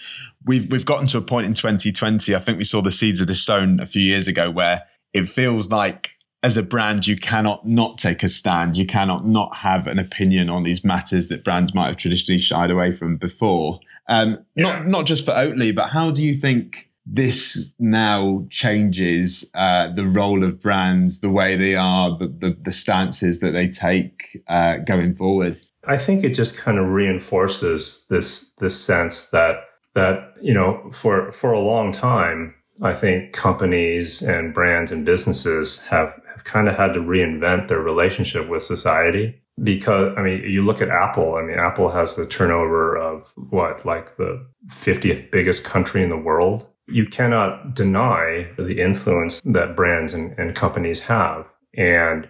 we've 0.45 0.69
we've 0.71 0.85
gotten 0.85 1.07
to 1.07 1.17
a 1.17 1.21
point 1.21 1.47
in 1.47 1.53
2020. 1.53 2.35
I 2.35 2.39
think 2.39 2.57
we 2.57 2.63
saw 2.63 2.81
the 2.81 2.91
seeds 2.91 3.21
of 3.21 3.27
this 3.27 3.43
sown 3.43 3.79
a 3.79 3.85
few 3.85 4.01
years 4.01 4.27
ago, 4.27 4.49
where 4.51 4.83
it 5.13 5.27
feels 5.29 5.69
like 5.69 6.11
as 6.43 6.55
a 6.55 6.63
brand 6.63 7.07
you 7.07 7.15
cannot 7.15 7.65
not 7.65 7.97
take 7.97 8.23
a 8.23 8.29
stand. 8.29 8.77
You 8.77 8.85
cannot 8.85 9.25
not 9.25 9.57
have 9.57 9.87
an 9.87 9.99
opinion 9.99 10.49
on 10.49 10.63
these 10.63 10.83
matters 10.83 11.29
that 11.29 11.43
brands 11.43 11.73
might 11.73 11.87
have 11.87 11.97
traditionally 11.97 12.37
shied 12.37 12.71
away 12.71 12.91
from 12.91 13.17
before. 13.17 13.79
Um, 14.07 14.45
yeah. 14.55 14.63
Not 14.63 14.87
not 14.87 15.05
just 15.05 15.25
for 15.25 15.31
Oatly, 15.31 15.73
but 15.73 15.89
how 15.89 16.11
do 16.11 16.23
you 16.23 16.33
think? 16.33 16.86
This 17.09 17.73
now 17.79 18.45
changes 18.49 19.49
uh, 19.53 19.87
the 19.93 20.05
role 20.05 20.43
of 20.43 20.59
brands, 20.59 21.21
the 21.21 21.29
way 21.29 21.55
they 21.55 21.75
are, 21.75 22.17
the, 22.17 22.27
the, 22.27 22.57
the 22.61 22.71
stances 22.71 23.39
that 23.39 23.51
they 23.51 23.67
take 23.69 24.43
uh, 24.47 24.77
going 24.77 25.15
forward? 25.15 25.59
I 25.85 25.97
think 25.97 26.23
it 26.23 26.31
just 26.31 26.57
kind 26.57 26.77
of 26.77 26.89
reinforces 26.89 28.05
this 28.09 28.53
this 28.55 28.79
sense 28.79 29.29
that 29.29 29.61
that 29.93 30.33
you 30.41 30.53
know 30.53 30.91
for 30.91 31.31
for 31.31 31.53
a 31.53 31.61
long 31.61 31.93
time, 31.93 32.53
I 32.81 32.93
think 32.93 33.31
companies 33.31 34.21
and 34.21 34.53
brands 34.53 34.91
and 34.91 35.05
businesses 35.05 35.81
have 35.83 36.13
have 36.29 36.43
kind 36.43 36.67
of 36.67 36.75
had 36.75 36.93
to 36.95 36.99
reinvent 36.99 37.69
their 37.69 37.81
relationship 37.81 38.49
with 38.49 38.63
society 38.63 39.41
because 39.63 40.13
I 40.17 40.21
mean, 40.21 40.43
you 40.43 40.65
look 40.65 40.81
at 40.81 40.89
Apple. 40.89 41.35
I 41.35 41.41
mean, 41.41 41.57
Apple 41.57 41.89
has 41.89 42.15
the 42.15 42.27
turnover 42.27 42.97
of 42.97 43.31
what, 43.35 43.85
like 43.85 44.17
the 44.17 44.45
50th 44.67 45.31
biggest 45.31 45.63
country 45.63 46.03
in 46.03 46.09
the 46.09 46.17
world 46.17 46.67
you 46.87 47.05
cannot 47.05 47.75
deny 47.75 48.49
the 48.57 48.81
influence 48.81 49.41
that 49.41 49.75
brands 49.75 50.13
and, 50.13 50.37
and 50.39 50.55
companies 50.55 51.01
have. 51.01 51.53
And 51.75 52.27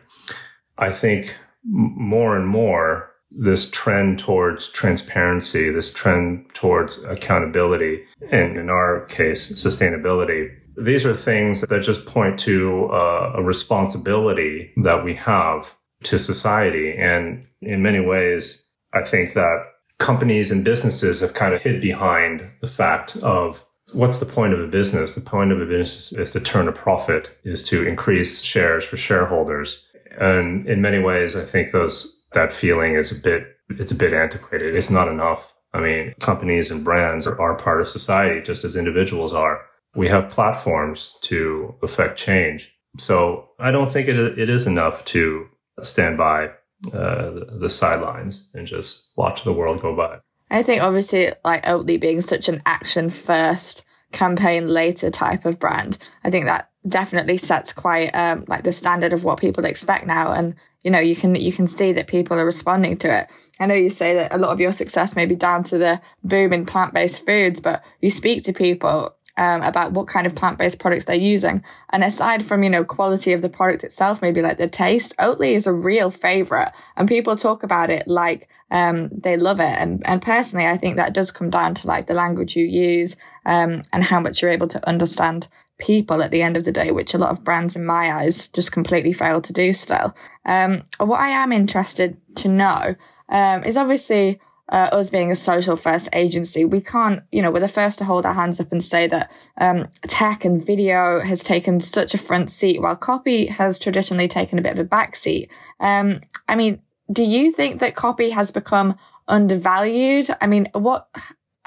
I 0.77 0.91
think 0.91 1.35
more 1.63 2.35
and 2.35 2.47
more, 2.47 3.11
this 3.29 3.69
trend 3.69 4.19
towards 4.19 4.69
transparency, 4.69 5.69
this 5.69 5.93
trend 5.93 6.45
towards 6.53 7.03
accountability, 7.03 8.05
and 8.31 8.57
in 8.57 8.69
our 8.69 9.05
case, 9.05 9.51
sustainability, 9.51 10.49
these 10.77 11.05
are 11.05 11.13
things 11.13 11.61
that 11.61 11.81
just 11.81 12.05
point 12.05 12.39
to 12.39 12.85
uh, 12.91 13.33
a 13.35 13.43
responsibility 13.43 14.71
that 14.77 15.03
we 15.03 15.13
have 15.15 15.75
to 16.03 16.19
society. 16.19 16.95
And 16.95 17.45
in 17.61 17.81
many 17.81 17.99
ways, 17.99 18.69
I 18.93 19.03
think 19.03 19.33
that 19.33 19.65
companies 19.97 20.51
and 20.51 20.63
businesses 20.63 21.19
have 21.19 21.33
kind 21.33 21.53
of 21.53 21.61
hid 21.61 21.81
behind 21.81 22.47
the 22.61 22.67
fact 22.67 23.17
of 23.17 23.65
What's 23.93 24.17
the 24.17 24.25
point 24.25 24.53
of 24.53 24.59
a 24.59 24.67
business? 24.67 25.15
The 25.15 25.21
point 25.21 25.51
of 25.51 25.61
a 25.61 25.65
business 25.65 26.11
is 26.13 26.31
to 26.31 26.41
turn 26.41 26.67
a 26.67 26.73
profit, 26.73 27.37
is 27.43 27.63
to 27.69 27.87
increase 27.87 28.41
shares 28.41 28.85
for 28.85 28.97
shareholders. 28.97 29.85
And 30.19 30.67
in 30.67 30.81
many 30.81 30.99
ways, 30.99 31.35
I 31.35 31.43
think 31.43 31.71
those 31.71 32.25
that 32.33 32.51
feeling 32.51 32.95
is 32.95 33.17
a 33.17 33.21
bit 33.21 33.47
it's 33.69 33.91
a 33.91 33.95
bit 33.95 34.13
antiquated. 34.13 34.75
It's 34.75 34.89
not 34.89 35.07
enough. 35.07 35.53
I 35.73 35.81
mean, 35.81 36.13
companies 36.19 36.71
and 36.71 36.83
brands 36.83 37.27
are, 37.27 37.39
are 37.39 37.55
part 37.55 37.81
of 37.81 37.87
society 37.87 38.41
just 38.41 38.63
as 38.63 38.75
individuals 38.75 39.33
are. 39.33 39.61
We 39.95 40.07
have 40.07 40.29
platforms 40.29 41.15
to 41.23 41.75
affect 41.83 42.17
change. 42.17 42.73
So 42.97 43.49
I 43.59 43.71
don't 43.71 43.89
think 43.89 44.07
it, 44.07 44.17
it 44.17 44.49
is 44.49 44.67
enough 44.67 45.03
to 45.05 45.47
stand 45.81 46.17
by 46.17 46.47
uh, 46.93 47.31
the, 47.31 47.57
the 47.59 47.69
sidelines 47.69 48.49
and 48.53 48.65
just 48.65 49.11
watch 49.17 49.43
the 49.43 49.53
world 49.53 49.81
go 49.81 49.95
by. 49.95 50.19
I 50.49 50.63
think 50.63 50.81
obviously 50.81 51.31
like 51.43 51.65
Oatly 51.65 51.99
being 51.99 52.21
such 52.21 52.47
an 52.47 52.61
action 52.65 53.09
first 53.09 53.85
campaign 54.11 54.67
later 54.67 55.09
type 55.09 55.45
of 55.45 55.59
brand, 55.59 55.97
I 56.23 56.29
think 56.29 56.45
that 56.45 56.69
definitely 56.87 57.37
sets 57.37 57.73
quite 57.73 58.09
um, 58.11 58.45
like 58.47 58.63
the 58.63 58.71
standard 58.71 59.11
of 59.11 59.23
what 59.23 59.39
people 59.39 59.65
expect 59.65 60.07
now. 60.07 60.31
And 60.31 60.55
you 60.83 60.91
know, 60.91 60.99
you 60.99 61.15
can 61.15 61.35
you 61.35 61.51
can 61.51 61.67
see 61.67 61.91
that 61.91 62.07
people 62.07 62.39
are 62.39 62.45
responding 62.45 62.97
to 62.99 63.13
it. 63.13 63.27
I 63.59 63.65
know 63.65 63.73
you 63.73 63.89
say 63.89 64.13
that 64.13 64.33
a 64.33 64.37
lot 64.37 64.51
of 64.51 64.61
your 64.61 64.71
success 64.71 65.15
may 65.15 65.25
be 65.25 65.35
down 65.35 65.63
to 65.63 65.77
the 65.77 66.01
boom 66.23 66.53
in 66.53 66.65
plant 66.65 66.93
based 66.93 67.25
foods, 67.25 67.59
but 67.59 67.83
you 68.01 68.09
speak 68.09 68.43
to 68.45 68.53
people 68.53 69.16
um, 69.37 69.61
about 69.61 69.91
what 69.91 70.07
kind 70.07 70.27
of 70.27 70.35
plant-based 70.35 70.79
products 70.79 71.05
they're 71.05 71.15
using. 71.15 71.63
And 71.91 72.03
aside 72.03 72.43
from, 72.43 72.63
you 72.63 72.69
know, 72.69 72.83
quality 72.83 73.33
of 73.33 73.41
the 73.41 73.49
product 73.49 73.83
itself, 73.83 74.21
maybe 74.21 74.41
like 74.41 74.57
the 74.57 74.67
taste, 74.67 75.15
Oatly 75.17 75.53
is 75.53 75.67
a 75.67 75.73
real 75.73 76.11
favorite 76.11 76.71
and 76.95 77.07
people 77.07 77.35
talk 77.35 77.63
about 77.63 77.89
it 77.89 78.07
like, 78.07 78.49
um, 78.71 79.09
they 79.09 79.37
love 79.37 79.59
it. 79.59 79.77
And, 79.77 80.05
and 80.05 80.21
personally, 80.21 80.65
I 80.65 80.77
think 80.77 80.97
that 80.97 81.13
does 81.13 81.31
come 81.31 81.49
down 81.49 81.75
to 81.75 81.87
like 81.87 82.07
the 82.07 82.13
language 82.13 82.55
you 82.55 82.65
use, 82.65 83.15
um, 83.45 83.83
and 83.93 84.03
how 84.03 84.19
much 84.19 84.41
you're 84.41 84.51
able 84.51 84.67
to 84.67 84.89
understand 84.89 85.47
people 85.77 86.23
at 86.23 86.31
the 86.31 86.41
end 86.41 86.57
of 86.57 86.63
the 86.63 86.71
day, 86.71 86.89
which 86.91 87.13
a 87.13 87.17
lot 87.19 87.29
of 87.29 87.43
brands 87.43 87.75
in 87.75 87.85
my 87.85 88.11
eyes 88.11 88.47
just 88.49 88.71
completely 88.71 89.13
fail 89.13 89.39
to 89.41 89.53
do 89.53 89.73
still. 89.73 90.15
Um, 90.43 90.83
what 90.97 91.19
I 91.19 91.29
am 91.29 91.51
interested 91.51 92.17
to 92.37 92.49
know, 92.49 92.95
um, 93.29 93.63
is 93.63 93.77
obviously, 93.77 94.39
uh, 94.69 94.89
us 94.91 95.09
being 95.09 95.31
a 95.31 95.35
social 95.35 95.75
first 95.75 96.09
agency, 96.13 96.65
we 96.65 96.81
can't, 96.81 97.23
you 97.31 97.41
know, 97.41 97.51
we're 97.51 97.59
the 97.59 97.67
first 97.67 97.97
to 97.99 98.05
hold 98.05 98.25
our 98.25 98.33
hands 98.33 98.59
up 98.59 98.71
and 98.71 98.83
say 98.83 99.07
that 99.07 99.31
um, 99.59 99.87
tech 100.03 100.43
and 100.43 100.65
video 100.65 101.21
has 101.21 101.41
taken 101.41 101.79
such 101.79 102.13
a 102.13 102.17
front 102.17 102.49
seat 102.49 102.81
while 102.81 102.95
copy 102.95 103.47
has 103.47 103.79
traditionally 103.79 104.27
taken 104.27 104.59
a 104.59 104.61
bit 104.61 104.73
of 104.73 104.79
a 104.79 104.83
back 104.83 105.15
seat. 105.15 105.51
Um, 105.79 106.21
I 106.47 106.55
mean, 106.55 106.81
do 107.11 107.23
you 107.23 107.51
think 107.51 107.79
that 107.79 107.95
copy 107.95 108.31
has 108.31 108.51
become 108.51 108.97
undervalued? 109.27 110.27
I 110.41 110.47
mean, 110.47 110.69
what, 110.73 111.07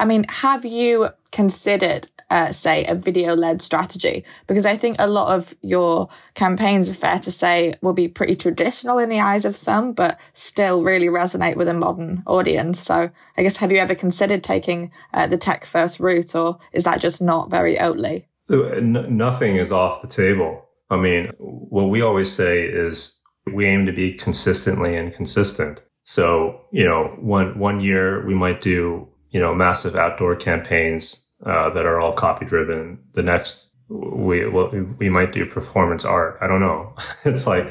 I 0.01 0.07
mean, 0.07 0.25
have 0.29 0.65
you 0.65 1.11
considered 1.31 2.09
uh, 2.31 2.53
say, 2.53 2.85
a 2.85 2.95
video 2.95 3.35
led 3.35 3.61
strategy? 3.61 4.25
Because 4.47 4.65
I 4.65 4.77
think 4.77 4.97
a 4.99 5.09
lot 5.09 5.35
of 5.35 5.55
your 5.63 6.09
campaigns 6.35 6.89
are 6.89 6.95
fair 6.95 7.19
to 7.19 7.31
say 7.31 7.75
will 7.83 7.93
be 7.93 8.09
pretty 8.09 8.37
traditional 8.37 8.99
in 8.99 9.09
the 9.09 9.21
eyes 9.21 9.45
of 9.45 9.57
some, 9.57 9.93
but 9.93 10.19
still 10.33 10.83
really 10.83 11.09
resonate 11.09 11.57
with 11.57 11.69
a 11.69 11.75
modern 11.75 12.23
audience. 12.27 12.81
So 12.81 13.11
I 13.37 13.43
guess, 13.43 13.57
have 13.57 13.73
you 13.73 13.79
ever 13.79 13.95
considered 13.95 14.43
taking 14.43 14.91
uh, 15.13 15.27
the 15.27 15.37
tech 15.37 15.65
first 15.67 16.01
route 16.01 16.35
or 16.35 16.59
is 16.73 16.85
that 16.85 17.01
just 17.01 17.21
not 17.21 17.51
very 17.51 17.77
Oatly? 17.77 18.25
nothing 18.49 19.57
is 19.57 19.71
off 19.71 20.03
the 20.03 20.09
table. 20.09 20.65
I 20.89 20.97
mean, 20.97 21.27
what 21.39 21.85
we 21.85 22.01
always 22.01 22.33
say 22.33 22.65
is 22.65 23.21
we 23.53 23.67
aim 23.67 23.87
to 23.87 23.93
be 23.93 24.15
consistently 24.15 24.97
inconsistent. 24.97 25.81
So, 26.03 26.63
you 26.73 26.85
know, 26.85 27.17
one, 27.21 27.59
one 27.59 27.79
year 27.79 28.27
we 28.27 28.35
might 28.35 28.61
do, 28.61 29.07
you 29.31 29.41
know, 29.41 29.55
massive 29.55 29.97
outdoor 29.97 30.37
campaigns 30.37 31.27
uh, 31.45 31.71
that 31.71 31.87
are 31.87 32.01
all 32.01 32.13
copy 32.13 32.45
driven. 32.45 32.99
The 33.15 33.23
next, 33.23 33.67
we 33.89 34.47
well, 34.47 34.69
we 34.99 35.09
might 35.09 35.33
do 35.33 35.47
performance 35.47 36.05
art. 36.05 36.39
I 36.41 36.47
don't 36.47 36.61
know. 36.61 36.95
it's 37.25 37.47
like 37.47 37.71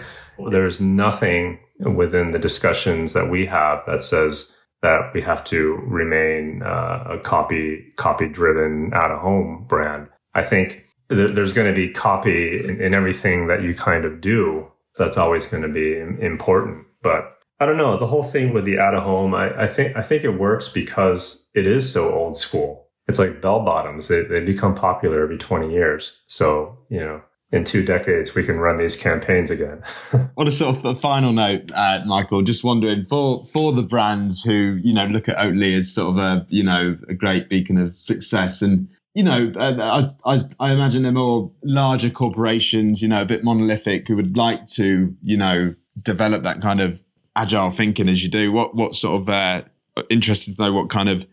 there's 0.50 0.80
nothing 0.80 1.60
within 1.80 2.32
the 2.32 2.40
discussions 2.40 3.14
that 3.14 3.30
we 3.30 3.46
have 3.46 3.84
that 3.88 4.04
says 4.04 4.56
that 4.82 5.12
we 5.14 5.22
have 5.22 5.44
to 5.44 5.76
remain 5.86 6.64
uh, 6.64 7.04
a 7.10 7.20
copy 7.20 7.94
copy 7.98 8.28
driven 8.28 8.92
out 8.94 9.12
of 9.12 9.20
home 9.20 9.66
brand. 9.68 10.08
I 10.34 10.44
think 10.44 10.86
th- 11.10 11.32
there's 11.32 11.54
going 11.54 11.68
to 11.68 11.76
be 11.76 11.92
copy 11.92 12.64
in, 12.64 12.82
in, 12.82 12.94
everything 12.94 13.48
that 13.48 13.62
you 13.62 13.74
kind 13.74 14.06
of 14.06 14.22
do. 14.22 14.72
That's 14.98 15.18
always 15.18 15.46
going 15.46 15.64
to 15.64 15.70
be 15.70 16.00
important, 16.24 16.86
but. 17.02 17.36
I 17.60 17.66
don't 17.66 17.78
know. 17.78 17.98
The 17.98 18.08
whole 18.08 18.24
thing 18.24 18.54
with 18.54 18.66
the 18.66 18.80
out 18.80 18.96
of 18.96 19.04
home, 19.04 19.34
I, 19.36 19.64
I 19.64 19.68
think 19.68 19.96
I 19.98 20.02
think 20.02 20.24
it 20.24 20.30
works 20.30 20.70
because 20.70 21.50
it 21.54 21.68
is 21.68 21.92
so 21.92 22.14
old 22.14 22.38
school 22.38 22.90
it's 23.10 23.18
like 23.18 23.42
bell 23.42 23.60
bottoms. 23.62 24.08
They, 24.08 24.22
they 24.22 24.40
become 24.40 24.76
popular 24.76 25.24
every 25.24 25.40
20 25.40 25.72
years. 25.74 26.16
So, 26.28 26.78
you 26.90 27.00
know, 27.00 27.22
in 27.52 27.64
two 27.64 27.84
decades, 27.84 28.36
we 28.36 28.44
can 28.44 28.60
run 28.60 28.78
these 28.78 28.96
campaigns 28.96 29.50
again. 29.50 29.82
On 30.38 30.48
a 30.48 30.52
sort 30.52 30.78
of 30.78 30.86
a 30.86 30.94
final 30.94 31.34
note, 31.34 31.72
uh, 31.74 32.04
Michael, 32.06 32.44
just 32.44 32.64
wondering 32.64 33.06
for 33.06 33.44
for 33.46 33.74
the 33.74 33.82
brands 33.82 34.44
who 34.44 34.80
you 34.84 34.94
know 34.94 35.06
look 35.06 35.28
at 35.28 35.38
Oatly 35.38 35.76
as 35.76 35.92
sort 35.92 36.16
of 36.16 36.18
a 36.20 36.46
you 36.50 36.62
know 36.62 36.96
a 37.10 37.16
great 37.16 37.50
beacon 37.50 37.80
of 37.80 38.00
success, 38.00 38.62
and 38.62 38.88
you 39.16 39.24
know 39.24 39.52
uh, 39.56 40.12
I, 40.24 40.36
I, 40.36 40.40
I 40.60 40.74
imagine 40.74 41.02
they're 41.02 41.12
more 41.12 41.52
larger 41.64 42.12
corporations, 42.12 43.02
you 43.02 43.08
know, 43.08 43.24
a 43.24 43.26
bit 43.26 43.44
monolithic, 43.44 44.08
who 44.08 44.16
would 44.16 44.38
like 44.38 44.68
to 44.74 45.16
you 45.24 45.38
know 45.38 45.74
develop 46.00 46.44
that 46.44 46.62
kind 46.62 46.80
of 46.80 47.02
agile 47.42 47.72
thinking 47.72 48.08
as 48.10 48.24
you 48.24 48.30
do. 48.30 48.52
What 48.52 48.76
what 48.76 48.96
sort 48.96 49.22
of 49.22 49.30
uh, 49.30 49.64
interested 50.10 50.56
to 50.56 50.64
know 50.64 50.74
what 50.74 50.90
kind 50.90 51.10
of 51.10 51.26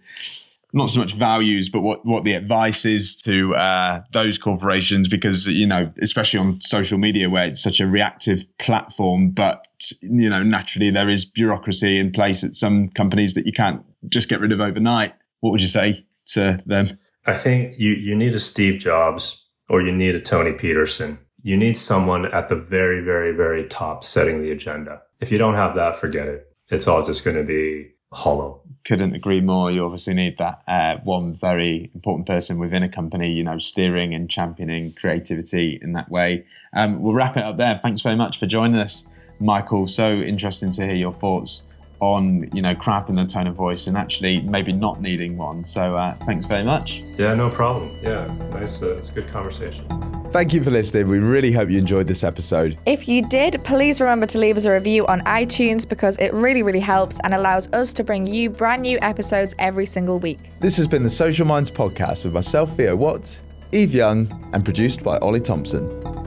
not 0.72 0.90
so 0.90 1.00
much 1.00 1.14
values, 1.14 1.70
but 1.70 1.80
what, 1.80 2.04
what 2.04 2.24
the 2.24 2.34
advice 2.34 2.84
is 2.84 3.16
to 3.22 3.54
uh, 3.54 4.02
those 4.12 4.36
corporations, 4.36 5.08
because, 5.08 5.46
you 5.46 5.66
know, 5.66 5.90
especially 6.02 6.38
on 6.38 6.60
social 6.60 6.98
media 6.98 7.30
where 7.30 7.46
it's 7.46 7.62
such 7.62 7.80
a 7.80 7.86
reactive 7.86 8.44
platform, 8.58 9.30
but, 9.30 9.66
you 10.02 10.28
know, 10.28 10.42
naturally 10.42 10.90
there 10.90 11.08
is 11.08 11.24
bureaucracy 11.24 11.98
in 11.98 12.12
place 12.12 12.44
at 12.44 12.54
some 12.54 12.90
companies 12.90 13.32
that 13.34 13.46
you 13.46 13.52
can't 13.52 13.82
just 14.08 14.28
get 14.28 14.40
rid 14.40 14.52
of 14.52 14.60
overnight. 14.60 15.14
What 15.40 15.52
would 15.52 15.62
you 15.62 15.68
say? 15.68 16.04
to 16.26 16.60
them? 16.66 16.86
I 17.24 17.34
think 17.34 17.78
you, 17.78 17.92
you 17.92 18.14
need 18.14 18.34
a 18.34 18.38
Steve 18.38 18.80
Jobs 18.80 19.44
or 19.68 19.82
you 19.82 19.92
need 19.92 20.14
a 20.14 20.20
Toni 20.20 20.52
Petersson. 20.52 21.18
You 21.42 21.56
need 21.56 21.76
someone 21.76 22.26
at 22.32 22.48
the 22.48 22.56
very, 22.56 23.00
very, 23.00 23.32
very 23.32 23.66
top 23.66 24.04
setting 24.04 24.42
the 24.42 24.50
agenda. 24.50 25.02
If 25.20 25.32
you 25.32 25.38
don't 25.38 25.54
have 25.54 25.74
that, 25.76 25.96
forget 25.96 26.28
it. 26.28 26.52
It's 26.68 26.86
all 26.86 27.04
just 27.04 27.24
going 27.24 27.36
to 27.36 27.44
be 27.44 27.92
hollow. 28.12 28.62
Couldn't 28.84 29.14
agree 29.14 29.40
more. 29.40 29.70
You 29.70 29.84
obviously 29.84 30.14
need 30.14 30.38
that 30.38 30.62
uh, 30.68 30.98
one 31.02 31.34
very 31.34 31.90
important 31.94 32.26
person 32.26 32.58
within 32.58 32.82
a 32.82 32.88
company, 32.88 33.32
you 33.32 33.42
know, 33.44 33.58
steering 33.58 34.14
and 34.14 34.30
championing 34.30 34.92
creativity 34.94 35.78
in 35.82 35.92
that 35.92 36.10
way. 36.10 36.44
Um, 36.72 37.00
we'll 37.00 37.14
wrap 37.14 37.36
it 37.36 37.42
up 37.42 37.56
there. 37.56 37.78
Thanks 37.82 38.00
very 38.02 38.16
much 38.16 38.38
for 38.38 38.46
joining 38.46 38.78
us, 38.78 39.06
Michael. 39.40 39.86
So 39.86 40.12
interesting 40.12 40.70
to 40.72 40.86
hear 40.86 40.94
your 40.94 41.12
thoughts 41.12 41.62
on 42.00 42.48
you 42.52 42.62
know 42.62 42.74
crafting 42.74 43.20
a 43.22 43.26
tone 43.26 43.46
of 43.46 43.54
voice 43.54 43.86
and 43.86 43.96
actually 43.96 44.40
maybe 44.42 44.72
not 44.72 45.00
needing 45.00 45.36
one. 45.36 45.64
So 45.64 45.96
uh, 45.96 46.14
thanks 46.26 46.44
very 46.44 46.64
much. 46.64 47.02
Yeah, 47.16 47.34
no 47.34 47.50
problem. 47.50 47.98
Yeah, 48.02 48.26
nice. 48.50 48.82
Uh, 48.82 48.96
it's 48.96 49.10
a 49.10 49.14
good 49.14 49.28
conversation. 49.28 49.86
Thank 50.30 50.52
you 50.52 50.62
for 50.62 50.70
listening. 50.70 51.08
We 51.08 51.18
really 51.18 51.52
hope 51.52 51.70
you 51.70 51.78
enjoyed 51.78 52.06
this 52.06 52.22
episode. 52.24 52.78
If 52.84 53.08
you 53.08 53.26
did, 53.26 53.62
please 53.64 54.00
remember 54.00 54.26
to 54.26 54.38
leave 54.38 54.56
us 54.56 54.66
a 54.66 54.72
review 54.72 55.06
on 55.06 55.20
iTunes 55.22 55.88
because 55.88 56.18
it 56.18 56.32
really, 56.34 56.62
really 56.62 56.80
helps 56.80 57.18
and 57.20 57.32
allows 57.32 57.68
us 57.72 57.92
to 57.94 58.04
bring 58.04 58.26
you 58.26 58.50
brand 58.50 58.82
new 58.82 58.98
episodes 59.00 59.54
every 59.58 59.86
single 59.86 60.18
week. 60.18 60.38
This 60.60 60.76
has 60.76 60.88
been 60.88 61.02
the 61.02 61.08
Social 61.08 61.46
Minds 61.46 61.70
podcast 61.70 62.24
with 62.24 62.34
myself, 62.34 62.76
Theo 62.76 62.96
Watts, 62.96 63.40
Eve 63.72 63.94
Young, 63.94 64.50
and 64.52 64.64
produced 64.64 65.02
by 65.02 65.16
Ollie 65.18 65.40
Thompson. 65.40 66.25